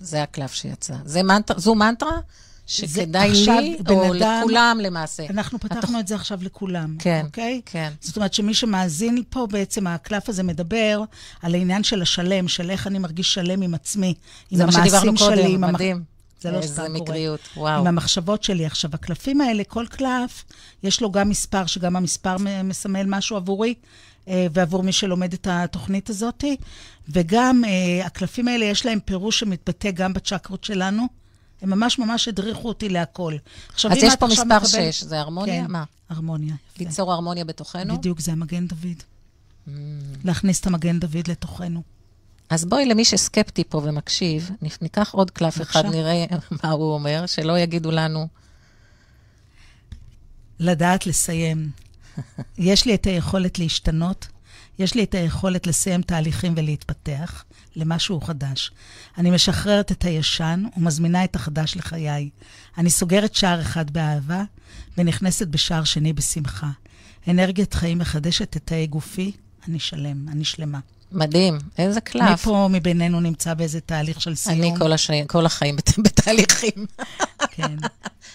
זה 0.00 0.22
הקלף 0.22 0.52
שיצא. 0.54 0.94
זה 1.04 1.22
מנטרה, 1.22 1.58
זו 1.58 1.74
מנטרה 1.74 2.18
שכדאי 2.66 3.30
לי, 3.32 3.78
או 3.90 4.14
אדם- 4.14 4.40
לכולם 4.42 4.78
למעשה. 4.82 5.26
אנחנו 5.30 5.58
פתחנו 5.60 6.00
את 6.00 6.08
זה 6.08 6.14
עכשיו 6.14 6.38
לכולם, 6.42 6.96
כן, 6.98 7.22
אוקיי? 7.26 7.60
כן. 7.66 7.92
זאת 8.00 8.16
אומרת 8.16 8.34
שמי 8.34 8.54
שמאזין 8.54 9.22
פה, 9.30 9.46
בעצם 9.50 9.86
הקלף 9.86 10.28
הזה 10.28 10.42
מדבר 10.42 11.02
על 11.42 11.54
העניין 11.54 11.84
של 11.84 12.02
השלם, 12.02 12.48
של 12.48 12.70
איך 12.70 12.86
אני 12.86 12.98
מרגיש 12.98 13.34
שלם 13.34 13.62
עם 13.62 13.74
עצמי, 13.74 14.14
עם 14.50 14.58
זה 14.58 14.66
מה 14.66 14.72
המעשים 14.72 14.90
שדיברנו 14.90 15.16
שלי, 15.16 15.42
קודם, 15.42 15.60
מדהים. 15.60 16.13
זה 16.44 16.50
לא 16.50 16.56
איזה 16.56 16.74
סתם 16.74 16.82
קורה. 16.86 17.00
מקריות, 17.00 17.40
וואו. 17.56 17.80
עם 17.80 17.86
המחשבות 17.86 18.42
שלי. 18.42 18.66
עכשיו, 18.66 18.90
הקלפים 18.94 19.40
האלה, 19.40 19.64
כל 19.64 19.86
קלף, 19.90 20.44
יש 20.82 21.00
לו 21.02 21.10
גם 21.12 21.28
מספר, 21.28 21.66
שגם 21.66 21.96
המספר 21.96 22.36
מסמל 22.64 23.04
משהו 23.06 23.36
עבורי, 23.36 23.74
אה, 24.28 24.46
ועבור 24.52 24.82
מי 24.82 24.92
שלומד 24.92 25.32
את 25.32 25.46
התוכנית 25.50 26.10
הזאת, 26.10 26.44
וגם 27.08 27.62
אה, 27.66 28.06
הקלפים 28.06 28.48
האלה, 28.48 28.64
יש 28.64 28.86
להם 28.86 28.98
פירוש 29.04 29.40
שמתבטא 29.40 29.90
גם 29.90 30.12
בצ'קרות 30.12 30.64
שלנו. 30.64 31.06
הם 31.62 31.70
ממש 31.70 31.98
ממש 31.98 32.28
הדריכו 32.28 32.68
אותי 32.68 32.88
להכל. 32.88 33.34
עכשיו, 33.72 33.92
אז 33.92 33.98
יש 34.02 34.16
פה 34.16 34.26
מספר 34.26 34.44
מקבלת- 34.44 34.66
6, 34.66 35.02
זה 35.02 35.20
הרמוניה? 35.20 35.64
כן, 35.64 35.70
מה? 35.72 35.84
הרמוניה. 36.10 36.54
ליצור 36.80 37.12
הרמוניה 37.12 37.44
בתוכנו? 37.44 37.98
בדיוק, 37.98 38.20
זה 38.20 38.32
המגן 38.32 38.66
דוד. 38.66 39.02
Mm. 39.68 39.70
להכניס 40.24 40.60
את 40.60 40.66
המגן 40.66 40.98
דוד 41.00 41.28
לתוכנו. 41.28 41.82
אז 42.54 42.64
בואי, 42.64 42.86
למי 42.86 43.04
שסקפטי 43.04 43.64
פה 43.68 43.78
ומקשיב, 43.84 44.50
ניקח 44.82 45.10
עוד 45.12 45.30
קלף 45.30 45.58
בבקשה. 45.58 45.80
אחד, 45.80 45.88
נראה 45.90 46.24
מה 46.62 46.70
הוא 46.70 46.94
אומר, 46.94 47.26
שלא 47.26 47.58
יגידו 47.58 47.90
לנו. 47.90 48.28
לדעת 50.58 51.06
לסיים. 51.06 51.70
יש 52.58 52.86
לי 52.86 52.94
את 52.94 53.06
היכולת 53.06 53.58
להשתנות, 53.58 54.28
יש 54.78 54.94
לי 54.94 55.04
את 55.04 55.14
היכולת 55.14 55.66
לסיים 55.66 56.02
תהליכים 56.02 56.54
ולהתפתח 56.56 57.44
למשהו 57.76 58.20
חדש. 58.20 58.70
אני 59.18 59.30
משחררת 59.30 59.92
את 59.92 60.04
הישן 60.04 60.64
ומזמינה 60.76 61.24
את 61.24 61.36
החדש 61.36 61.76
לחיי. 61.76 62.30
אני 62.78 62.90
סוגרת 62.90 63.34
שער 63.34 63.60
אחד 63.60 63.90
באהבה 63.90 64.42
ונכנסת 64.98 65.48
בשער 65.48 65.84
שני 65.84 66.12
בשמחה. 66.12 66.70
אנרגיית 67.28 67.74
חיים 67.74 67.98
מחדשת 67.98 68.56
את 68.56 68.62
תאי 68.64 68.86
גופי, 68.86 69.32
אני 69.68 69.78
שלם, 69.78 70.28
אני 70.28 70.44
שלמה. 70.44 70.78
מדהים, 71.14 71.58
איזה 71.78 72.00
מי 72.00 72.00
קלף. 72.00 72.42
פה 72.44 72.68
מבינינו 72.70 73.20
נמצא 73.20 73.54
באיזה 73.54 73.80
תהליך 73.80 74.20
של 74.20 74.34
סיום? 74.34 74.60
אני 74.60 74.78
כל, 74.78 74.92
הש... 74.92 75.10
כל 75.26 75.46
החיים 75.46 75.76
בת... 75.76 75.98
בתהליכים. 76.04 76.86
כן, 77.50 77.76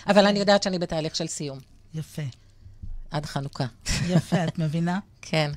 אבל 0.08 0.26
אני 0.26 0.40
יודעת 0.40 0.64
שאני 0.64 0.80
בתהליך 0.80 1.16
של 1.16 1.28
סיום, 1.28 1.60
יפה. 1.94 2.22
עד 3.12 3.26
חנוכה. 3.26 3.66
יפה, 4.08 4.44
את 4.44 4.60
מבינה? 4.60 5.00
כן. 5.22 5.52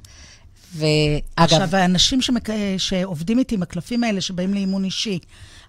ואגב, 0.75 1.23
עכשיו, 1.37 1.77
האנשים 1.77 2.23
שמק... 2.23 2.49
שעובדים 2.79 3.39
איתי 3.39 3.55
עם 3.55 3.63
הקלפים 3.63 4.05
האלה, 4.05 4.21
שבאים 4.21 4.55
לאימון 4.55 4.85
אישי, 4.85 5.19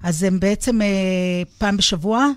אז 0.03 0.23
הם 0.23 0.39
בעצם 0.39 0.81
אה, 0.81 0.87
פעם 1.57 1.77
בשבוע 1.77 2.27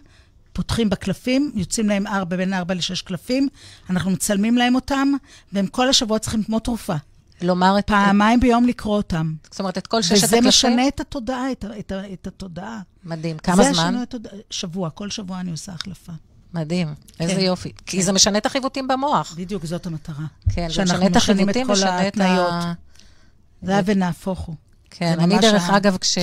פותחים 0.53 0.91
בקלפים, 0.91 1.53
יוצאים 1.55 1.89
להם 1.89 2.07
ארבע, 2.07 2.37
בין 2.37 2.55
ארבע 2.55 2.75
לשש 2.75 3.03
קלפים, 3.03 3.49
אנחנו 3.91 4.11
מצלמים 4.11 4.59
להם 4.59 4.75
אותם, 4.75 5.13
והם 5.53 5.67
כל 5.67 5.89
השבוע 5.89 6.19
צריכים 6.19 6.43
כמו 6.43 6.59
תרופה. 6.61 6.95
לומר 7.43 7.79
את... 7.79 7.87
פעמיים 7.87 8.41
ביום 8.41 8.67
לקרוא 8.67 8.97
אותם. 8.97 9.35
זאת 9.51 9.61
אומרת, 9.61 9.79
את 9.79 9.87
כל 9.87 10.03
ששת 10.03 10.13
וזה 10.15 10.27
הקלפים? 10.27 10.49
משנה 10.49 10.89
את 10.89 11.01
התודעה, 11.01 11.53
את, 11.53 11.65
את, 11.79 11.93
את 12.13 12.27
התודעה. 12.27 12.81
מדהים. 13.05 13.39
כמה 13.39 13.57
זה 13.57 13.73
זמן? 13.73 13.83
השינוי 13.83 14.03
התודעה. 14.03 14.33
שבוע, 14.51 14.91
כל 14.91 15.11
שבוע 15.11 15.41
אני 15.41 15.51
עושה 15.51 15.73
החלפה. 15.73 16.13
מדהים. 16.55 16.95
איזה 17.21 17.35
כן. 17.35 17.41
יופי. 17.41 17.73
כי 17.87 18.03
זה 18.03 18.13
משנה 18.13 18.39
את 18.39 18.47
החיווטים 18.47 18.89
במוח. 18.89 19.35
בדיוק, 19.37 19.65
זאת 19.65 19.87
המטרה. 19.87 20.25
כן, 20.55 20.69
זה 20.71 20.83
משנה 20.83 21.07
את 21.07 21.17
החיווטים, 21.17 21.71
משנה 21.71 22.09
את. 22.09 22.21
ה... 22.21 22.73
זה 23.63 23.73
היה 23.73 23.83
ונהפוך 23.85 24.39
הוא. 24.39 24.55
כן, 24.91 25.15
זה 25.17 25.25
אני 25.25 25.39
דרך 25.39 25.71
ה- 25.71 25.77
אגב, 25.77 25.97
כש... 25.97 26.19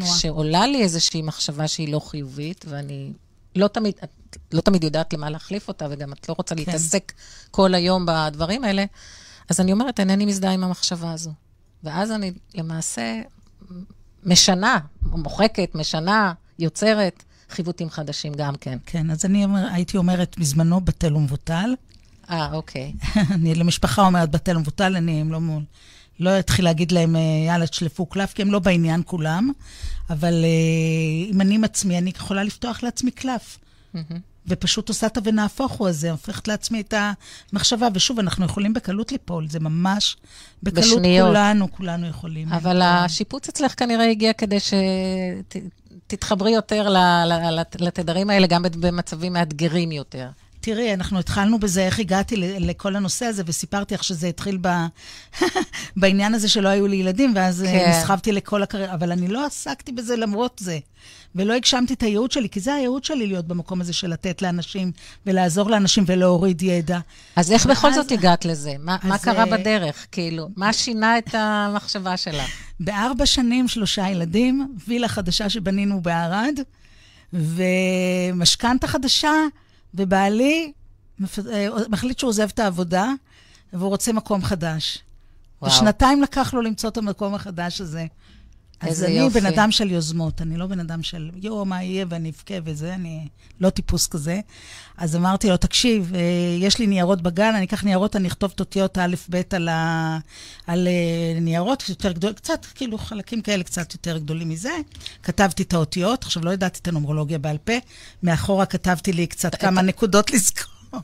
כשעולה 0.00 0.66
לי 0.66 0.82
איזושהי 0.82 1.22
מחשבה 1.22 1.68
שהיא 1.68 1.92
לא 1.92 2.00
חיובית, 2.00 2.64
ואני 2.68 3.12
לא 3.56 3.68
תמיד, 3.68 3.94
את 4.04 4.36
לא 4.52 4.60
תמיד 4.60 4.84
יודעת 4.84 5.12
למה 5.12 5.30
להחליף 5.30 5.68
אותה, 5.68 5.86
וגם 5.90 6.12
את 6.12 6.28
לא 6.28 6.34
רוצה 6.38 6.54
כן. 6.54 6.60
להתעסק 6.60 7.12
כל 7.50 7.74
היום 7.74 8.06
בדברים 8.08 8.64
האלה, 8.64 8.84
אז 9.52 9.60
אני 9.60 9.72
אומרת, 9.72 10.00
אינני 10.00 10.26
מזדהה 10.26 10.52
עם 10.52 10.64
המחשבה 10.64 11.12
הזו. 11.12 11.32
ואז 11.84 12.10
אני 12.10 12.32
למעשה 12.54 13.22
משנה, 14.24 14.78
מוחקת, 15.02 15.70
משנה, 15.74 16.32
יוצרת 16.58 17.22
חיווטים 17.50 17.90
חדשים 17.90 18.32
גם 18.34 18.54
כן. 18.56 18.78
כן, 18.86 19.10
אז 19.10 19.24
אני 19.24 19.44
אומר, 19.44 19.68
הייתי 19.72 19.96
אומרת 19.96 20.38
בזמנו 20.38 20.80
בטל 20.80 21.16
ומבוטל. 21.16 21.74
אה, 22.30 22.52
אוקיי. 22.52 22.92
אני 23.34 23.54
למשפחה 23.54 24.02
אומרת 24.02 24.30
בטל 24.30 24.56
ומבוטל, 24.56 24.96
אני 24.96 25.20
הם 25.20 25.32
לא 25.32 25.40
מול... 25.40 25.62
לא 26.20 26.38
אתחיל 26.38 26.64
להגיד 26.64 26.92
להם, 26.92 27.16
אה, 27.16 27.20
יאללה, 27.46 27.66
תשלפו 27.66 28.06
קלף, 28.06 28.32
כי 28.32 28.42
הם 28.42 28.50
לא 28.50 28.58
בעניין 28.58 29.02
כולם, 29.06 29.50
אבל 30.10 30.44
אה, 30.44 31.30
אם 31.30 31.40
אני 31.40 31.54
עם 31.54 31.64
עצמי, 31.64 31.98
אני 31.98 32.10
יכולה 32.16 32.44
לפתוח 32.44 32.82
לעצמי 32.82 33.10
קלף. 33.10 33.58
ופשוט 34.46 34.88
עושה 34.88 35.06
את 35.06 35.16
ה"ונהפוך 35.16 35.72
הוא" 35.72 35.88
הזה, 35.88 36.10
הופכת 36.10 36.48
לעצמי 36.48 36.80
את 36.80 36.94
המחשבה. 37.52 37.88
ושוב, 37.94 38.18
אנחנו 38.18 38.44
יכולים 38.44 38.74
בקלות 38.74 39.12
ליפול, 39.12 39.48
זה 39.48 39.60
ממש 39.60 40.16
בקלות 40.62 40.84
בשניות. 40.84 41.28
כולנו, 41.28 41.72
כולנו 41.72 42.06
יכולים. 42.06 42.48
אבל 42.52 42.72
ליפול. 42.72 42.82
השיפוץ 42.82 43.48
אצלך 43.48 43.78
כנראה 43.78 44.10
הגיע 44.10 44.32
כדי 44.32 44.58
שתתחברי 46.06 46.50
יותר 46.50 46.94
לתדרים 47.78 48.30
האלה, 48.30 48.46
גם 48.46 48.62
במצבים 48.80 49.32
מאתגרים 49.32 49.92
יותר. 49.92 50.28
תראי, 50.62 50.94
אנחנו 50.94 51.18
התחלנו 51.18 51.58
בזה, 51.58 51.86
איך 51.86 51.98
הגעתי 51.98 52.36
לכל 52.36 52.96
הנושא 52.96 53.26
הזה, 53.26 53.42
וסיפרתי 53.46 53.94
איך 53.94 54.04
שזה 54.04 54.26
התחיל 54.26 54.58
ב... 54.60 54.68
בעניין 56.00 56.34
הזה 56.34 56.48
שלא 56.48 56.68
היו 56.68 56.86
לי 56.86 56.96
ילדים, 56.96 57.32
ואז 57.36 57.64
אה, 57.64 57.72
כן. 57.72 57.90
נסחבתי 57.90 58.32
לכל 58.32 58.62
הקריירה, 58.62 58.94
אבל 58.94 59.12
אני 59.12 59.28
לא 59.28 59.46
עסקתי 59.46 59.92
בזה 59.92 60.16
למרות 60.16 60.60
זה. 60.64 60.78
ולא 61.34 61.52
הגשמתי 61.54 61.94
את 61.94 62.02
הייעוד 62.02 62.32
שלי, 62.32 62.48
כי 62.48 62.60
זה 62.60 62.74
הייעוד 62.74 63.04
שלי 63.04 63.26
להיות 63.26 63.46
במקום 63.46 63.80
הזה 63.80 63.92
של 63.92 64.08
לתת 64.08 64.42
לאנשים 64.42 64.92
ולעזור 65.26 65.70
לאנשים 65.70 66.04
ולהוריד 66.06 66.62
ידע. 66.62 66.98
אז 67.36 67.52
איך 67.52 67.66
ואז... 67.66 67.76
בכל 67.76 67.92
זאת 67.92 68.12
הגעת 68.12 68.44
לזה? 68.44 68.74
מה, 68.78 68.96
מה 69.02 69.18
קרה 69.18 69.44
אה, 69.44 69.58
בדרך? 69.58 70.06
כאילו, 70.12 70.48
מה 70.56 70.72
שינה 70.72 71.18
את 71.18 71.34
המחשבה 71.34 72.16
שלך? 72.16 72.50
בארבע 72.80 73.26
שנים, 73.26 73.68
שלושה 73.68 74.08
ילדים, 74.08 74.74
וילה 74.86 75.08
חדשה 75.08 75.48
שבנינו 75.48 76.00
בערד, 76.00 76.58
ומשכנתה 77.32 78.86
חדשה, 78.86 79.32
ובעלי 79.94 80.72
אה, 81.50 81.68
מחליט 81.88 82.18
שהוא 82.18 82.28
עוזב 82.28 82.48
את 82.54 82.58
העבודה, 82.58 83.12
והוא 83.72 83.88
רוצה 83.88 84.12
מקום 84.12 84.44
חדש. 84.44 84.98
וואו. 85.62 85.72
ושנתיים 85.72 86.22
לקח 86.22 86.54
לו 86.54 86.62
למצוא 86.62 86.90
את 86.90 86.96
המקום 86.96 87.34
החדש 87.34 87.80
הזה. 87.80 88.06
אז 88.82 89.04
אני 89.04 89.12
יופי. 89.12 89.40
בן 89.40 89.46
אדם 89.46 89.70
של 89.70 89.90
יוזמות, 89.90 90.42
אני 90.42 90.56
לא 90.56 90.66
בן 90.66 90.80
אדם 90.80 91.02
של, 91.02 91.30
יואו, 91.42 91.64
מה 91.64 91.82
יהיה 91.82 92.06
ואני 92.08 92.30
אבכה 92.30 92.54
וזה, 92.64 92.94
אני 92.94 93.28
לא 93.60 93.70
טיפוס 93.70 94.06
כזה. 94.06 94.40
אז 94.96 95.16
אמרתי 95.16 95.48
לו, 95.48 95.56
תקשיב, 95.56 96.12
אה, 96.14 96.20
יש 96.58 96.78
לי 96.78 96.86
ניירות 96.86 97.22
בגן, 97.22 97.54
אני 97.54 97.64
אקח 97.64 97.84
ניירות, 97.84 98.16
אני 98.16 98.28
אכתוב 98.28 98.52
את 98.54 98.60
אותיות 98.60 98.98
א'-ב' 98.98 99.40
על, 99.50 99.68
ה... 99.68 100.18
על 100.66 100.88
אה, 100.88 101.40
ניירות 101.40 101.88
יותר 101.88 102.12
גדולים, 102.12 102.36
קצת, 102.36 102.66
כאילו, 102.74 102.98
חלקים 102.98 103.42
כאלה 103.42 103.64
קצת 103.64 103.92
יותר 103.92 104.18
גדולים 104.18 104.48
מזה. 104.48 104.72
כתבתי 105.22 105.62
את 105.62 105.72
האותיות, 105.72 106.24
עכשיו 106.24 106.44
לא 106.44 106.50
ידעתי 106.50 106.78
את 106.82 106.88
הנומרולוגיה 106.88 107.38
בעל 107.38 107.58
פה, 107.58 107.72
מאחורה 108.22 108.66
כתבתי 108.66 109.12
לי 109.12 109.26
קצת 109.26 109.54
כמה 109.54 109.82
נקודות 109.82 110.30
לזכור. 110.30 110.72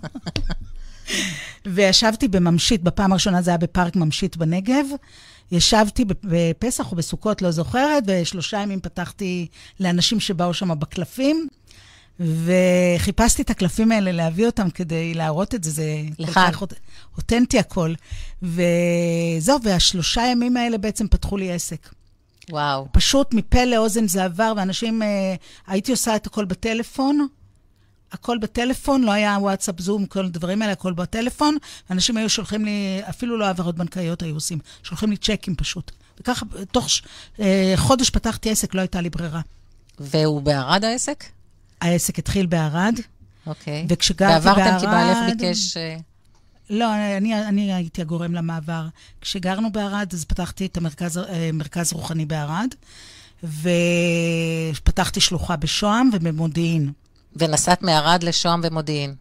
וישבתי 1.67 2.29
בממשית, 2.29 2.83
בפעם 2.83 3.13
הראשונה 3.13 3.43
זה 3.43 3.51
היה 3.51 3.59
בפארק 3.59 3.97
ממשית 3.97 4.37
בנגב. 4.37 4.85
ישבתי 5.53 6.05
בפסח 6.25 6.93
או 6.93 6.97
בסוכות, 6.97 7.43
לא 7.43 7.51
זוכרת, 7.51 8.03
ושלושה 8.07 8.61
ימים 8.61 8.81
פתחתי 8.81 9.47
לאנשים 9.81 10.21
שבאו 10.21 10.55
שם 10.55 10.81
בקלפים, 10.81 11.49
וחיפשתי 12.21 13.43
את 13.43 13.51
הקלפים 13.51 13.93
האלה 13.93 14.13
להביא 14.13 14.47
אותם 14.47 14.71
כדי 14.71 15.15
להראות 15.15 15.55
את 15.55 15.65
זה, 15.65 15.73
זה 15.73 16.05
לך. 16.19 16.35
כל 16.35 16.53
כך 16.53 16.63
אותנטי 17.17 17.59
הכל. 17.59 17.95
וזהו, 18.43 19.59
והשלושה 19.63 20.23
ימים 20.23 20.57
האלה 20.57 20.79
בעצם 20.79 21.09
פתחו 21.09 21.37
לי 21.37 21.53
עסק. 21.53 21.89
וואו. 22.51 22.87
פשוט 22.93 23.35
מפה 23.35 23.65
לאוזן 23.65 24.09
זה 24.09 24.25
עבר, 24.25 24.53
ואנשים, 24.57 25.03
אה, 25.03 25.35
הייתי 25.67 25.91
עושה 25.91 26.17
את 26.17 26.27
הכל 26.27 26.45
בטלפון, 26.45 27.27
הכל 28.13 28.39
בטלפון, 28.39 29.03
לא 29.03 29.11
היה 29.11 29.37
וואטסאפ, 29.41 29.81
זום, 29.81 30.07
כל 30.07 30.25
הדברים 30.25 30.63
האלה, 30.63 30.73
הכל 30.73 30.93
בטלפון. 30.93 31.57
אנשים 31.91 32.17
היו 32.17 32.29
שולחים 32.29 32.65
לי, 32.65 33.01
אפילו 33.09 33.39
לא 33.39 33.45
העברות 33.45 33.77
בנקאיות 33.77 34.23
היו 34.23 34.35
עושים, 34.35 34.59
שולחים 34.83 35.11
לי 35.11 35.17
צ'קים 35.17 35.57
פשוט. 35.57 35.93
וככה, 36.21 36.47
תוך 36.73 36.91
ש... 36.91 37.03
אה, 37.41 37.73
חודש 37.77 38.11
פתחתי 38.11 38.51
עסק, 38.51 38.75
לא 38.75 38.81
הייתה 38.81 39.01
לי 39.01 39.11
ברירה. 39.11 39.41
והוא 39.99 40.43
בערד 40.43 40.85
העסק? 40.85 41.25
העסק 41.81 42.19
התחיל 42.19 42.47
בערד. 42.47 42.95
אוקיי. 43.47 43.87
וכשגרתי 43.89 44.45
בערד... 44.45 44.59
ועברתם 44.59 44.81
כי 44.81 44.87
בעלך 44.87 45.19
ביקש... 45.37 45.77
אה, 45.77 45.97
לא, 46.71 46.95
אני, 47.17 47.49
אני 47.49 47.75
הייתי 47.75 48.01
הגורם 48.01 48.35
למעבר. 48.35 48.87
כשגרנו 49.21 49.73
בערד, 49.73 50.09
אז 50.13 50.25
פתחתי 50.25 50.67
את 50.67 50.77
המרכז 50.77 51.19
אה, 51.19 51.51
מרכז 51.53 51.93
רוחני 51.93 52.27
בערד, 52.27 52.69
ופתחתי 53.45 55.21
שלוחה 55.21 55.57
בשוהם 55.57 56.11
ובמודיעין. 56.13 56.93
ונסעת 57.37 57.83
מערד 57.83 58.23
לשוהם 58.23 58.61
ומודיעין. 58.65 59.15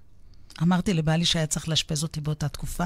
אמרתי 0.61 0.93
לבעלי 0.93 1.25
שהיה 1.25 1.47
צריך 1.47 1.69
לאשפז 1.69 2.03
אותי 2.03 2.21
באותה 2.21 2.49
תקופה. 2.49 2.85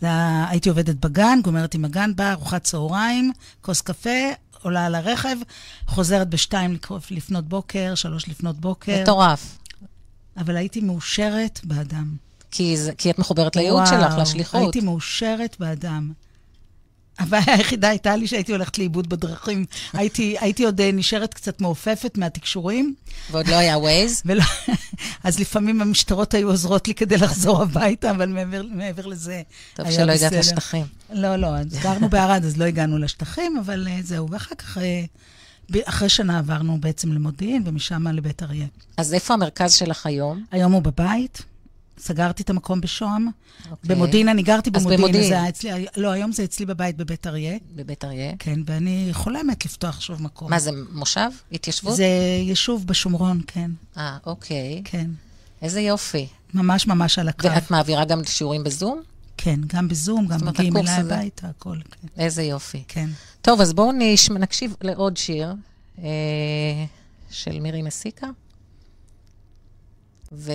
היה, 0.00 0.46
הייתי 0.50 0.68
עובדת 0.68 0.94
בגן, 0.94 1.38
גומרת 1.44 1.74
עם 1.74 1.84
הגן, 1.84 2.16
באה, 2.16 2.32
ארוחת 2.32 2.64
צהריים, 2.64 3.32
כוס 3.60 3.80
קפה, 3.80 4.30
עולה 4.62 4.86
על 4.86 4.94
הרכב, 4.94 5.36
חוזרת 5.86 6.28
בשתיים 6.28 6.76
לפנות 7.10 7.48
בוקר, 7.48 7.94
שלוש 7.94 8.28
לפנות 8.28 8.56
בוקר. 8.60 9.02
מטורף. 9.02 9.58
אבל 10.36 10.56
הייתי 10.56 10.80
מאושרת 10.80 11.60
באדם. 11.64 12.16
כי, 12.50 12.76
זה, 12.76 12.92
כי 12.94 13.10
את 13.10 13.18
מחוברת 13.18 13.56
לייעוד 13.56 13.86
שלך, 13.86 14.14
לשליחות. 14.18 14.60
הייתי 14.62 14.80
מאושרת 14.80 15.56
באדם. 15.60 16.12
הבעיה 17.18 17.54
היחידה 17.54 17.88
הייתה 17.88 18.16
לי 18.16 18.26
שהייתי 18.26 18.52
הולכת 18.52 18.78
לאיבוד 18.78 19.08
בדרכים. 19.08 19.64
הייתי, 19.92 20.36
הייתי 20.40 20.64
עוד 20.64 20.80
אה, 20.80 20.90
נשארת 20.92 21.34
קצת 21.34 21.60
מעופפת 21.60 22.18
מהתקשורים. 22.18 22.94
ועוד 23.30 23.48
לא 23.48 23.54
היה 23.54 23.78
ווייז? 23.78 24.22
ולא, 24.26 24.44
אז 25.24 25.38
לפעמים 25.38 25.80
המשטרות 25.80 26.34
היו 26.34 26.48
עוזרות 26.48 26.88
לי 26.88 26.94
כדי 26.94 27.16
לחזור 27.16 27.62
הביתה, 27.62 28.10
אבל 28.10 28.28
מעבר, 28.28 28.62
מעבר 28.70 29.06
לזה 29.06 29.42
טוב 29.74 29.90
שלא 29.90 30.12
הגעת 30.12 30.32
לשטחים. 30.32 30.86
לא, 31.12 31.36
לא, 31.36 31.56
אז 31.56 31.78
גרנו 31.82 32.08
בערד, 32.08 32.44
אז 32.44 32.56
לא 32.56 32.64
הגענו 32.64 32.98
לשטחים, 32.98 33.56
אבל 33.56 33.88
uh, 33.88 34.06
זהו. 34.06 34.30
ואחר 34.30 34.54
כך, 34.54 34.78
uh, 34.78 35.76
אחרי 35.84 36.08
שנה 36.08 36.38
עברנו 36.38 36.80
בעצם 36.80 37.12
למודיעין, 37.12 37.62
ומשם 37.66 38.08
לבית 38.08 38.42
אריה. 38.42 38.66
אז 38.96 39.14
איפה 39.14 39.34
המרכז 39.34 39.74
שלך 39.74 40.06
היום? 40.06 40.44
היום 40.50 40.72
הוא 40.72 40.82
בבית. 40.82 41.42
סגרתי 41.98 42.42
את 42.42 42.50
המקום 42.50 42.80
בשוהם. 42.80 43.28
Okay. 43.28 43.70
אוקיי. 43.70 43.96
במודיעין, 43.96 44.28
אני 44.28 44.42
גרתי 44.42 44.70
במודיעין. 44.70 44.94
אז 44.94 45.00
במודיעין. 45.00 45.28
זה 45.28 45.48
אצלי, 45.48 45.86
לא, 45.96 46.10
היום 46.10 46.32
זה 46.32 46.44
אצלי 46.44 46.66
בבית 46.66 46.96
בבית 46.96 47.26
אריה. 47.26 47.58
בבית 47.76 48.04
אריה? 48.04 48.32
כן, 48.38 48.60
ואני 48.66 49.08
חולמת 49.12 49.64
לפתוח 49.64 50.00
שוב 50.00 50.22
מקום. 50.22 50.50
מה, 50.50 50.58
זה 50.58 50.70
מושב? 50.92 51.28
התיישבות? 51.52 51.96
זה 51.96 52.06
יישוב 52.42 52.86
בשומרון, 52.86 53.40
כן. 53.46 53.70
אה, 53.96 54.16
אוקיי. 54.26 54.82
כן. 54.84 55.10
איזה 55.62 55.80
יופי. 55.80 56.26
ממש 56.54 56.86
ממש 56.86 57.18
על 57.18 57.28
הקו. 57.28 57.48
ואת 57.48 57.70
מעבירה 57.70 58.04
גם 58.04 58.24
שיעורים 58.24 58.64
בזום? 58.64 59.02
כן, 59.36 59.60
גם 59.66 59.88
בזום, 59.88 60.26
גם 60.26 60.46
מגיעים 60.46 60.76
אליי 60.76 60.94
הביתה, 60.94 61.48
הכל, 61.48 61.76
כן. 61.90 62.08
איזה 62.22 62.42
יופי. 62.42 62.82
כן. 62.88 63.08
טוב, 63.42 63.60
אז 63.60 63.72
בואו 63.72 63.92
נקשיב 64.30 64.74
לעוד 64.82 65.16
שיר 65.16 65.54
אה, 65.98 66.04
של 67.30 67.60
מירי 67.60 67.82
מסיקה. 67.82 68.26
ו... 70.32 70.52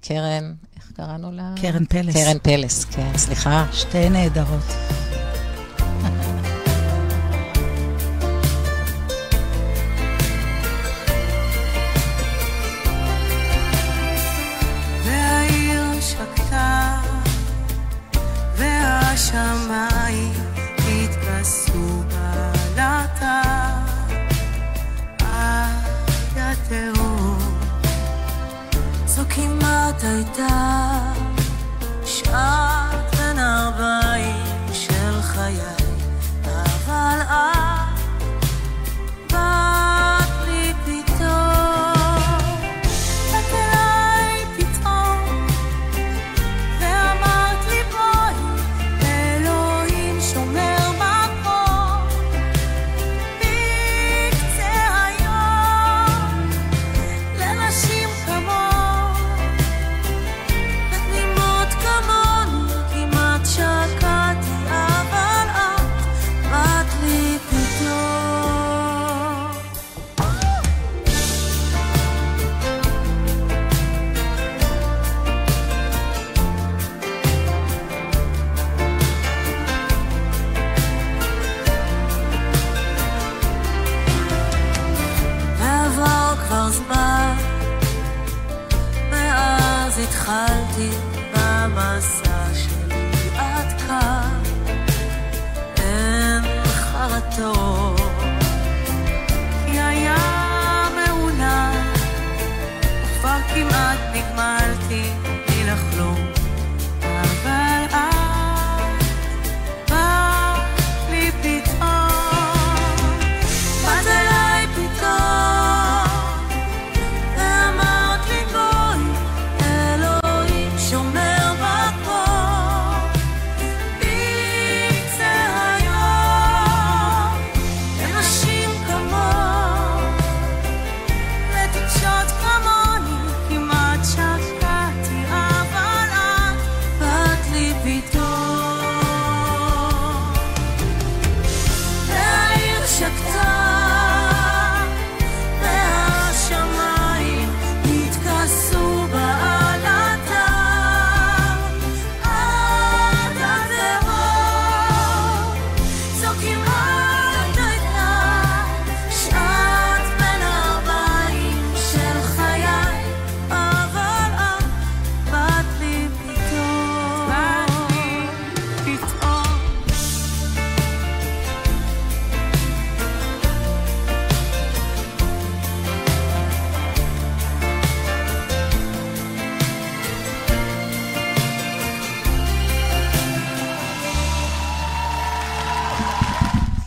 קרן, 0.00 0.54
איך 0.76 0.92
קראנו 0.96 1.32
לה? 1.32 1.54
קרן 1.60 1.84
פלס. 1.84 2.14
קרן 2.14 2.38
פלס, 2.42 2.84
כן, 2.84 3.18
סליחה. 3.18 3.66
שתי 3.72 4.08
נהדרות. 4.10 5.01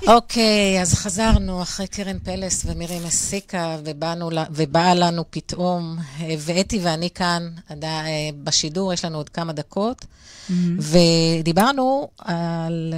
אוקיי, 0.08 0.82
אז 0.82 0.94
חזרנו 0.94 1.62
אחרי 1.62 1.88
קרן 1.88 2.20
פלס 2.20 2.66
ומירי 2.66 3.00
מסיקה, 3.00 3.78
ובאנו, 3.86 4.30
ובאה 4.52 4.94
לנו 4.94 5.24
פתאום, 5.30 5.98
אה, 6.22 6.36
ואתי 6.40 6.80
ואני 6.84 7.10
כאן 7.10 7.50
אה, 7.84 8.30
בשידור, 8.44 8.94
יש 8.94 9.06
לנו 9.06 9.18
עוד 9.18 9.30
כמה 9.30 9.54
דקות, 9.54 10.02
mm-hmm. 10.02 10.54
ודיברנו 10.80 12.10
על 12.18 12.94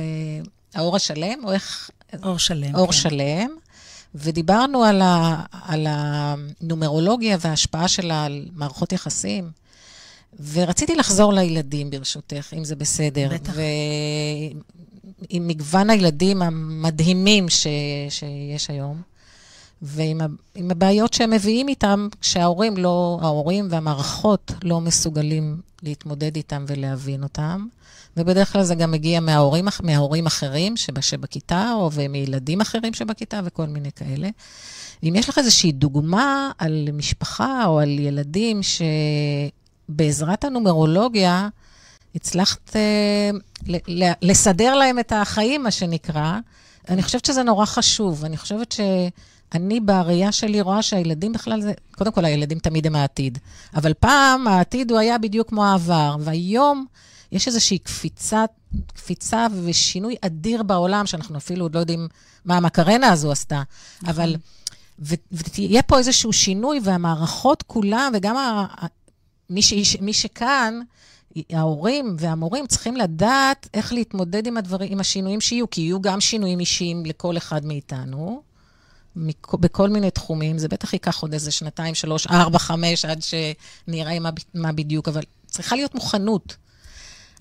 האור 0.74 0.96
השלם, 0.96 1.40
או 1.44 1.52
איך... 1.52 1.90
אור 2.24 2.40
שלם. 2.40 2.76
אור 2.76 2.88
כן. 2.88 2.92
שלם. 2.92 3.50
ודיברנו 4.16 4.84
על, 4.84 5.02
ה, 5.02 5.44
על 5.52 5.88
הנומרולוגיה 5.90 7.38
וההשפעה 7.42 7.88
שלה 7.88 8.26
על 8.26 8.46
מערכות 8.54 8.92
יחסים. 8.92 9.52
ורציתי 10.52 10.96
לחזור 10.96 11.34
לילדים, 11.34 11.90
ברשותך, 11.90 12.54
אם 12.58 12.64
זה 12.64 12.76
בסדר. 12.76 13.30
בטח. 13.34 13.54
ועם 15.22 15.48
מגוון 15.48 15.90
הילדים 15.90 16.42
המדהימים 16.42 17.50
ש... 17.50 17.68
שיש 18.10 18.70
היום, 18.70 19.02
ועם 19.82 20.22
הבעיות 20.72 21.14
שהם 21.14 21.30
מביאים 21.30 21.68
איתם, 21.68 22.08
כשההורים 22.22 22.78
לא, 22.78 23.20
ההורים 23.22 23.68
והמערכות 23.70 24.52
לא 24.64 24.82
מסוגלים 24.82 25.62
להתמודד 25.84 26.36
איתם 26.36 26.66
ולהבין 26.68 27.24
אותם. 27.24 27.68
ובדרך 28.18 28.54
כלל 28.54 28.64
זה 28.64 28.76
גם 28.76 28.92
מגיע 28.92 29.20
מההורים, 29.20 29.66
מההורים 29.84 30.26
אחרים 30.26 30.78
שבכיתה, 30.78 31.72
או 31.74 31.90
מילדים 32.10 32.62
אחרים 32.62 32.94
שבכיתה, 32.94 33.40
וכל 33.44 33.66
מיני 33.66 33.92
כאלה. 33.92 34.30
אם 35.04 35.14
יש 35.16 35.30
לך 35.30 35.38
איזושהי 35.38 35.72
דוגמה 35.72 36.52
על 36.58 36.90
משפחה 36.94 37.66
או 37.66 37.80
על 37.80 38.00
ילדים 38.00 38.60
שבעזרת 39.90 40.44
הנומרולוגיה 40.44 41.50
הצלחת 42.18 42.76
אה, 42.76 43.30
לסדר 44.22 44.76
להם 44.76 45.00
את 45.00 45.14
החיים, 45.16 45.64
מה 45.64 45.72
שנקרא, 45.72 46.40
אני 46.90 47.04
חושבת 47.04 47.26
שזה 47.26 47.44
נורא 47.44 47.66
חשוב. 47.66 48.26
אני 48.26 48.38
חושבת 48.38 48.72
שאני, 48.72 49.80
בראייה 49.80 50.32
שלי, 50.32 50.62
רואה 50.62 50.82
שהילדים 50.82 51.34
בכלל 51.34 51.62
זה... 51.62 51.74
קודם 51.92 52.12
כל, 52.12 52.26
הילדים 52.26 52.60
תמיד 52.60 52.88
הם 52.88 52.96
העתיד. 52.96 53.38
אבל 53.76 53.94
פעם 53.94 54.48
העתיד 54.48 54.92
הוא 54.92 55.00
היה 55.00 55.18
בדיוק 55.18 55.50
כמו 55.50 55.66
העבר, 55.66 56.16
והיום... 56.20 56.86
יש 57.32 57.48
איזושהי 57.48 57.78
קפיצה, 57.78 58.46
קפיצה 58.94 59.48
ושינוי 59.64 60.16
אדיר 60.22 60.64
בעולם, 60.64 61.06
שאנחנו 61.06 61.38
אפילו 61.38 61.66
עוד 61.66 61.76
לא 61.76 61.80
יודעים 61.80 62.08
מה 62.46 62.58
המקרנה 62.58 63.12
הזו 63.12 63.32
עשתה, 63.32 63.64
נכון. 64.02 64.10
אבל... 64.10 64.36
ותהיה 65.32 65.82
פה 65.82 65.98
איזשהו 65.98 66.34
שינוי, 66.34 66.80
והמערכות 66.84 67.64
כולם, 67.64 68.12
וגם 68.16 68.38
ה, 68.38 68.66
מי, 69.50 69.62
ש, 69.62 69.98
מי 70.02 70.14
שכאן, 70.14 70.80
ההורים 71.54 72.16
והמורים 72.20 72.68
צריכים 72.68 72.96
לדעת 72.96 73.68
איך 73.74 73.94
להתמודד 73.94 74.48
עם 74.48 74.58
הדברים, 74.58 74.92
עם 74.92 75.00
השינויים 75.00 75.42
שיהיו, 75.42 75.70
כי 75.70 75.82
יהיו 75.82 76.02
גם 76.02 76.22
שינויים 76.22 76.60
אישיים 76.60 77.06
לכל 77.06 77.38
אחד 77.38 77.66
מאיתנו, 77.66 78.42
בכל 79.54 79.90
מיני 79.90 80.12
תחומים. 80.12 80.58
זה 80.58 80.68
בטח 80.68 80.94
ייקח 80.94 81.22
עוד 81.22 81.34
איזה 81.34 81.52
שנתיים, 81.52 81.96
שלוש, 81.96 82.28
ארבע, 82.28 82.60
חמש, 82.60 83.06
עד 83.06 83.22
שנראה 83.22 84.20
מה, 84.20 84.30
מה 84.54 84.72
בדיוק, 84.72 85.08
אבל 85.08 85.22
צריכה 85.46 85.76
להיות 85.76 85.96
מוכנות. 85.96 86.56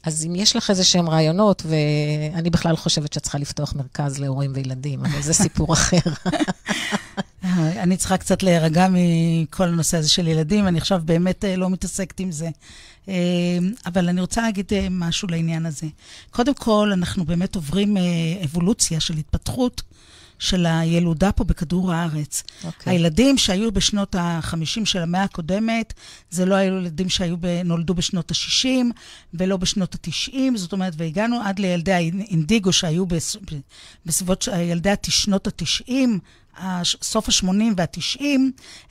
אז 0.02 0.26
אם 0.26 0.34
יש 0.34 0.56
לך 0.56 0.70
איזה 0.70 0.84
שהם 0.84 1.10
רעיונות, 1.10 1.62
ואני 1.66 2.50
בכלל 2.50 2.76
חושבת 2.76 3.12
שאת 3.12 3.22
צריכה 3.22 3.38
לפתוח 3.38 3.74
מרכז 3.74 4.18
להורים 4.18 4.52
וילדים, 4.54 5.04
אבל 5.04 5.22
זה 5.22 5.32
סיפור 5.32 5.72
אחר. 5.72 5.98
אני 7.54 7.96
צריכה 7.96 8.16
קצת 8.16 8.42
להירגע 8.42 8.86
מכל 8.90 9.64
הנושא 9.64 9.96
הזה 9.96 10.08
של 10.08 10.28
ילדים, 10.28 10.66
אני 10.66 10.78
עכשיו 10.78 11.02
באמת 11.04 11.44
אה, 11.44 11.56
לא 11.56 11.70
מתעסקת 11.70 12.20
עם 12.20 12.32
זה. 12.32 12.48
אה, 13.08 13.14
אבל 13.86 14.08
אני 14.08 14.20
רוצה 14.20 14.42
להגיד 14.42 14.72
אה, 14.72 14.86
משהו 14.90 15.28
לעניין 15.28 15.66
הזה. 15.66 15.86
קודם 16.30 16.54
כל, 16.54 16.90
אנחנו 16.92 17.24
באמת 17.24 17.54
עוברים 17.54 17.96
אבולוציה 18.44 19.00
של 19.00 19.16
התפתחות. 19.16 19.82
של 20.38 20.66
הילודה 20.66 21.32
פה 21.32 21.44
בכדור 21.44 21.92
הארץ. 21.92 22.42
Okay. 22.42 22.66
אוקיי. 22.66 22.92
הילדים 22.92 23.38
שהיו 23.38 23.72
בשנות 23.72 24.14
ה-50 24.14 24.84
של 24.84 24.98
המאה 24.98 25.22
הקודמת, 25.22 25.94
זה 26.30 26.46
לא 26.46 26.54
היו 26.54 26.76
ילדים 26.76 27.08
שהיו 27.08 27.36
ב, 27.40 27.46
נולדו 27.64 27.94
בשנות 27.94 28.30
ה-60 28.30 28.66
ולא 29.34 29.56
בשנות 29.56 29.94
ה-90, 29.94 30.38
זאת 30.54 30.72
אומרת, 30.72 30.92
והגענו 30.96 31.40
עד 31.44 31.58
לילדי 31.58 31.92
האינדיגו 31.92 32.72
שהיו 32.72 33.04
בסביבות 34.06 34.48
ילדי 34.58 34.94
שנות 35.08 35.46
ה-90, 35.46 35.92
סוף 37.02 37.28
ה-80 37.28 37.48
וה-90, 37.76 38.22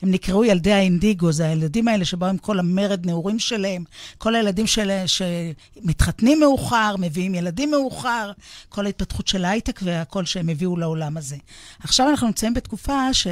הם 0.02 0.10
נקראו 0.10 0.44
ילדי 0.44 0.72
האינדיגו, 0.72 1.32
זה 1.32 1.46
הילדים 1.46 1.88
האלה 1.88 2.04
שבאו 2.04 2.28
עם 2.28 2.38
כל 2.38 2.58
המרד 2.58 3.06
נעורים 3.06 3.38
שלהם, 3.38 3.84
כל 4.18 4.34
הילדים 4.34 4.66
של, 4.66 4.90
שמתחתנים 5.06 6.40
מאוחר, 6.40 6.94
מביאים 6.98 7.34
ילדים 7.34 7.70
מאוחר, 7.70 8.32
כל 8.68 8.86
ההתפתחות 8.86 9.28
של 9.28 9.44
ההייטק 9.44 9.80
והכל 9.82 10.24
שהם 10.24 10.48
הביאו 10.48 10.76
לעולם 10.76 11.16
הזה. 11.16 11.36
עכשיו 11.80 12.08
אנחנו 12.10 12.26
נמצאים 12.26 12.54
בתקופה 12.54 13.14
ש... 13.14 13.26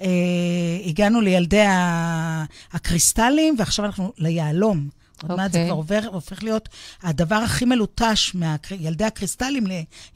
אה, 0.00 0.06
הגענו 0.84 1.20
לילדי 1.20 1.64
הקריסטלים, 2.72 3.54
ועכשיו 3.58 3.84
אנחנו 3.84 4.12
ליהלום. 4.18 4.99
עוד 5.28 5.36
מעט 5.36 5.52
זה 5.52 5.58
אוקיי. 5.58 5.70
כבר 5.70 5.76
עובר, 5.76 6.00
הופך 6.12 6.42
להיות 6.42 6.68
הדבר 7.02 7.34
הכי 7.34 7.64
מלוטש 7.64 8.34
מילדי 8.34 9.04
הקריסטלים 9.04 9.64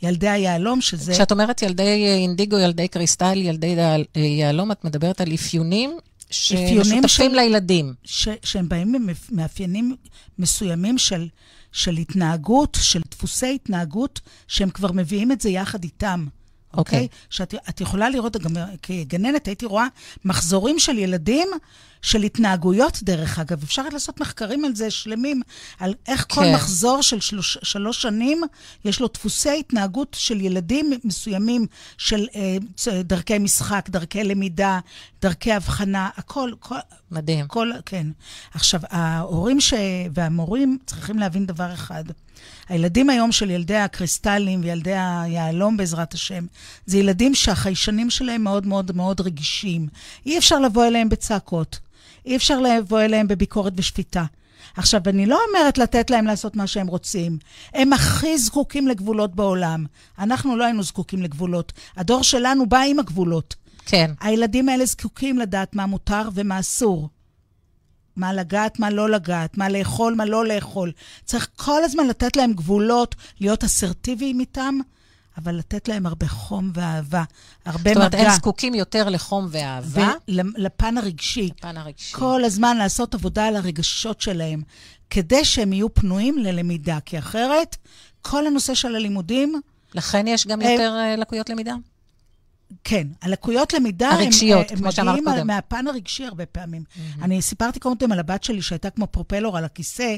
לילדי 0.03 0.29
היהלום, 0.29 0.81
שזה... 0.81 1.13
כשאת 1.13 1.33
אומרת 1.33 1.63
ילדי 1.63 2.07
אינדיגו, 2.07 2.59
ילדי 2.59 2.89
קריסטל, 2.89 3.37
ילדי 3.37 3.77
יהלום, 4.15 4.73
את 4.73 4.85
מדברת 4.85 5.21
על 5.21 5.35
אפיונים 5.35 5.99
שמשותפים 6.31 7.09
של, 7.09 7.29
לילדים. 7.29 7.95
ש, 8.05 8.29
שהם 8.43 8.69
באים 8.69 8.93
ממאפיינים 8.93 9.97
מסוימים 10.39 10.99
של, 10.99 11.29
של 11.73 11.97
התנהגות, 11.97 12.79
של 12.81 13.01
דפוסי 13.11 13.55
התנהגות, 13.55 14.21
שהם 14.49 14.71
כבר 14.71 14.93
מביאים 14.93 15.33
את 15.33 15.41
זה 15.41 15.51
יחד 15.51 15.85
איתם. 15.85 16.27
אוקיי? 16.77 17.09
Okay. 17.11 17.17
שאת 17.31 17.81
יכולה 17.81 18.11
לראות, 18.11 18.37
גם 18.37 18.53
כגננת 18.83 19.47
הייתי 19.47 19.67
רואה 19.67 19.87
מחזורים 20.25 20.79
של 20.79 20.99
ילדים, 20.99 21.49
של 22.05 22.23
התנהגויות, 22.23 23.03
דרך 23.03 23.39
אגב. 23.39 23.63
אפשר 23.63 23.89
לעשות 23.93 24.21
מחקרים 24.21 24.65
על 24.65 24.75
זה 24.75 24.91
שלמים, 24.91 25.43
על 25.79 25.95
איך 26.09 26.27
כן. 26.29 26.35
כל 26.35 26.45
מחזור 26.55 27.03
של 27.03 27.21
שלוש, 27.21 27.59
שלוש 27.63 28.03
שנים, 28.03 28.43
יש 28.85 29.01
לו 29.01 29.09
דפוסי 29.09 29.59
התנהגות 29.61 30.17
של 30.19 30.41
ילדים 30.41 30.93
מסוימים, 31.05 31.67
של 31.99 32.27
אה, 32.37 32.57
דרכי 33.03 33.39
משחק, 33.39 33.89
דרכי 33.89 34.25
למידה, 34.25 34.81
דרכי 35.23 35.53
הבחנה, 35.53 36.09
הכל. 36.17 36.51
כל, 36.61 36.75
מדהים. 37.11 37.47
כל, 37.47 37.71
כן. 37.87 38.07
עכשיו, 38.55 38.81
ההורים 38.91 39.61
ש... 39.61 39.75
והמורים 40.15 40.79
צריכים 40.87 41.19
להבין 41.19 41.47
דבר 41.47 41.73
אחד. 41.75 42.05
הילדים 42.69 43.11
היום 43.11 43.33
של 43.33 43.51
ילדי 43.51 43.77
הקריסטלים 43.77 44.61
וילדי 44.63 44.95
היהלום, 44.97 45.77
בעזרת 45.77 46.15
השם, 46.15 46.47
זה 46.87 46.99
ילדים 46.99 47.35
שהחיישנים 47.35 48.11
שלהם 48.11 48.45
מאוד 48.45 48.67
מאוד 48.67 48.97
מאוד 48.97 49.21
רגישים. 49.21 49.89
אי 50.27 50.39
אפשר 50.39 50.61
לבוא 50.61 50.87
אליהם 50.87 51.09
בצעקות. 51.09 51.79
אי 52.27 52.37
אפשר 52.37 52.61
לבוא 52.61 53.01
אליהם 53.01 53.29
בביקורת 53.29 53.73
ושפיטה. 53.77 54.25
עכשיו, 54.77 55.01
אני 55.07 55.27
לא 55.27 55.41
אומרת 55.49 55.79
לתת 55.79 56.11
להם 56.11 56.27
לעשות 56.27 56.57
מה 56.57 56.67
שהם 56.67 56.87
רוצים. 56.87 57.39
הם 57.75 57.93
הכי 57.93 58.39
זקוקים 58.39 58.89
לגבולות 58.89 59.35
בעולם. 59.35 59.87
אנחנו 60.19 60.57
לא 60.57 60.65
היינו 60.65 60.83
זקוקים 60.83 61.23
לגבולות. 61.23 61.73
הדור 61.97 62.23
שלנו 62.23 62.67
בא 62.67 62.79
עם 62.79 62.99
הגבולות. 62.99 63.55
כן. 63.87 64.11
הילדים 64.21 64.69
האלה 64.69 64.87
זקוקים 64.87 65.39
לדעת 65.39 65.75
מה 65.75 65.87
מותר 65.87 66.29
ומה 66.35 66.61
אסור. 66.61 67.09
מה 68.17 68.33
לגעת, 68.33 68.79
מה 68.79 68.91
לא 68.91 69.11
לגעת, 69.11 69.59
מה 69.59 69.69
לאכול, 69.69 70.15
מה 70.15 70.25
לא 70.25 70.47
לאכול. 70.47 70.93
צריך 71.25 71.49
כל 71.57 71.85
הזמן 71.85 72.07
לתת 72.07 72.37
להם 72.37 72.53
גבולות, 72.53 73.15
להיות 73.41 73.65
אסרטיביים 73.65 74.41
איתם, 74.41 74.79
אבל 75.39 75.55
לתת 75.55 75.89
להם 75.89 76.07
הרבה 76.07 76.29
חום 76.29 76.71
ואהבה, 76.75 77.25
הרבה 77.65 77.91
מגע. 77.91 77.95
זאת 77.95 78.15
אומרת, 78.15 78.27
הם 78.27 78.35
זקוקים 78.37 78.75
יותר 78.75 79.09
לחום 79.09 79.49
ואהבה? 79.51 80.13
לפן 80.29 80.99
הרגשי. 80.99 81.51
לפן 81.59 81.77
הרגשי. 81.77 82.15
כל 82.15 82.45
הזמן 82.45 82.77
לעשות 82.77 83.15
עבודה 83.15 83.47
על 83.47 83.57
הרגשות 83.57 84.21
שלהם, 84.21 84.63
כדי 85.11 85.45
שהם 85.45 85.73
יהיו 85.73 85.95
פנויים 85.95 86.39
ללמידה, 86.39 86.99
כי 87.05 87.19
אחרת, 87.19 87.77
כל 88.23 88.47
הנושא 88.47 88.75
של 88.75 88.97
הלימודים... 88.97 89.61
לכן 89.95 90.27
יש 90.27 90.47
גם 90.47 90.61
יותר 90.61 90.97
אה, 90.97 91.17
לקויות 91.17 91.51
למידה? 91.51 91.75
כן, 92.85 93.07
הלקויות 93.23 93.73
למידה, 93.73 94.09
הרגשיות, 94.09 94.71
הם, 94.71 94.77
כמו 94.77 94.93
שאמרת 94.93 95.15
קודם. 95.15 95.29
הם 95.29 95.33
מגיעים 95.33 95.47
מהפן 95.47 95.87
הרגשי 95.87 96.25
הרבה 96.25 96.47
פעמים. 96.47 96.83
Mm-hmm. 96.83 97.25
אני 97.25 97.43
סיפרתי 97.43 97.81
קודם 97.81 98.13
על 98.13 98.19
הבת 98.19 98.45
שלי 98.45 98.63
שהייתה 98.63 98.91
כמו 98.91 99.07
פרופלור 99.07 99.59
על 99.59 99.65
הכיסא, 99.65 100.17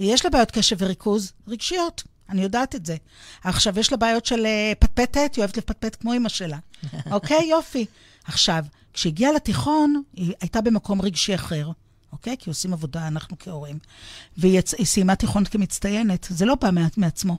יש 0.00 0.24
לה 0.24 0.30
בעיות 0.30 0.50
קשב 0.50 0.76
וריכוז 0.78 1.32
רגשיות. 1.48 2.02
אני 2.28 2.42
יודעת 2.42 2.74
את 2.74 2.86
זה. 2.86 2.96
עכשיו, 3.44 3.78
יש 3.78 3.92
לה 3.92 3.96
בעיות 3.96 4.26
של 4.26 4.46
uh, 4.46 4.74
פטפטת, 4.78 5.30
היא 5.34 5.42
אוהבת 5.42 5.56
לפטפט 5.56 5.96
כמו 6.00 6.12
אימא 6.12 6.28
שלה. 6.28 6.58
אוקיי? 7.10 7.46
יופי. 7.46 7.86
עכשיו, 8.24 8.64
כשהגיעה 8.92 9.32
לתיכון, 9.32 10.02
היא 10.14 10.32
הייתה 10.40 10.60
במקום 10.60 11.02
רגשי 11.02 11.34
אחר, 11.34 11.70
אוקיי? 12.12 12.36
כי 12.38 12.50
עושים 12.50 12.72
עבודה, 12.72 13.06
אנחנו 13.06 13.36
כהורים. 13.38 13.78
והיא 14.36 14.58
יצ... 14.58 14.74
סיימה 14.84 15.16
תיכון 15.16 15.44
כמצטיינת. 15.44 16.26
זה 16.30 16.44
לא 16.44 16.54
בא 16.54 16.70
מעצמו. 16.96 17.38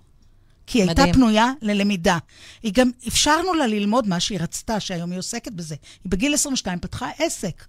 כי 0.68 0.78
היא 0.78 0.90
מדהים. 0.90 1.06
הייתה 1.06 1.18
פנויה 1.18 1.52
ללמידה. 1.62 2.18
היא 2.64 2.74
גם, 2.74 2.92
אפשרנו 3.08 3.54
לה 3.54 3.68
ללמוד 3.68 4.08
מה 4.08 4.20
שהיא 4.20 4.40
רצתה, 4.40 4.80
שהיום 4.80 5.12
היא 5.12 5.20
עוסקת 5.20 5.52
בזה. 5.52 5.76
היא 6.04 6.12
בגיל 6.12 6.34
22 6.34 6.80
פתחה 6.80 7.10
עסק. 7.18 7.66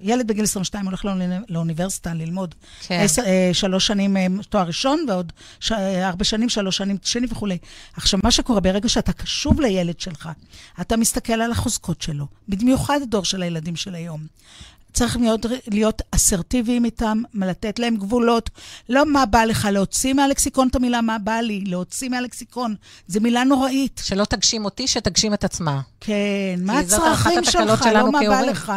ילד 0.00 0.26
בגיל 0.26 0.44
22 0.44 0.86
הולך 0.86 1.06
לאוניברסיטה 1.48 2.14
ללמוד. 2.14 2.54
כן. 2.86 3.00
עשר, 3.04 3.22
אה, 3.22 3.50
שלוש 3.52 3.86
שנים 3.86 4.16
אה, 4.16 4.26
תואר 4.48 4.66
ראשון, 4.66 5.06
ועוד 5.08 5.32
ש, 5.60 5.72
אה, 5.72 6.08
ארבע 6.08 6.24
שנים, 6.24 6.48
שלוש 6.48 6.76
שנים 6.76 6.96
שני 7.02 7.26
וכולי. 7.30 7.58
עכשיו, 7.92 8.20
מה 8.24 8.30
שקורה, 8.30 8.60
ברגע 8.60 8.88
שאתה 8.88 9.12
קשוב 9.12 9.60
לילד 9.60 10.00
שלך, 10.00 10.28
אתה 10.80 10.96
מסתכל 10.96 11.32
על 11.32 11.52
החוזקות 11.52 12.02
שלו, 12.02 12.26
במיוחד 12.48 13.02
הדור 13.02 13.24
של 13.24 13.42
הילדים 13.42 13.76
של 13.76 13.94
היום. 13.94 14.26
צריך 14.98 15.16
להיות, 15.16 15.46
להיות 15.70 16.02
אסרטיביים 16.10 16.84
איתם, 16.84 17.22
לתת 17.34 17.78
להם 17.78 17.96
גבולות. 17.96 18.50
לא 18.88 19.12
מה 19.12 19.26
בא 19.26 19.44
לך, 19.44 19.68
להוציא 19.72 20.14
מהלקסיקון 20.14 20.68
את 20.68 20.76
המילה 20.76 21.00
מה 21.00 21.18
בא 21.18 21.40
לי, 21.40 21.60
להוציא 21.66 22.08
מהלקסיקון. 22.08 22.74
זו 23.08 23.20
מילה 23.20 23.44
נוראית. 23.44 24.00
שלא 24.04 24.24
תגשים 24.24 24.64
אותי, 24.64 24.88
שתגשים 24.88 25.34
את 25.34 25.44
עצמה. 25.44 25.80
כן, 26.00 26.14
מה 26.58 26.78
הצרכים 26.78 27.44
שלך, 27.44 27.86
לא 27.94 28.12
מה 28.12 28.20
בא 28.28 28.40
לך. 28.40 28.72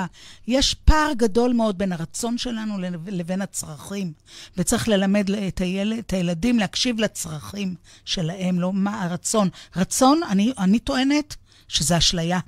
יש 0.48 0.74
פער 0.74 1.12
גדול 1.18 1.54
מאוד 1.54 1.78
בין 1.78 1.92
הרצון 1.92 2.38
שלנו 2.38 2.78
לבין 3.08 3.42
הצרכים, 3.42 4.14
וצריך 4.58 4.88
ללמד 4.88 5.32
את, 5.48 5.62
הילד, 5.62 5.98
את 5.98 6.14
הילדים 6.14 6.60
להקשיב 6.60 7.00
לצרכים 7.00 7.76
שלהם, 8.06 8.60
לא 8.60 8.74
מה 8.74 9.04
הרצון. 9.04 9.50
רצון, 9.76 10.22
אני, 10.30 10.54
אני 10.58 10.80
טוענת 10.80 11.36
שזה 11.68 11.98
אשליה. 11.98 12.40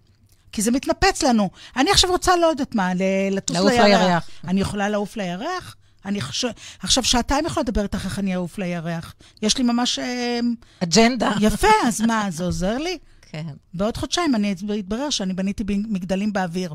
כי 0.54 0.62
זה 0.62 0.72
מתנפץ 0.72 1.24
לנו. 1.24 1.49
אני 1.78 1.91
עכשיו 1.91 2.10
רוצה, 2.10 2.36
לא 2.36 2.45
יודעת 2.45 2.76
מה, 2.76 2.89
לטוס 3.32 3.58
לירח. 3.58 3.70
לעוף 3.70 3.86
לירח. 3.86 4.30
אני 4.47 4.62
יכולה 4.62 4.89
לעוף 4.89 5.18
לירח? 5.18 5.76
אני 6.06 6.22
חושב... 6.22 6.47
עכשיו, 6.80 7.04
שעתיים 7.04 7.45
יכולה 7.45 7.64
לדבר 7.64 7.84
איתך 7.84 8.06
איך 8.06 8.20
אני 8.20 8.36
אעוף 8.36 8.58
לירח. 8.58 9.14
יש 9.41 9.58
לי 9.58 9.64
ממש... 9.64 9.99
אמ, 9.99 10.54
אג'נדה. 10.84 11.32
יפה, 11.39 11.68
אז 11.88 12.01
מה, 12.01 12.26
זה 12.30 12.43
עוזר 12.43 12.78
לי? 12.78 12.97
כן. 13.34 13.54
בעוד 13.74 13.98
חודשיים 13.98 14.36
אני 14.36 14.56
אתברר 14.80 15.10
שאני 15.10 15.34
בניתי 15.34 15.64
מגדלים 15.68 16.34
באוויר. 16.34 16.74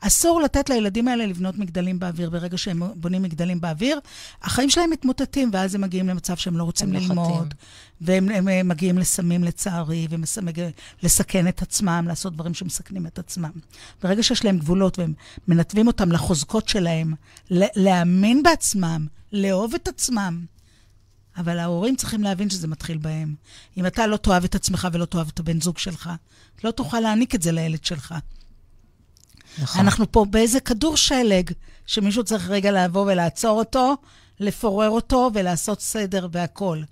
אסור 0.00 0.40
לתת 0.40 0.70
לילדים 0.70 1.08
האלה 1.08 1.26
לבנות 1.26 1.58
מגדלים 1.58 1.98
באוויר. 1.98 2.30
ברגע 2.30 2.58
שהם 2.58 2.82
בונים 2.94 3.22
מגדלים 3.22 3.60
באוויר, 3.60 4.00
החיים 4.42 4.70
שלהם 4.70 4.90
מתמוטטים, 4.90 5.50
ואז 5.52 5.74
הם 5.74 5.80
מגיעים 5.80 6.08
למצב 6.08 6.36
שהם 6.36 6.56
לא 6.56 6.64
רוצים 6.64 6.92
ללמוד. 6.92 7.54
והם 8.00 8.28
הם, 8.28 8.48
הם 8.48 8.68
מגיעים 8.68 8.98
לסמים, 8.98 9.44
לצערי, 9.44 10.08
ולסכן 11.02 11.48
את 11.48 11.62
עצמם, 11.62 12.04
לעשות 12.08 12.34
דברים 12.34 12.54
שמסכנים 12.54 13.06
את 13.06 13.18
עצמם. 13.18 13.50
ברגע 14.02 14.22
שיש 14.22 14.44
להם 14.44 14.58
גבולות 14.58 14.98
והם 14.98 15.14
מנתבים 15.48 15.86
אותם 15.86 16.12
לחוזקות 16.12 16.68
שלהם, 16.68 17.14
להאמין 17.50 18.42
בעצמם, 18.42 19.06
לאהוב 19.32 19.74
את 19.74 19.88
עצמם, 19.88 20.44
אבל 21.40 21.58
ההורים 21.58 21.96
צריכים 21.96 22.22
להבין 22.22 22.50
שזה 22.50 22.68
מתחיל 22.68 22.98
בהם. 22.98 23.34
אם 23.76 23.86
אתה 23.86 24.06
לא 24.06 24.16
תאהב 24.16 24.44
את 24.44 24.54
עצמך 24.54 24.88
ולא 24.92 25.04
תאהב 25.04 25.28
את 25.28 25.40
הבן 25.40 25.60
זוג 25.60 25.78
שלך, 25.78 26.10
לא 26.64 26.70
תוכל 26.70 27.00
להעניק 27.00 27.34
את 27.34 27.42
זה 27.42 27.52
לילד 27.52 27.84
שלך. 27.84 28.14
נכון. 29.58 29.80
אנחנו 29.80 30.12
פה 30.12 30.24
באיזה 30.30 30.60
כדור 30.60 30.96
שלג, 30.96 31.50
שמישהו 31.86 32.24
צריך 32.24 32.48
רגע 32.48 32.72
לבוא 32.84 33.12
ולעצור 33.12 33.58
אותו, 33.58 33.96
לפורר 34.40 34.88
אותו 34.88 35.30
ולעשות 35.34 35.80
סדר 35.80 36.28
והכול. 36.32 36.84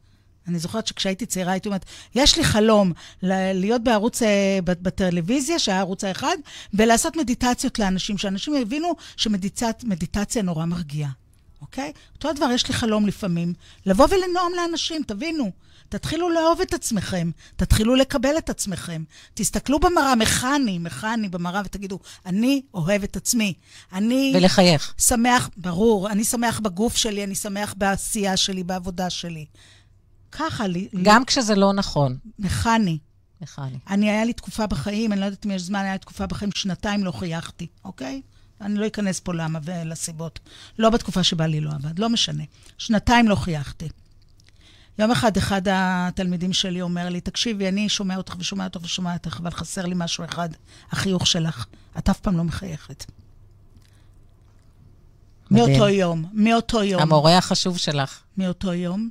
אני 0.48 0.58
זוכרת 0.58 0.86
שכשהייתי 0.86 1.26
צעירה 1.26 1.52
הייתי 1.52 1.68
אומרת, 1.68 1.84
יש 2.14 2.38
לי 2.38 2.44
חלום 2.44 2.92
להיות 3.22 3.84
בערוץ, 3.84 4.22
אה, 4.22 4.58
בטלוויזיה, 4.64 5.58
שהיה 5.58 5.78
ערוץ 5.78 6.04
האחד, 6.04 6.36
ולעשות 6.74 7.16
מדיטציות 7.16 7.78
לאנשים, 7.78 8.18
שאנשים 8.18 8.54
יבינו 8.54 8.92
שמדיטציה 9.16 10.42
נורא 10.42 10.64
מרגיעה. 10.64 11.10
אוקיי? 11.60 11.92
אותו 12.14 12.28
הדבר, 12.28 12.50
יש 12.54 12.68
לי 12.68 12.74
חלום 12.74 13.06
לפעמים, 13.06 13.54
לבוא 13.86 14.06
ולנאום 14.10 14.52
לאנשים, 14.56 15.02
תבינו. 15.06 15.50
תתחילו 15.88 16.30
לאהוב 16.30 16.60
את 16.60 16.74
עצמכם, 16.74 17.30
תתחילו 17.56 17.94
לקבל 17.94 18.38
את 18.38 18.50
עצמכם. 18.50 19.04
תסתכלו 19.34 19.80
במראה, 19.80 20.14
מכני, 20.14 20.78
מכני 20.78 21.28
במראה, 21.28 21.62
ותגידו, 21.64 21.98
אני 22.26 22.62
אוהב 22.74 23.02
את 23.02 23.16
עצמי. 23.16 23.54
אני... 23.92 24.32
ולחייך. 24.36 24.94
שמח, 24.98 25.50
ברור, 25.56 26.10
אני 26.10 26.24
שמח 26.24 26.60
בגוף 26.60 26.96
שלי, 26.96 27.24
אני 27.24 27.34
שמח 27.34 27.74
בעשייה 27.76 28.36
שלי, 28.36 28.64
בעבודה 28.64 29.10
שלי. 29.10 29.46
ככה 30.32 30.66
לי... 30.66 30.88
גם 31.02 31.20
לי... 31.20 31.26
כשזה 31.26 31.54
לא 31.54 31.72
נכון. 31.72 32.16
מכני. 32.38 32.98
מכני. 33.40 33.78
אני, 33.88 34.10
היה 34.10 34.24
לי 34.24 34.32
תקופה 34.32 34.66
בחיים, 34.66 35.12
אני 35.12 35.20
לא 35.20 35.24
יודעת 35.24 35.46
אם 35.46 35.50
יש 35.50 35.62
זמן, 35.62 35.80
היה 35.80 35.92
לי 35.92 35.98
תקופה 35.98 36.26
בחיים, 36.26 36.50
שנתיים 36.54 37.04
לא 37.04 37.12
חייכתי, 37.12 37.66
אוקיי? 37.84 38.22
אני 38.60 38.74
לא 38.74 38.86
אכנס 38.86 39.20
פה 39.20 39.34
למה 39.34 39.58
ולסיבות. 39.62 40.38
לא 40.78 40.90
בתקופה 40.90 41.22
שבה 41.22 41.46
לי 41.46 41.60
לא 41.60 41.70
עבד, 41.70 41.98
לא 41.98 42.08
משנה. 42.08 42.44
שנתיים 42.78 43.28
לא 43.28 43.34
חייכתי. 43.34 43.88
יום 44.98 45.10
אחד, 45.10 45.36
אחד 45.36 45.62
התלמידים 45.70 46.52
שלי 46.52 46.82
אומר 46.82 47.08
לי, 47.08 47.20
תקשיבי, 47.20 47.68
אני 47.68 47.88
שומע 47.88 48.16
אותך 48.16 48.34
ושומע 48.38 48.64
אותך 48.64 48.80
ושומע 48.82 49.12
אותך, 49.14 49.38
אבל 49.42 49.50
חסר 49.50 49.86
לי 49.86 49.94
משהו 49.96 50.24
אחד, 50.24 50.48
החיוך 50.90 51.26
שלך. 51.26 51.66
את 51.98 52.08
אף 52.08 52.20
פעם 52.20 52.36
לא 52.36 52.44
מחייכת. 52.44 53.04
מאותו 55.50 55.88
יום, 55.88 56.24
מאותו 56.32 56.82
יום. 56.82 57.02
המורה 57.02 57.38
החשוב 57.38 57.78
שלך. 57.78 58.20
מאותו 58.36 58.74
יום, 58.74 59.08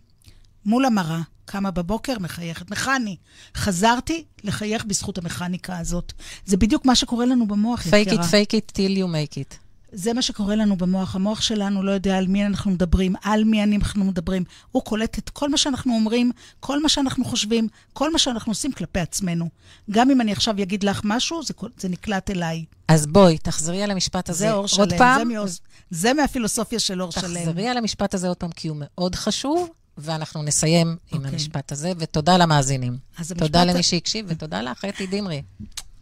מול 0.66 0.86
המראה, 0.86 1.22
קמה 1.48 1.72
בבוקר, 1.72 2.14
מחייכת. 2.20 2.72
מכני. 2.72 3.16
חזרתי 3.56 4.24
לחייך 4.44 4.86
בזכות 4.86 5.18
המכניקה 5.18 5.78
הזאת. 5.78 6.14
זה 6.46 6.58
בדיוק 6.58 6.86
מה 6.86 6.96
שקורה 6.96 7.26
לנו 7.26 7.48
במוח, 7.48 7.86
יקירה. 7.86 8.04
fake 8.04 8.10
it, 8.10 8.22
fake 8.22 8.52
it 8.52 8.78
till 8.78 8.98
you 8.98 9.06
make 9.06 9.36
it. 9.36 9.56
זה 9.92 10.14
מה 10.14 10.22
שקורה 10.22 10.56
לנו 10.56 10.76
במוח. 10.76 11.16
המוח 11.16 11.42
שלנו 11.42 11.84
לא 11.84 11.92
יודע 11.92 12.18
על 12.18 12.28
מי 12.28 12.46
אנחנו 12.46 12.72
מדברים, 12.72 13.16
על 13.24 13.44
מי 13.44 13.64
אנחנו 13.64 14.06
מדברים. 14.06 14.44
הוא 14.72 14.84
קולט 14.84 15.18
את 15.18 15.30
כל 15.30 15.50
מה 15.50 15.58
שאנחנו 15.58 15.94
אומרים, 15.94 16.32
כל 16.60 16.82
מה 16.82 16.90
שאנחנו 16.90 17.26
חושבים, 17.26 17.68
כל 17.94 18.12
מה 18.12 18.20
שאנחנו 18.20 18.52
עושים 18.52 18.72
כלפי 18.72 19.00
עצמנו. 19.00 19.50
גם 19.92 20.10
אם 20.10 20.22
אני 20.22 20.32
עכשיו 20.32 20.56
אגיד 20.62 20.84
לך 20.84 21.02
משהו, 21.04 21.44
זה, 21.44 21.54
זה 21.80 21.90
נקלט 21.90 22.30
אליי. 22.30 22.66
אז 22.88 23.08
בואי, 23.08 23.38
תחזרי 23.38 23.84
על 23.84 23.92
המשפט 23.92 24.30
הזה 24.30 24.40
זה 24.40 24.54
אור 24.54 24.68
שלם, 24.68 24.80
עוד 24.80 24.94
פעם. 24.98 25.20
זה, 25.20 25.26
מאוס, 25.26 25.62
זה 25.90 26.14
מהפילוסופיה 26.14 26.80
של 26.80 27.02
אור 27.02 27.12
תחזרי 27.12 27.30
שלם. 27.30 27.46
תחזרי 27.46 27.68
על 27.68 27.78
המשפט 27.78 28.14
הזה 28.14 28.28
עוד 28.28 28.38
פעם, 28.38 28.52
כי 28.52 28.68
הוא 28.68 28.78
מאוד 28.80 29.16
חשוב, 29.16 29.70
ואנחנו 29.98 30.44
נסיים 30.44 30.88
okay. 30.88 31.16
עם 31.16 31.18
אוקיי. 31.18 31.32
המשפט 31.32 31.72
הזה, 31.72 31.92
ותודה 31.98 32.38
למאזינים. 32.38 32.98
תודה 33.38 33.62
המשפט... 33.62 33.74
למי 33.76 33.84
שהקשיב, 33.84 34.26
ותודה 34.30 34.62
לך, 34.62 34.86
אתי 34.86 35.08
דמרי. 35.08 35.42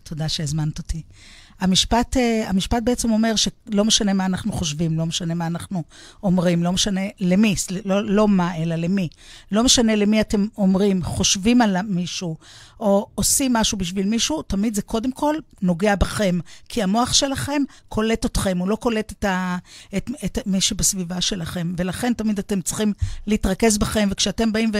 תודה 0.03 0.29
שהזמנת 0.29 0.77
אותי. 0.77 1.01
המשפט, 1.59 2.17
אה, 2.17 2.49
המשפט 2.49 2.83
בעצם 2.83 3.11
אומר 3.11 3.33
שלא 3.35 3.85
משנה 3.85 4.13
מה 4.13 4.25
אנחנו 4.25 4.51
חושבים, 4.51 4.97
לא 4.97 5.05
משנה 5.05 5.33
מה 5.33 5.47
אנחנו 5.47 5.83
אומרים, 6.23 6.63
לא 6.63 6.71
משנה 6.71 7.01
למי, 7.19 7.55
לא, 7.85 8.05
לא 8.05 8.27
מה, 8.27 8.57
אלא 8.57 8.75
למי. 8.75 9.07
לא 9.51 9.63
משנה 9.63 9.95
למי 9.95 10.21
אתם 10.21 10.47
אומרים, 10.57 11.03
חושבים 11.03 11.61
על 11.61 11.81
מישהו, 11.81 12.37
או 12.79 13.07
עושים 13.15 13.53
משהו 13.53 13.77
בשביל 13.77 14.07
מישהו, 14.07 14.41
תמיד 14.41 14.75
זה 14.75 14.81
קודם 14.81 15.11
כל 15.11 15.35
נוגע 15.61 15.95
בכם. 15.95 16.39
כי 16.69 16.83
המוח 16.83 17.13
שלכם 17.13 17.61
קולט 17.89 18.25
אתכם, 18.25 18.57
הוא 18.57 18.67
לא 18.67 18.75
קולט 18.75 19.11
את, 19.11 19.25
ה, 19.25 19.57
את, 19.97 20.09
את 20.25 20.39
מי 20.45 20.61
שבסביבה 20.61 21.21
שלכם. 21.21 21.73
ולכן 21.77 22.13
תמיד 22.13 22.39
אתם 22.39 22.61
צריכים 22.61 22.93
להתרכז 23.27 23.77
בכם, 23.77 24.09
וכשאתם 24.11 24.51
באים 24.53 24.71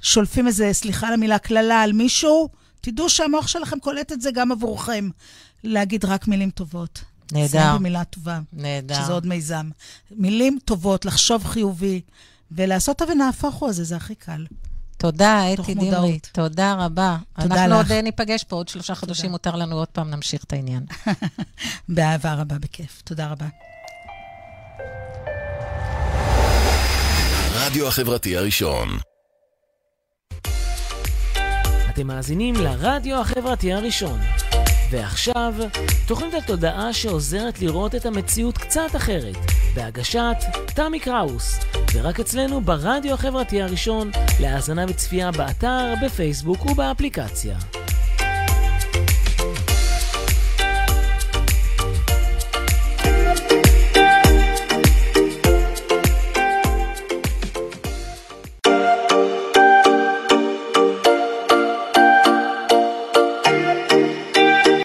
ושולפים 0.00 0.46
איזה, 0.46 0.72
סליחה 0.72 1.08
על 1.08 1.14
המילה, 1.14 1.38
קללה 1.38 1.82
על 1.82 1.92
מישהו, 1.92 2.48
תדעו 2.80 3.08
שהמוח 3.08 3.46
שלכם 3.46 3.78
קולט 3.78 4.12
את 4.12 4.20
זה 4.20 4.30
גם 4.30 4.52
עבורכם. 4.52 5.08
להגיד 5.64 6.04
רק 6.04 6.28
מילים 6.28 6.50
טובות. 6.50 7.04
נהדר. 7.32 7.44
לסיים 7.44 7.74
במילה 7.74 8.04
טובה. 8.04 8.40
נהדר. 8.52 8.94
שזה 9.02 9.12
עוד 9.12 9.26
מיזם. 9.26 9.70
מילים 10.10 10.58
טובות, 10.64 11.04
לחשוב 11.04 11.44
חיובי, 11.44 12.00
ולעשות 12.52 13.02
ונהפוך 13.02 13.54
הוא 13.54 13.68
הזה, 13.68 13.84
זה 13.84 13.96
הכי 13.96 14.14
קל. 14.14 14.46
תודה, 14.96 15.42
אתי 15.54 15.74
דמרי. 15.74 16.18
תודה 16.32 16.74
רבה. 16.74 17.16
תודה 17.40 17.54
אנחנו 17.54 17.80
לך. 17.80 17.90
עוד 17.90 17.92
ניפגש 17.92 18.44
פה 18.44 18.56
עוד 18.56 18.68
שלושה 18.68 18.94
תודה. 18.94 19.00
חודשים, 19.00 19.30
מותר 19.30 19.56
לנו 19.56 19.76
עוד 19.76 19.88
פעם 19.88 20.10
נמשיך 20.10 20.44
את 20.44 20.52
העניין. 20.52 20.86
באהבה 21.88 22.34
רבה, 22.34 22.58
בכיף. 22.58 23.02
תודה 23.04 23.28
רבה. 23.28 23.46
הרדיו 27.54 27.88
החברתי 27.88 28.36
הראשון. 28.36 28.88
אתם 31.90 32.06
מאזינים 32.06 32.54
לרדיו 32.54 33.20
החברתי 33.20 33.72
הראשון. 33.72 34.20
ועכשיו, 34.92 35.54
תוכנית 36.06 36.34
התודעה 36.34 36.92
שעוזרת 36.92 37.60
לראות 37.60 37.94
את 37.94 38.06
המציאות 38.06 38.58
קצת 38.58 38.96
אחרת, 38.96 39.36
בהגשת 39.74 40.36
תמי 40.74 41.00
קראוס, 41.00 41.60
ורק 41.94 42.20
אצלנו 42.20 42.60
ברדיו 42.60 43.14
החברתי 43.14 43.62
הראשון, 43.62 44.10
להאזנה 44.40 44.84
וצפייה 44.88 45.30
באתר, 45.30 45.94
בפייסבוק 46.04 46.66
ובאפליקציה. 46.66 47.56